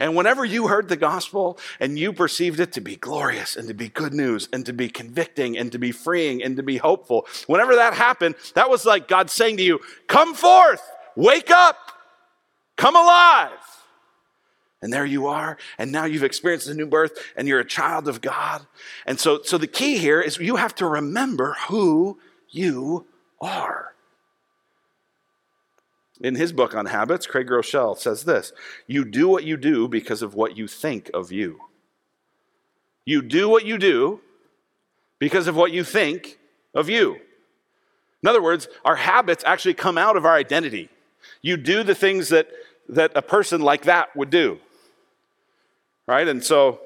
And 0.00 0.16
whenever 0.16 0.46
you 0.46 0.68
heard 0.68 0.88
the 0.88 0.96
gospel 0.96 1.58
and 1.78 1.98
you 1.98 2.14
perceived 2.14 2.58
it 2.58 2.72
to 2.72 2.80
be 2.80 2.96
glorious 2.96 3.54
and 3.54 3.68
to 3.68 3.74
be 3.74 3.90
good 3.90 4.14
news 4.14 4.48
and 4.50 4.64
to 4.64 4.72
be 4.72 4.88
convicting 4.88 5.58
and 5.58 5.70
to 5.72 5.78
be 5.78 5.92
freeing 5.92 6.42
and 6.42 6.56
to 6.56 6.62
be 6.62 6.78
hopeful, 6.78 7.26
whenever 7.46 7.76
that 7.76 7.92
happened, 7.92 8.34
that 8.54 8.70
was 8.70 8.86
like 8.86 9.06
God 9.06 9.30
saying 9.30 9.58
to 9.58 9.62
you, 9.62 9.78
Come 10.08 10.34
forth, 10.34 10.82
wake 11.14 11.50
up, 11.50 11.76
come 12.76 12.96
alive. 12.96 13.50
And 14.82 14.90
there 14.90 15.04
you 15.04 15.26
are. 15.26 15.58
And 15.76 15.92
now 15.92 16.06
you've 16.06 16.24
experienced 16.24 16.66
a 16.68 16.74
new 16.74 16.86
birth 16.86 17.12
and 17.36 17.46
you're 17.46 17.60
a 17.60 17.64
child 17.64 18.08
of 18.08 18.22
God. 18.22 18.66
And 19.04 19.20
so, 19.20 19.42
so 19.42 19.58
the 19.58 19.66
key 19.66 19.98
here 19.98 20.22
is 20.22 20.38
you 20.38 20.56
have 20.56 20.74
to 20.76 20.86
remember 20.86 21.56
who 21.68 22.18
you 22.48 23.06
are. 23.40 23.94
In 26.20 26.34
his 26.34 26.52
book 26.52 26.74
on 26.74 26.86
habits, 26.86 27.26
Craig 27.26 27.48
Groeschel 27.48 27.96
says 27.96 28.24
this 28.24 28.52
You 28.86 29.04
do 29.04 29.28
what 29.28 29.44
you 29.44 29.56
do 29.56 29.88
because 29.88 30.22
of 30.22 30.34
what 30.34 30.56
you 30.56 30.66
think 30.66 31.10
of 31.14 31.32
you. 31.32 31.60
You 33.04 33.22
do 33.22 33.48
what 33.48 33.64
you 33.64 33.78
do 33.78 34.20
because 35.18 35.46
of 35.46 35.56
what 35.56 35.72
you 35.72 35.82
think 35.82 36.38
of 36.74 36.88
you. 36.88 37.16
In 38.22 38.28
other 38.28 38.42
words, 38.42 38.68
our 38.84 38.96
habits 38.96 39.42
actually 39.46 39.74
come 39.74 39.96
out 39.96 40.16
of 40.16 40.26
our 40.26 40.34
identity. 40.34 40.90
You 41.40 41.56
do 41.56 41.82
the 41.82 41.94
things 41.94 42.28
that, 42.28 42.48
that 42.88 43.12
a 43.14 43.22
person 43.22 43.62
like 43.62 43.82
that 43.82 44.14
would 44.14 44.30
do. 44.30 44.58
Right? 46.06 46.28
And 46.28 46.44
so 46.44 46.80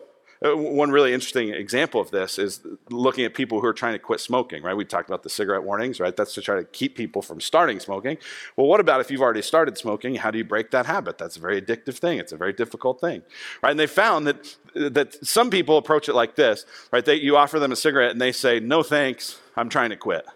Uh, 0.44 0.54
one 0.54 0.90
really 0.90 1.14
interesting 1.14 1.48
example 1.48 2.00
of 2.00 2.10
this 2.10 2.38
is 2.38 2.60
looking 2.90 3.24
at 3.24 3.32
people 3.32 3.60
who 3.60 3.66
are 3.66 3.72
trying 3.72 3.94
to 3.94 3.98
quit 3.98 4.20
smoking, 4.20 4.62
right? 4.62 4.76
We 4.76 4.84
talked 4.84 5.08
about 5.08 5.22
the 5.22 5.30
cigarette 5.30 5.62
warnings, 5.62 6.00
right? 6.00 6.14
That's 6.14 6.34
to 6.34 6.42
try 6.42 6.56
to 6.56 6.64
keep 6.64 6.96
people 6.96 7.22
from 7.22 7.40
starting 7.40 7.80
smoking. 7.80 8.18
Well, 8.54 8.66
what 8.66 8.78
about 8.78 9.00
if 9.00 9.10
you've 9.10 9.22
already 9.22 9.40
started 9.40 9.78
smoking? 9.78 10.16
How 10.16 10.30
do 10.30 10.36
you 10.36 10.44
break 10.44 10.70
that 10.72 10.84
habit? 10.84 11.16
That's 11.16 11.38
a 11.38 11.40
very 11.40 11.62
addictive 11.62 11.96
thing. 11.96 12.18
It's 12.18 12.32
a 12.32 12.36
very 12.36 12.52
difficult 12.52 13.00
thing, 13.00 13.22
right? 13.62 13.70
And 13.70 13.80
they 13.80 13.86
found 13.86 14.26
that, 14.26 14.56
that 14.74 15.26
some 15.26 15.48
people 15.48 15.78
approach 15.78 16.10
it 16.10 16.14
like 16.14 16.36
this, 16.36 16.66
right? 16.92 17.04
They, 17.04 17.14
you 17.14 17.38
offer 17.38 17.58
them 17.58 17.72
a 17.72 17.76
cigarette 17.76 18.10
and 18.10 18.20
they 18.20 18.32
say, 18.32 18.60
no 18.60 18.82
thanks, 18.82 19.40
I'm 19.56 19.70
trying 19.70 19.90
to 19.90 19.96
quit. 19.96 20.26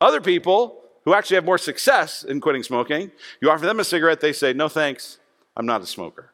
Other 0.00 0.22
people 0.22 0.80
who 1.04 1.12
actually 1.12 1.34
have 1.34 1.44
more 1.44 1.58
success 1.58 2.24
in 2.24 2.40
quitting 2.40 2.62
smoking, 2.62 3.10
you 3.42 3.50
offer 3.50 3.66
them 3.66 3.80
a 3.80 3.84
cigarette, 3.84 4.20
they 4.20 4.32
say, 4.32 4.54
no 4.54 4.70
thanks, 4.70 5.18
I'm 5.58 5.66
not 5.66 5.82
a 5.82 5.86
smoker. 5.86 6.30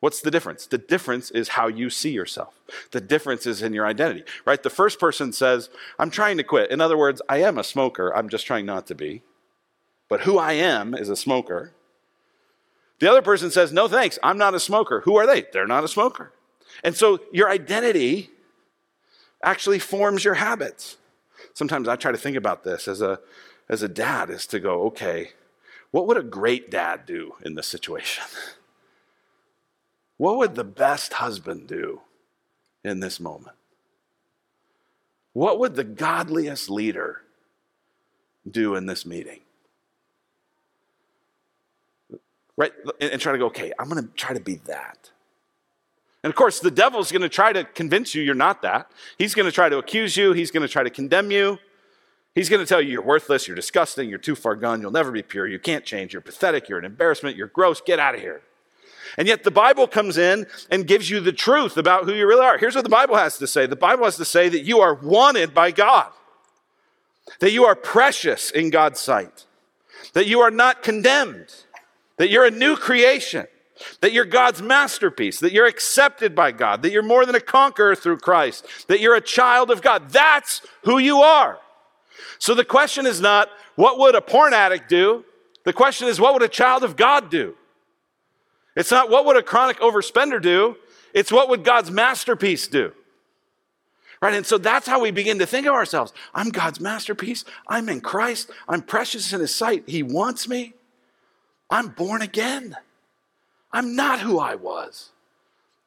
What's 0.00 0.20
the 0.20 0.30
difference? 0.30 0.66
The 0.66 0.78
difference 0.78 1.30
is 1.30 1.48
how 1.48 1.68
you 1.68 1.88
see 1.88 2.10
yourself. 2.10 2.60
The 2.90 3.00
difference 3.00 3.46
is 3.46 3.62
in 3.62 3.72
your 3.72 3.86
identity, 3.86 4.24
right? 4.44 4.62
The 4.62 4.70
first 4.70 5.00
person 5.00 5.32
says, 5.32 5.70
I'm 5.98 6.10
trying 6.10 6.36
to 6.36 6.44
quit. 6.44 6.70
In 6.70 6.80
other 6.80 6.98
words, 6.98 7.22
I 7.28 7.38
am 7.38 7.56
a 7.56 7.64
smoker. 7.64 8.14
I'm 8.14 8.28
just 8.28 8.46
trying 8.46 8.66
not 8.66 8.86
to 8.88 8.94
be. 8.94 9.22
But 10.08 10.22
who 10.22 10.38
I 10.38 10.52
am 10.52 10.94
is 10.94 11.08
a 11.08 11.16
smoker. 11.16 11.72
The 12.98 13.10
other 13.10 13.22
person 13.22 13.50
says, 13.50 13.72
No 13.72 13.88
thanks, 13.88 14.18
I'm 14.22 14.38
not 14.38 14.54
a 14.54 14.60
smoker. 14.60 15.00
Who 15.00 15.16
are 15.16 15.26
they? 15.26 15.44
They're 15.52 15.66
not 15.66 15.84
a 15.84 15.88
smoker. 15.88 16.32
And 16.84 16.94
so 16.94 17.20
your 17.32 17.50
identity 17.50 18.30
actually 19.42 19.78
forms 19.78 20.24
your 20.24 20.34
habits. 20.34 20.98
Sometimes 21.54 21.88
I 21.88 21.96
try 21.96 22.12
to 22.12 22.18
think 22.18 22.36
about 22.36 22.64
this 22.64 22.86
as 22.86 23.00
a, 23.00 23.20
as 23.68 23.82
a 23.82 23.88
dad, 23.88 24.30
is 24.30 24.46
to 24.48 24.60
go, 24.60 24.82
okay, 24.84 25.30
what 25.90 26.06
would 26.06 26.16
a 26.16 26.22
great 26.22 26.70
dad 26.70 27.06
do 27.06 27.34
in 27.44 27.54
this 27.54 27.66
situation? 27.66 28.24
What 30.16 30.38
would 30.38 30.54
the 30.54 30.64
best 30.64 31.14
husband 31.14 31.66
do 31.66 32.00
in 32.84 33.00
this 33.00 33.20
moment? 33.20 33.56
What 35.32 35.58
would 35.58 35.74
the 35.74 35.84
godliest 35.84 36.70
leader 36.70 37.20
do 38.50 38.74
in 38.74 38.86
this 38.86 39.04
meeting? 39.04 39.40
Right? 42.56 42.72
And, 43.00 43.20
try 43.20 43.32
to 43.32 43.38
go, 43.38 43.46
okay, 43.46 43.72
I'm 43.78 43.90
going 43.90 44.02
to 44.02 44.10
try 44.14 44.32
to 44.32 44.40
be 44.40 44.54
that. 44.66 45.10
And 46.22 46.30
of 46.30 46.36
course, 46.36 46.60
the 46.60 46.70
devil's 46.70 47.12
going 47.12 47.22
to 47.22 47.28
try 47.28 47.52
to 47.52 47.64
convince 47.64 48.14
you 48.14 48.22
you're 48.22 48.34
not 48.34 48.62
that. 48.62 48.90
He's 49.18 49.34
going 49.34 49.44
to 49.44 49.52
try 49.52 49.68
to 49.68 49.76
accuse 49.76 50.16
you, 50.16 50.32
he's 50.32 50.50
going 50.50 50.66
to 50.66 50.72
try 50.72 50.82
to 50.82 50.90
condemn 50.90 51.30
you. 51.30 51.58
He's 52.34 52.50
going 52.50 52.60
to 52.60 52.66
tell 52.66 52.82
you 52.82 52.90
you're 52.90 53.02
worthless, 53.02 53.46
you're 53.46 53.54
disgusting, 53.54 54.10
you're 54.10 54.18
too 54.18 54.34
far 54.34 54.56
gone, 54.56 54.82
you'll 54.82 54.90
never 54.90 55.10
be 55.10 55.22
pure, 55.22 55.46
you 55.46 55.58
can't 55.58 55.84
change, 55.86 56.12
you're 56.12 56.20
pathetic, 56.20 56.68
you're 56.68 56.78
an 56.78 56.84
embarrassment, 56.84 57.34
you're 57.34 57.46
gross, 57.46 57.80
get 57.80 57.98
out 57.98 58.14
of 58.14 58.20
here. 58.20 58.42
And 59.16 59.28
yet 59.28 59.44
the 59.44 59.50
Bible 59.50 59.86
comes 59.86 60.18
in 60.18 60.46
and 60.70 60.86
gives 60.86 61.10
you 61.10 61.20
the 61.20 61.32
truth 61.32 61.76
about 61.76 62.04
who 62.04 62.12
you 62.12 62.26
really 62.26 62.44
are. 62.44 62.58
Here's 62.58 62.74
what 62.74 62.84
the 62.84 62.90
Bible 62.90 63.16
has 63.16 63.38
to 63.38 63.46
say 63.46 63.66
the 63.66 63.76
Bible 63.76 64.04
has 64.04 64.16
to 64.16 64.24
say 64.24 64.48
that 64.48 64.62
you 64.62 64.80
are 64.80 64.94
wanted 64.94 65.54
by 65.54 65.70
God, 65.70 66.10
that 67.40 67.52
you 67.52 67.64
are 67.64 67.74
precious 67.74 68.50
in 68.50 68.70
God's 68.70 69.00
sight, 69.00 69.46
that 70.12 70.26
you 70.26 70.40
are 70.40 70.50
not 70.50 70.82
condemned, 70.82 71.54
that 72.16 72.30
you're 72.30 72.46
a 72.46 72.50
new 72.50 72.76
creation. 72.76 73.46
That 74.00 74.14
you're 74.14 74.24
God's 74.24 74.62
masterpiece, 74.62 75.38
that 75.40 75.52
you're 75.52 75.66
accepted 75.66 76.34
by 76.34 76.50
God, 76.50 76.80
that 76.80 76.92
you're 76.92 77.02
more 77.02 77.26
than 77.26 77.34
a 77.34 77.40
conqueror 77.40 77.94
through 77.94 78.20
Christ, 78.20 78.66
that 78.88 79.00
you're 79.00 79.16
a 79.16 79.20
child 79.20 79.70
of 79.70 79.82
God. 79.82 80.08
That's 80.08 80.62
who 80.84 80.96
you 80.96 81.18
are. 81.18 81.58
So 82.38 82.54
the 82.54 82.64
question 82.64 83.04
is 83.04 83.20
not, 83.20 83.50
what 83.74 83.98
would 83.98 84.14
a 84.14 84.22
porn 84.22 84.54
addict 84.54 84.88
do? 84.88 85.26
The 85.64 85.74
question 85.74 86.08
is, 86.08 86.18
what 86.18 86.32
would 86.32 86.42
a 86.42 86.48
child 86.48 86.84
of 86.84 86.96
God 86.96 87.30
do? 87.30 87.54
It's 88.76 88.90
not 88.90 89.10
what 89.10 89.24
would 89.24 89.36
a 89.36 89.42
chronic 89.42 89.80
overspender 89.80 90.40
do, 90.40 90.76
it's 91.14 91.32
what 91.32 91.48
would 91.48 91.64
God's 91.64 91.90
masterpiece 91.90 92.68
do. 92.68 92.92
Right? 94.20 94.34
And 94.34 94.46
so 94.46 94.58
that's 94.58 94.86
how 94.86 95.00
we 95.00 95.10
begin 95.10 95.38
to 95.40 95.46
think 95.46 95.66
of 95.66 95.74
ourselves. 95.74 96.12
I'm 96.34 96.50
God's 96.50 96.80
masterpiece. 96.80 97.44
I'm 97.66 97.88
in 97.88 98.00
Christ. 98.00 98.50
I'm 98.68 98.82
precious 98.82 99.32
in 99.32 99.40
His 99.40 99.54
sight. 99.54 99.84
He 99.86 100.02
wants 100.02 100.48
me. 100.48 100.74
I'm 101.70 101.88
born 101.88 102.22
again. 102.22 102.76
I'm 103.72 103.96
not 103.96 104.20
who 104.20 104.38
I 104.38 104.54
was. 104.54 105.10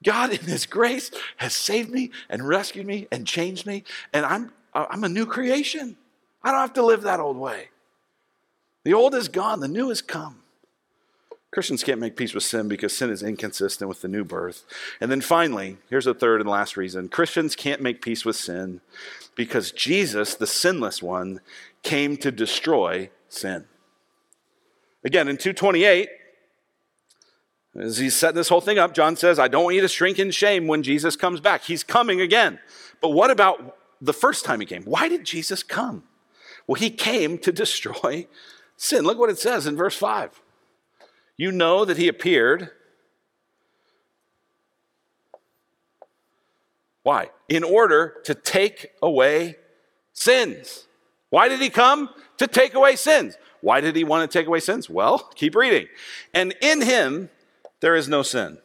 God, 0.03 0.31
in 0.31 0.45
His 0.45 0.65
grace, 0.65 1.11
has 1.37 1.53
saved 1.53 1.89
me 1.89 2.11
and 2.29 2.47
rescued 2.47 2.85
me 2.85 3.07
and 3.11 3.25
changed 3.25 3.65
me, 3.65 3.83
and 4.13 4.25
I'm, 4.25 4.51
I'm 4.73 5.03
a 5.03 5.09
new 5.09 5.25
creation. 5.25 5.97
I 6.43 6.51
don't 6.51 6.61
have 6.61 6.73
to 6.73 6.85
live 6.85 7.01
that 7.01 7.19
old 7.19 7.37
way. 7.37 7.69
The 8.83 8.93
old 8.93 9.13
is 9.15 9.27
gone, 9.27 9.59
the 9.59 9.67
new 9.67 9.89
has 9.89 10.01
come. 10.01 10.41
Christians 11.51 11.83
can't 11.83 11.99
make 11.99 12.15
peace 12.15 12.35
with 12.35 12.43
sin 12.43 12.67
because 12.67 12.95
sin 12.95 13.09
is 13.09 13.23
inconsistent 13.23 13.89
with 13.89 14.01
the 14.01 14.07
new 14.07 14.23
birth. 14.23 14.65
And 15.01 15.11
then 15.11 15.21
finally, 15.21 15.77
here's 15.89 16.05
a 16.05 16.13
third 16.13 16.41
and 16.41 16.49
last 16.49 16.77
reason 16.77 17.09
Christians 17.09 17.55
can't 17.55 17.81
make 17.81 18.01
peace 18.01 18.23
with 18.23 18.35
sin 18.35 18.81
because 19.35 19.71
Jesus, 19.71 20.35
the 20.35 20.45
sinless 20.45 21.01
one, 21.01 21.41
came 21.81 22.17
to 22.17 22.31
destroy 22.31 23.09
sin. 23.29 23.65
Again, 25.03 25.27
in 25.27 25.37
228, 25.37 26.09
as 27.79 27.97
he's 27.97 28.15
setting 28.15 28.35
this 28.35 28.49
whole 28.49 28.61
thing 28.61 28.77
up, 28.77 28.93
John 28.93 29.15
says, 29.15 29.39
I 29.39 29.47
don't 29.47 29.63
want 29.63 29.75
you 29.75 29.81
to 29.81 29.87
shrink 29.87 30.19
in 30.19 30.31
shame 30.31 30.67
when 30.67 30.83
Jesus 30.83 31.15
comes 31.15 31.39
back. 31.39 31.63
He's 31.63 31.83
coming 31.83 32.19
again. 32.19 32.59
But 33.01 33.09
what 33.09 33.31
about 33.31 33.77
the 34.01 34.13
first 34.13 34.43
time 34.43 34.59
he 34.59 34.65
came? 34.65 34.83
Why 34.83 35.07
did 35.07 35.23
Jesus 35.23 35.63
come? 35.63 36.03
Well, 36.67 36.75
he 36.75 36.89
came 36.89 37.37
to 37.39 37.51
destroy 37.51 38.27
sin. 38.75 39.03
Look 39.03 39.17
what 39.17 39.29
it 39.29 39.39
says 39.39 39.65
in 39.65 39.75
verse 39.75 39.95
5. 39.95 40.41
You 41.39 41.53
know 41.53 41.85
that 41.85 41.95
he 41.95 42.09
appeared. 42.09 42.69
Why? 47.03 47.29
In 47.47 47.63
order 47.63 48.17
to 48.25 48.35
take 48.35 48.87
away 49.01 49.55
sins. 50.11 50.85
Why 51.29 51.47
did 51.47 51.61
he 51.61 51.69
come? 51.69 52.09
To 52.39 52.47
take 52.47 52.73
away 52.73 52.97
sins. 52.97 53.37
Why 53.61 53.79
did 53.79 53.95
he 53.95 54.03
want 54.03 54.29
to 54.29 54.37
take 54.37 54.47
away 54.47 54.59
sins? 54.59 54.89
Well, 54.89 55.17
keep 55.35 55.55
reading. 55.55 55.87
And 56.33 56.53
in 56.61 56.81
him 56.81 57.29
there 57.79 57.95
is 57.95 58.09
no 58.09 58.21
sin. 58.21 58.57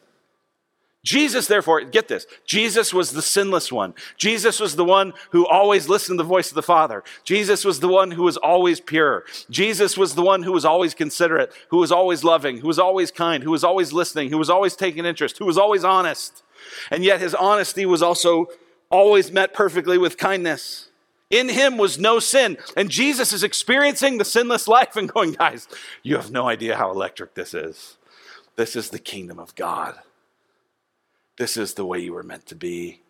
Jesus, 1.05 1.45
therefore, 1.45 1.81
get 1.81 2.07
this 2.07 2.25
Jesus 2.45 2.91
was 2.91 3.11
the 3.11 3.21
sinless 3.21 3.71
one. 3.71 3.93
Jesus 4.17 4.59
was 4.59 4.75
the 4.75 4.83
one 4.83 5.13
who 5.29 5.45
always 5.45 5.87
listened 5.87 6.17
to 6.17 6.23
the 6.23 6.27
voice 6.27 6.49
of 6.49 6.55
the 6.55 6.63
Father. 6.63 7.03
Jesus 7.23 7.63
was 7.63 7.79
the 7.79 7.87
one 7.87 8.11
who 8.11 8.23
was 8.23 8.37
always 8.37 8.79
pure. 8.79 9.23
Jesus 9.49 9.97
was 9.97 10.15
the 10.15 10.23
one 10.23 10.41
who 10.41 10.51
was 10.51 10.65
always 10.65 10.95
considerate, 10.95 11.53
who 11.69 11.77
was 11.77 11.91
always 11.91 12.23
loving, 12.23 12.57
who 12.57 12.67
was 12.67 12.79
always 12.79 13.11
kind, 13.11 13.43
who 13.43 13.51
was 13.51 13.63
always 13.63 13.93
listening, 13.93 14.31
who 14.31 14.39
was 14.39 14.49
always 14.49 14.75
taking 14.75 15.05
interest, 15.05 15.37
who 15.37 15.45
was 15.45 15.59
always 15.59 15.83
honest. 15.83 16.41
And 16.89 17.03
yet 17.03 17.21
his 17.21 17.35
honesty 17.35 17.85
was 17.85 18.01
also 18.01 18.47
always 18.89 19.31
met 19.31 19.53
perfectly 19.53 19.99
with 19.99 20.17
kindness. 20.17 20.89
In 21.29 21.49
him 21.49 21.77
was 21.77 21.99
no 21.99 22.17
sin. 22.17 22.57
And 22.75 22.89
Jesus 22.89 23.31
is 23.31 23.43
experiencing 23.43 24.17
the 24.17 24.25
sinless 24.25 24.67
life 24.67 24.95
and 24.95 25.07
going, 25.07 25.33
guys, 25.33 25.67
you 26.01 26.15
have 26.15 26.31
no 26.31 26.47
idea 26.47 26.77
how 26.77 26.89
electric 26.89 27.35
this 27.35 27.53
is. 27.53 27.97
This 28.55 28.75
is 28.75 28.89
the 28.89 28.99
kingdom 28.99 29.37
of 29.37 29.53
God. 29.53 29.99
This 31.37 31.57
is 31.57 31.73
the 31.73 31.85
way 31.85 31.99
you 31.99 32.13
were 32.13 32.23
meant 32.23 32.45
to 32.47 32.55
be. 32.55 33.01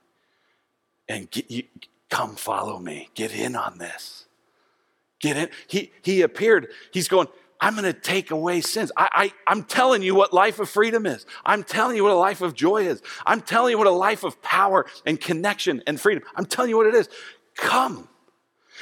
And 1.07 1.29
get, 1.29 1.49
you, 1.51 1.63
come 2.09 2.35
follow 2.35 2.79
me. 2.79 3.09
Get 3.13 3.33
in 3.33 3.55
on 3.55 3.77
this. 3.77 4.25
Get 5.19 5.37
in. 5.37 5.49
He, 5.67 5.91
he 6.01 6.21
appeared. 6.21 6.69
He's 6.91 7.07
going, 7.07 7.27
I'm 7.61 7.73
going 7.73 7.85
to 7.85 7.93
take 7.93 8.31
away 8.31 8.61
sins. 8.61 8.91
I, 8.97 9.09
I, 9.13 9.33
I'm 9.47 9.63
telling 9.63 10.01
you 10.01 10.13
what 10.13 10.33
life 10.33 10.59
of 10.59 10.69
freedom 10.69 11.05
is. 11.05 11.25
I'm 11.45 11.63
telling 11.63 11.95
you 11.95 12.03
what 12.03 12.11
a 12.11 12.15
life 12.15 12.41
of 12.41 12.53
joy 12.53 12.87
is. 12.87 13.01
I'm 13.25 13.41
telling 13.41 13.71
you 13.71 13.77
what 13.77 13.87
a 13.87 13.91
life 13.91 14.23
of 14.23 14.41
power 14.41 14.85
and 15.05 15.19
connection 15.19 15.81
and 15.87 15.99
freedom. 15.99 16.23
I'm 16.35 16.45
telling 16.45 16.69
you 16.69 16.77
what 16.77 16.87
it 16.87 16.95
is. 16.95 17.09
Come. 17.55 18.09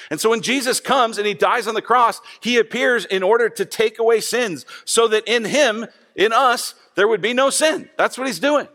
And 0.10 0.20
so 0.20 0.30
when 0.30 0.42
Jesus 0.42 0.80
comes 0.80 1.18
and 1.18 1.28
he 1.28 1.34
dies 1.34 1.68
on 1.68 1.76
the 1.76 1.82
cross, 1.82 2.20
he 2.42 2.58
appears 2.58 3.06
in 3.06 3.24
order 3.24 3.48
to 3.50 3.66
take 3.66 4.00
away 4.00 4.22
sins 4.22 4.66
so 4.86 5.08
that 5.10 5.24
in 5.28 5.46
him, 5.46 5.86
in 6.16 6.34
us, 6.34 6.76
there 6.96 7.08
would 7.08 7.22
be 7.22 7.34
no 7.34 7.50
sin. 7.50 7.90
That's 7.98 8.18
what 8.18 8.28
he's 8.28 8.40
doing. 8.40 8.68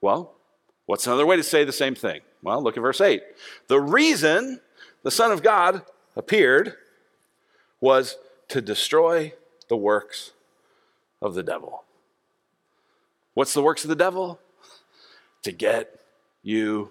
Well, 0.00 0.34
what's 0.86 1.06
another 1.06 1.26
way 1.26 1.36
to 1.36 1.42
say 1.42 1.64
the 1.64 1.72
same 1.72 1.94
thing? 1.94 2.20
Well, 2.42 2.62
look 2.62 2.76
at 2.76 2.80
verse 2.80 3.00
8. 3.00 3.22
The 3.68 3.80
reason 3.80 4.60
the 5.02 5.10
Son 5.10 5.32
of 5.32 5.42
God 5.42 5.82
appeared 6.16 6.74
was 7.80 8.16
to 8.48 8.60
destroy 8.60 9.34
the 9.68 9.76
works 9.76 10.32
of 11.20 11.34
the 11.34 11.42
devil. 11.42 11.84
What's 13.34 13.52
the 13.52 13.62
works 13.62 13.84
of 13.84 13.88
the 13.88 13.96
devil? 13.96 14.40
To 15.42 15.52
get 15.52 16.00
you 16.42 16.90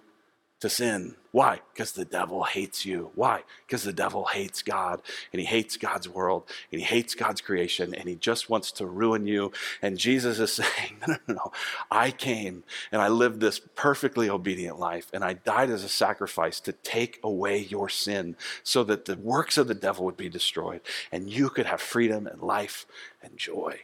to 0.59 0.69
sin. 0.69 1.15
Why? 1.37 1.61
Because 1.71 1.91
the 1.91 2.03
devil 2.03 2.45
hates 2.45 2.83
you. 2.83 3.11
Why? 3.13 3.43
Because 3.67 3.83
the 3.83 3.93
devil 3.93 4.25
hates 4.25 4.63
God 4.63 5.03
and 5.31 5.39
he 5.39 5.45
hates 5.45 5.77
God's 5.77 6.09
world 6.09 6.49
and 6.71 6.81
he 6.81 6.87
hates 6.87 7.13
God's 7.13 7.41
creation 7.41 7.93
and 7.93 8.09
he 8.09 8.15
just 8.15 8.49
wants 8.49 8.71
to 8.71 8.87
ruin 8.87 9.27
you. 9.27 9.51
And 9.83 9.99
Jesus 9.99 10.39
is 10.39 10.51
saying, 10.53 10.97
No, 11.07 11.13
no, 11.27 11.33
no. 11.35 11.51
I 11.91 12.09
came 12.09 12.63
and 12.91 13.03
I 13.03 13.09
lived 13.09 13.39
this 13.39 13.59
perfectly 13.59 14.31
obedient 14.31 14.79
life 14.79 15.11
and 15.13 15.23
I 15.23 15.33
died 15.33 15.69
as 15.69 15.83
a 15.83 15.89
sacrifice 15.89 16.59
to 16.61 16.71
take 16.71 17.19
away 17.21 17.59
your 17.59 17.87
sin 17.87 18.35
so 18.63 18.83
that 18.85 19.05
the 19.05 19.17
works 19.17 19.59
of 19.59 19.67
the 19.67 19.75
devil 19.75 20.05
would 20.05 20.17
be 20.17 20.29
destroyed 20.29 20.81
and 21.11 21.29
you 21.29 21.51
could 21.51 21.67
have 21.67 21.81
freedom 21.81 22.25
and 22.25 22.41
life 22.41 22.87
and 23.21 23.37
joy. 23.37 23.81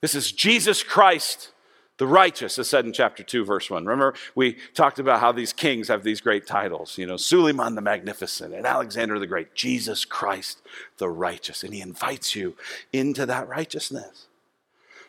This 0.00 0.14
is 0.14 0.30
Jesus 0.30 0.84
Christ 0.84 1.50
the 1.96 2.06
righteous, 2.06 2.58
as 2.58 2.68
said 2.68 2.84
in 2.84 2.92
chapter 2.92 3.22
2, 3.22 3.44
verse 3.44 3.70
1. 3.70 3.84
Remember, 3.84 4.14
we 4.34 4.56
talked 4.74 4.98
about 4.98 5.20
how 5.20 5.30
these 5.30 5.52
kings 5.52 5.88
have 5.88 6.02
these 6.02 6.20
great 6.20 6.46
titles, 6.46 6.98
you 6.98 7.06
know, 7.06 7.16
Suleiman 7.16 7.76
the 7.76 7.80
Magnificent 7.80 8.52
and 8.52 8.66
Alexander 8.66 9.18
the 9.18 9.28
Great, 9.28 9.54
Jesus 9.54 10.04
Christ 10.04 10.60
the 10.98 11.08
righteous. 11.08 11.62
And 11.62 11.72
he 11.72 11.80
invites 11.80 12.34
you 12.34 12.56
into 12.92 13.26
that 13.26 13.48
righteousness. 13.48 14.26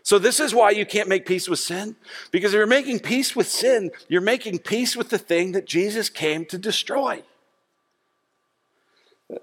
So, 0.03 0.19
this 0.19 0.39
is 0.39 0.53
why 0.53 0.69
you 0.69 0.85
can't 0.85 1.09
make 1.09 1.25
peace 1.25 1.49
with 1.49 1.57
sin. 1.57 1.95
Because 2.29 2.53
if 2.53 2.59
you're 2.59 2.67
making 2.67 2.99
peace 2.99 3.35
with 3.35 3.47
sin, 3.47 3.89
you're 4.07 4.21
making 4.21 4.59
peace 4.59 4.95
with 4.95 5.09
the 5.09 5.17
thing 5.17 5.53
that 5.53 5.65
Jesus 5.65 6.09
came 6.09 6.45
to 6.45 6.59
destroy. 6.59 7.23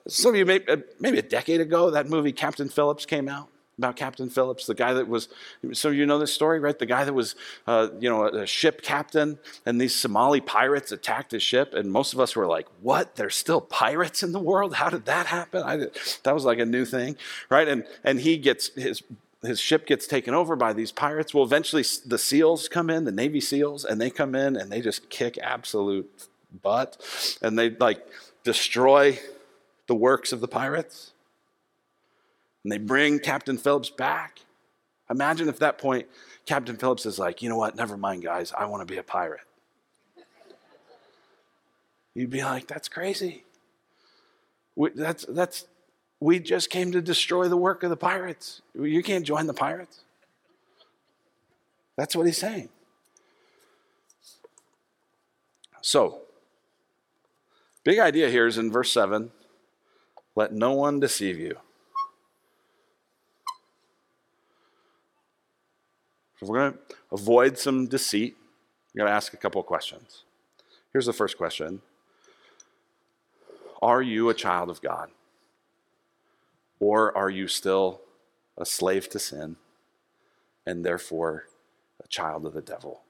Some 0.06 0.30
of 0.30 0.36
you, 0.36 0.46
may, 0.46 0.64
uh, 0.66 0.76
maybe 1.00 1.18
a 1.18 1.22
decade 1.22 1.60
ago, 1.60 1.90
that 1.90 2.08
movie 2.08 2.30
Captain 2.30 2.68
Phillips 2.68 3.04
came 3.04 3.28
out 3.28 3.48
about 3.82 3.96
Captain 3.96 4.30
Phillips, 4.30 4.66
the 4.66 4.74
guy 4.74 4.92
that 4.92 5.08
was, 5.08 5.28
so 5.72 5.90
you 5.90 6.06
know 6.06 6.18
this 6.18 6.32
story, 6.32 6.60
right? 6.60 6.78
The 6.78 6.86
guy 6.86 7.04
that 7.04 7.12
was, 7.12 7.34
uh, 7.66 7.88
you 7.98 8.08
know, 8.08 8.26
a 8.26 8.46
ship 8.46 8.80
captain, 8.82 9.38
and 9.66 9.80
these 9.80 9.94
Somali 9.94 10.40
pirates 10.40 10.92
attacked 10.92 11.32
his 11.32 11.42
ship, 11.42 11.74
and 11.74 11.90
most 11.90 12.12
of 12.12 12.20
us 12.20 12.36
were 12.36 12.46
like, 12.46 12.68
what? 12.80 13.16
There's 13.16 13.34
still 13.34 13.60
pirates 13.60 14.22
in 14.22 14.30
the 14.30 14.38
world? 14.38 14.74
How 14.74 14.88
did 14.88 15.06
that 15.06 15.26
happen? 15.26 15.62
I 15.64 15.88
that 16.22 16.32
was 16.32 16.44
like 16.44 16.60
a 16.60 16.66
new 16.66 16.84
thing, 16.84 17.16
right? 17.50 17.66
And, 17.66 17.84
and 18.04 18.20
he 18.20 18.36
gets, 18.36 18.72
his, 18.74 19.02
his 19.42 19.58
ship 19.58 19.86
gets 19.86 20.06
taken 20.06 20.34
over 20.34 20.54
by 20.54 20.72
these 20.72 20.92
pirates. 20.92 21.34
Well, 21.34 21.44
eventually 21.44 21.84
the 22.06 22.18
SEALs 22.18 22.68
come 22.68 22.88
in, 22.88 23.04
the 23.04 23.12
Navy 23.12 23.40
SEALs, 23.40 23.84
and 23.84 24.00
they 24.00 24.10
come 24.10 24.36
in 24.36 24.56
and 24.56 24.70
they 24.70 24.80
just 24.80 25.10
kick 25.10 25.38
absolute 25.38 26.28
butt, 26.62 27.38
and 27.42 27.58
they 27.58 27.70
like 27.70 28.06
destroy 28.44 29.18
the 29.88 29.94
works 29.94 30.32
of 30.32 30.40
the 30.40 30.48
pirates 30.48 31.11
and 32.64 32.72
they 32.72 32.78
bring 32.78 33.18
Captain 33.18 33.58
Phillips 33.58 33.90
back. 33.90 34.40
Imagine 35.10 35.48
if 35.48 35.58
that 35.58 35.78
point 35.78 36.06
Captain 36.46 36.76
Phillips 36.76 37.06
is 37.06 37.18
like, 37.18 37.42
you 37.42 37.48
know 37.48 37.56
what, 37.56 37.76
never 37.76 37.96
mind, 37.96 38.22
guys, 38.22 38.52
I 38.56 38.66
want 38.66 38.86
to 38.86 38.92
be 38.92 38.98
a 38.98 39.02
pirate. 39.02 39.40
You'd 42.14 42.30
be 42.30 42.42
like, 42.42 42.66
that's 42.66 42.88
crazy. 42.88 43.44
We, 44.76 44.90
that's, 44.90 45.24
that's, 45.26 45.66
we 46.20 46.38
just 46.38 46.70
came 46.70 46.92
to 46.92 47.00
destroy 47.00 47.48
the 47.48 47.56
work 47.56 47.82
of 47.82 47.90
the 47.90 47.96
pirates. 47.96 48.62
You 48.74 49.02
can't 49.02 49.24
join 49.24 49.46
the 49.46 49.54
pirates. 49.54 50.04
That's 51.96 52.14
what 52.16 52.26
he's 52.26 52.38
saying. 52.38 52.68
So, 55.80 56.20
big 57.84 57.98
idea 57.98 58.30
here 58.30 58.46
is 58.46 58.56
in 58.56 58.70
verse 58.70 58.92
7 58.92 59.30
let 60.34 60.52
no 60.52 60.72
one 60.72 60.98
deceive 60.98 61.38
you. 61.38 61.58
If 66.42 66.48
we're 66.48 66.58
going 66.58 66.72
to 66.72 66.78
avoid 67.12 67.56
some 67.56 67.86
deceit, 67.86 68.36
we're 68.92 69.00
going 69.04 69.10
to 69.10 69.14
ask 69.14 69.32
a 69.32 69.36
couple 69.36 69.60
of 69.60 69.66
questions. 69.66 70.24
Here's 70.92 71.06
the 71.06 71.12
first 71.12 71.38
question 71.38 71.80
Are 73.80 74.02
you 74.02 74.28
a 74.28 74.34
child 74.34 74.68
of 74.68 74.82
God? 74.82 75.10
Or 76.80 77.16
are 77.16 77.30
you 77.30 77.46
still 77.46 78.00
a 78.58 78.66
slave 78.66 79.08
to 79.10 79.20
sin 79.20 79.54
and 80.66 80.84
therefore 80.84 81.44
a 82.02 82.08
child 82.08 82.44
of 82.44 82.54
the 82.54 82.60
devil? 82.60 83.02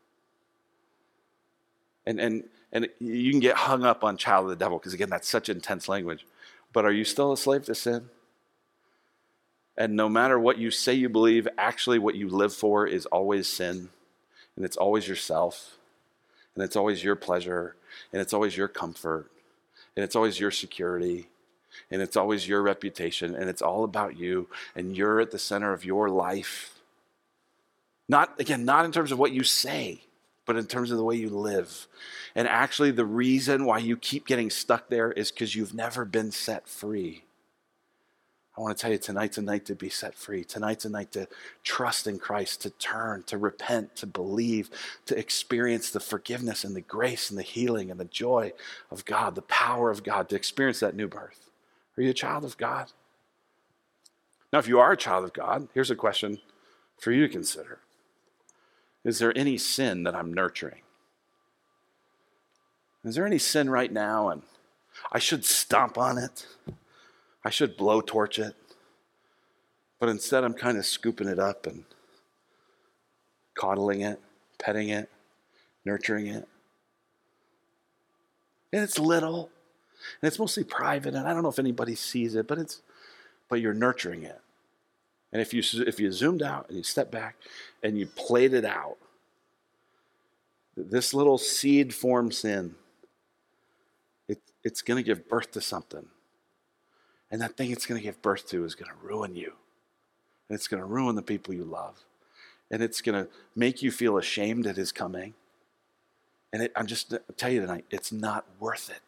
And, 2.04 2.20
and, 2.20 2.44
and 2.70 2.88
you 2.98 3.30
can 3.30 3.40
get 3.40 3.56
hung 3.56 3.82
up 3.82 4.04
on 4.04 4.18
child 4.18 4.44
of 4.44 4.50
the 4.50 4.56
devil 4.56 4.76
because, 4.76 4.92
again, 4.92 5.08
that's 5.08 5.28
such 5.28 5.48
intense 5.48 5.88
language. 5.88 6.26
But 6.74 6.84
are 6.84 6.92
you 6.92 7.04
still 7.04 7.32
a 7.32 7.38
slave 7.38 7.64
to 7.64 7.74
sin? 7.74 8.10
And 9.76 9.96
no 9.96 10.08
matter 10.08 10.38
what 10.38 10.58
you 10.58 10.70
say 10.70 10.94
you 10.94 11.08
believe, 11.08 11.48
actually 11.56 11.98
what 11.98 12.14
you 12.14 12.28
live 12.28 12.52
for 12.52 12.86
is 12.86 13.06
always 13.06 13.48
sin. 13.48 13.88
And 14.56 14.64
it's 14.64 14.76
always 14.76 15.08
yourself. 15.08 15.78
And 16.54 16.62
it's 16.62 16.76
always 16.76 17.02
your 17.02 17.16
pleasure. 17.16 17.76
And 18.12 18.20
it's 18.20 18.34
always 18.34 18.56
your 18.56 18.68
comfort. 18.68 19.30
And 19.96 20.04
it's 20.04 20.16
always 20.16 20.38
your 20.38 20.50
security. 20.50 21.28
And 21.90 22.02
it's 22.02 22.16
always 22.16 22.46
your 22.46 22.62
reputation. 22.62 23.34
And 23.34 23.48
it's 23.48 23.62
all 23.62 23.84
about 23.84 24.18
you. 24.18 24.48
And 24.74 24.96
you're 24.96 25.20
at 25.20 25.30
the 25.30 25.38
center 25.38 25.72
of 25.72 25.84
your 25.84 26.10
life. 26.10 26.80
Not, 28.08 28.38
again, 28.38 28.64
not 28.64 28.84
in 28.84 28.92
terms 28.92 29.10
of 29.10 29.18
what 29.18 29.32
you 29.32 29.42
say, 29.42 30.02
but 30.44 30.56
in 30.56 30.66
terms 30.66 30.90
of 30.90 30.98
the 30.98 31.04
way 31.04 31.16
you 31.16 31.30
live. 31.30 31.86
And 32.34 32.46
actually, 32.46 32.90
the 32.90 33.06
reason 33.06 33.64
why 33.64 33.78
you 33.78 33.96
keep 33.96 34.26
getting 34.26 34.50
stuck 34.50 34.88
there 34.88 35.12
is 35.12 35.30
because 35.30 35.54
you've 35.54 35.72
never 35.72 36.04
been 36.04 36.30
set 36.30 36.68
free. 36.68 37.24
I 38.56 38.60
want 38.60 38.76
to 38.76 38.82
tell 38.82 38.92
you 38.92 38.98
tonight's 38.98 39.38
a 39.38 39.42
night 39.42 39.64
to 39.66 39.74
be 39.74 39.88
set 39.88 40.14
free. 40.14 40.44
Tonight's 40.44 40.84
a 40.84 40.90
night 40.90 41.10
to 41.12 41.26
trust 41.64 42.06
in 42.06 42.18
Christ, 42.18 42.60
to 42.62 42.70
turn, 42.70 43.22
to 43.24 43.38
repent, 43.38 43.96
to 43.96 44.06
believe, 44.06 44.68
to 45.06 45.18
experience 45.18 45.90
the 45.90 46.00
forgiveness 46.00 46.62
and 46.62 46.76
the 46.76 46.82
grace 46.82 47.30
and 47.30 47.38
the 47.38 47.42
healing 47.42 47.90
and 47.90 47.98
the 47.98 48.04
joy 48.04 48.52
of 48.90 49.06
God, 49.06 49.34
the 49.34 49.42
power 49.42 49.90
of 49.90 50.02
God, 50.02 50.28
to 50.28 50.36
experience 50.36 50.80
that 50.80 50.94
new 50.94 51.08
birth. 51.08 51.48
Are 51.96 52.02
you 52.02 52.10
a 52.10 52.14
child 52.14 52.44
of 52.44 52.58
God? 52.58 52.92
Now, 54.52 54.58
if 54.58 54.68
you 54.68 54.78
are 54.78 54.92
a 54.92 54.98
child 54.98 55.24
of 55.24 55.32
God, 55.32 55.68
here's 55.72 55.90
a 55.90 55.96
question 55.96 56.38
for 56.98 57.10
you 57.10 57.26
to 57.26 57.32
consider 57.32 57.78
Is 59.02 59.18
there 59.18 59.36
any 59.36 59.56
sin 59.56 60.02
that 60.02 60.14
I'm 60.14 60.32
nurturing? 60.32 60.82
Is 63.02 63.14
there 63.14 63.26
any 63.26 63.38
sin 63.38 63.70
right 63.70 63.90
now 63.90 64.28
and 64.28 64.42
I 65.10 65.18
should 65.18 65.44
stomp 65.44 65.96
on 65.96 66.18
it? 66.18 66.46
I 67.44 67.50
should 67.50 67.76
blowtorch 67.76 68.38
it. 68.38 68.54
But 69.98 70.08
instead, 70.08 70.44
I'm 70.44 70.54
kind 70.54 70.78
of 70.78 70.86
scooping 70.86 71.28
it 71.28 71.38
up 71.38 71.66
and 71.66 71.84
coddling 73.54 74.00
it, 74.00 74.20
petting 74.58 74.88
it, 74.88 75.08
nurturing 75.84 76.26
it. 76.26 76.48
And 78.72 78.82
it's 78.82 78.98
little, 78.98 79.50
and 80.20 80.28
it's 80.28 80.38
mostly 80.38 80.64
private, 80.64 81.14
and 81.14 81.28
I 81.28 81.32
don't 81.32 81.42
know 81.42 81.50
if 81.50 81.58
anybody 81.58 81.94
sees 81.94 82.34
it, 82.34 82.46
but 82.48 82.58
it's 82.58 82.80
but 83.48 83.60
you're 83.60 83.74
nurturing 83.74 84.22
it. 84.22 84.40
And 85.32 85.40
if 85.40 85.52
you 85.52 85.62
if 85.86 86.00
you 86.00 86.10
zoomed 86.10 86.42
out 86.42 86.68
and 86.68 86.78
you 86.78 86.82
step 86.82 87.10
back 87.10 87.36
and 87.82 87.98
you 87.98 88.06
played 88.06 88.54
it 88.54 88.64
out, 88.64 88.96
this 90.76 91.12
little 91.12 91.38
seed 91.38 91.94
forms 91.94 92.44
in. 92.44 92.74
it, 94.28 94.40
it's 94.64 94.82
going 94.82 94.96
to 94.96 95.02
give 95.02 95.28
birth 95.28 95.52
to 95.52 95.60
something 95.60 96.06
and 97.32 97.40
that 97.40 97.56
thing 97.56 97.70
it's 97.70 97.86
going 97.86 97.98
to 97.98 98.04
give 98.04 98.20
birth 98.20 98.46
to 98.50 98.64
is 98.64 98.74
going 98.74 98.90
to 98.90 99.06
ruin 99.06 99.34
you. 99.34 99.54
And 100.48 100.54
it's 100.54 100.68
going 100.68 100.82
to 100.82 100.86
ruin 100.86 101.16
the 101.16 101.22
people 101.22 101.54
you 101.54 101.64
love. 101.64 102.04
And 102.70 102.82
it's 102.82 103.00
going 103.00 103.24
to 103.24 103.30
make 103.56 103.82
you 103.82 103.90
feel 103.90 104.18
ashamed 104.18 104.66
at 104.66 104.76
his 104.76 104.92
coming. 104.92 105.32
And 106.52 106.64
it, 106.64 106.72
I'm 106.76 106.86
just 106.86 107.14
I'll 107.14 107.20
tell 107.38 107.50
you 107.50 107.62
tonight, 107.62 107.86
it's 107.90 108.12
not 108.12 108.44
worth 108.60 108.90
it. 108.90 109.00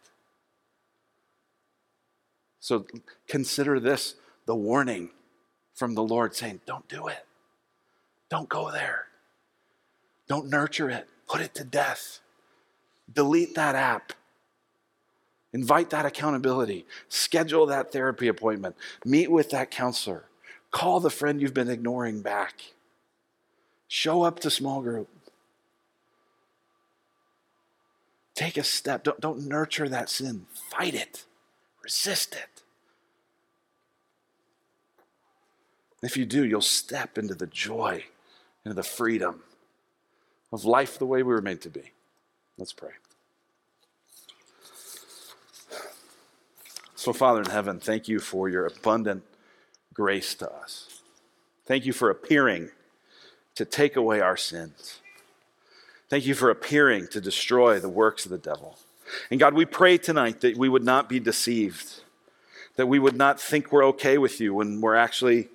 So 2.61 2.87
consider 3.29 3.79
this 3.79 4.14
the 4.47 4.55
warning 4.55 5.11
from 5.75 5.95
the 5.95 6.03
Lord 6.03 6.35
saying, 6.35 6.62
Don't 6.64 6.89
do 6.89 7.09
it. 7.09 7.27
Don't 8.31 8.49
go 8.49 8.70
there. 8.70 9.07
Don't 10.29 10.49
nurture 10.49 10.89
it. 10.89 11.07
Put 11.29 11.43
it 11.43 11.55
to 11.57 11.64
death. 11.64 12.20
Delete 13.12 13.55
that 13.55 13.75
app. 13.75 14.14
Invite 15.55 15.90
that 15.90 16.05
accountability. 16.05 16.84
Schedule 17.09 17.64
that 17.66 17.92
therapy 17.92 18.26
appointment. 18.26 18.74
Meet 19.05 19.30
with 19.30 19.50
that 19.50 19.70
counselor. 19.70 20.24
Call 20.72 20.98
the 20.98 21.11
friend 21.11 21.40
you've 21.40 21.55
been 21.55 21.70
ignoring 21.70 22.22
back. 22.22 22.72
Show 23.86 24.22
up 24.22 24.40
to 24.40 24.50
small 24.50 24.82
group. 24.82 25.09
Take 28.34 28.57
a 28.57 28.64
step. 28.64 29.05
Don't, 29.05 29.20
don't 29.20 29.46
nurture 29.46 29.88
that 29.88 30.11
sin. 30.11 30.46
Fight 30.52 30.96
it. 30.96 31.24
Resist 31.84 32.34
it. 32.34 32.62
If 36.02 36.16
you 36.16 36.26
do, 36.26 36.44
you'll 36.44 36.61
step 36.62 37.16
into 37.16 37.36
the 37.36 37.46
joy, 37.46 38.05
into 38.64 38.74
the 38.74 38.82
freedom 38.82 39.44
of 40.52 40.64
life 40.64 40.98
the 40.98 41.07
way 41.07 41.22
we 41.22 41.32
were 41.32 41.40
made 41.40 41.61
to 41.61 41.70
be. 41.70 41.92
Let's 42.59 42.72
pray. 42.72 42.90
So, 47.05 47.12
Father 47.12 47.42
in 47.42 47.50
heaven, 47.50 47.80
thank 47.80 48.09
you 48.09 48.18
for 48.18 48.48
your 48.48 48.64
abundant 48.64 49.24
grace 49.92 50.34
to 50.36 50.50
us. 50.50 51.02
Thank 51.66 51.84
you 51.84 51.92
for 51.92 52.09
appearing 52.09 52.70
to 53.57 53.66
take 53.66 53.94
away 53.94 54.22
our 54.22 54.38
sins. 54.38 55.00
Thank 56.09 56.24
you 56.24 56.34
for 56.34 56.48
appearing 56.48 57.09
to 57.09 57.20
destroy 57.20 57.78
the 57.78 57.90
works 57.90 58.24
of 58.24 58.30
the 58.30 58.38
devil. 58.38 58.78
And 59.30 59.38
God, 59.38 59.52
we 59.52 59.66
pray 59.66 59.98
tonight 59.98 60.40
that 60.40 60.57
we 60.57 60.70
would 60.70 60.82
not 60.82 61.11
be 61.11 61.20
deceived, 61.20 62.00
that 62.76 62.86
we 62.86 62.98
would 62.98 63.18
not 63.18 63.38
think 63.38 63.70
we're 63.70 63.84
okay 63.88 64.16
with 64.16 64.40
you 64.40 64.55
when 64.55 64.80
we're 64.80 64.96
actually 64.96 65.48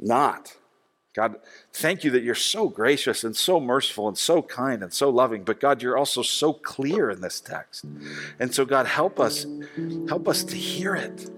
not. 0.00 0.56
God, 1.14 1.36
thank 1.72 2.02
you 2.02 2.10
that 2.10 2.24
you're 2.24 2.34
so 2.34 2.68
gracious 2.68 3.22
and 3.22 3.36
so 3.36 3.60
merciful 3.60 4.08
and 4.08 4.18
so 4.18 4.42
kind 4.42 4.82
and 4.82 4.92
so 4.92 5.10
loving. 5.10 5.44
But 5.44 5.60
God, 5.60 5.80
you're 5.80 5.96
also 5.96 6.22
so 6.22 6.52
clear 6.52 7.08
in 7.08 7.20
this 7.20 7.40
text. 7.40 7.84
And 8.40 8.52
so, 8.52 8.64
God, 8.64 8.86
help 8.86 9.20
us, 9.20 9.46
help 10.08 10.26
us 10.26 10.42
to 10.44 10.56
hear 10.56 10.96
it. 10.96 11.30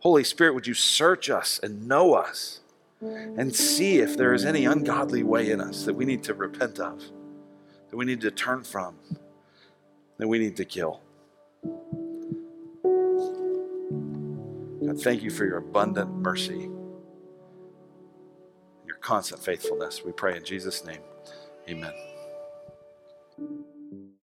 Holy 0.00 0.24
Spirit, 0.24 0.54
would 0.54 0.66
you 0.66 0.74
search 0.74 1.30
us 1.30 1.60
and 1.62 1.86
know 1.86 2.14
us 2.14 2.60
and 3.00 3.54
see 3.54 3.98
if 3.98 4.16
there 4.16 4.34
is 4.34 4.44
any 4.44 4.64
ungodly 4.64 5.22
way 5.22 5.50
in 5.50 5.60
us 5.60 5.84
that 5.84 5.94
we 5.94 6.04
need 6.04 6.24
to 6.24 6.34
repent 6.34 6.80
of, 6.80 7.00
that 7.90 7.96
we 7.96 8.04
need 8.04 8.20
to 8.22 8.32
turn 8.32 8.64
from, 8.64 8.96
that 10.18 10.26
we 10.26 10.40
need 10.40 10.56
to 10.56 10.64
kill. 10.64 11.00
God, 14.84 15.00
thank 15.00 15.22
you 15.22 15.30
for 15.30 15.44
your 15.44 15.58
abundant 15.58 16.10
mercy 16.10 16.68
constant 19.06 19.40
faithfulness. 19.40 20.02
We 20.04 20.10
pray 20.10 20.36
in 20.36 20.44
Jesus' 20.44 20.84
name. 20.84 20.98
Amen. 21.70 22.15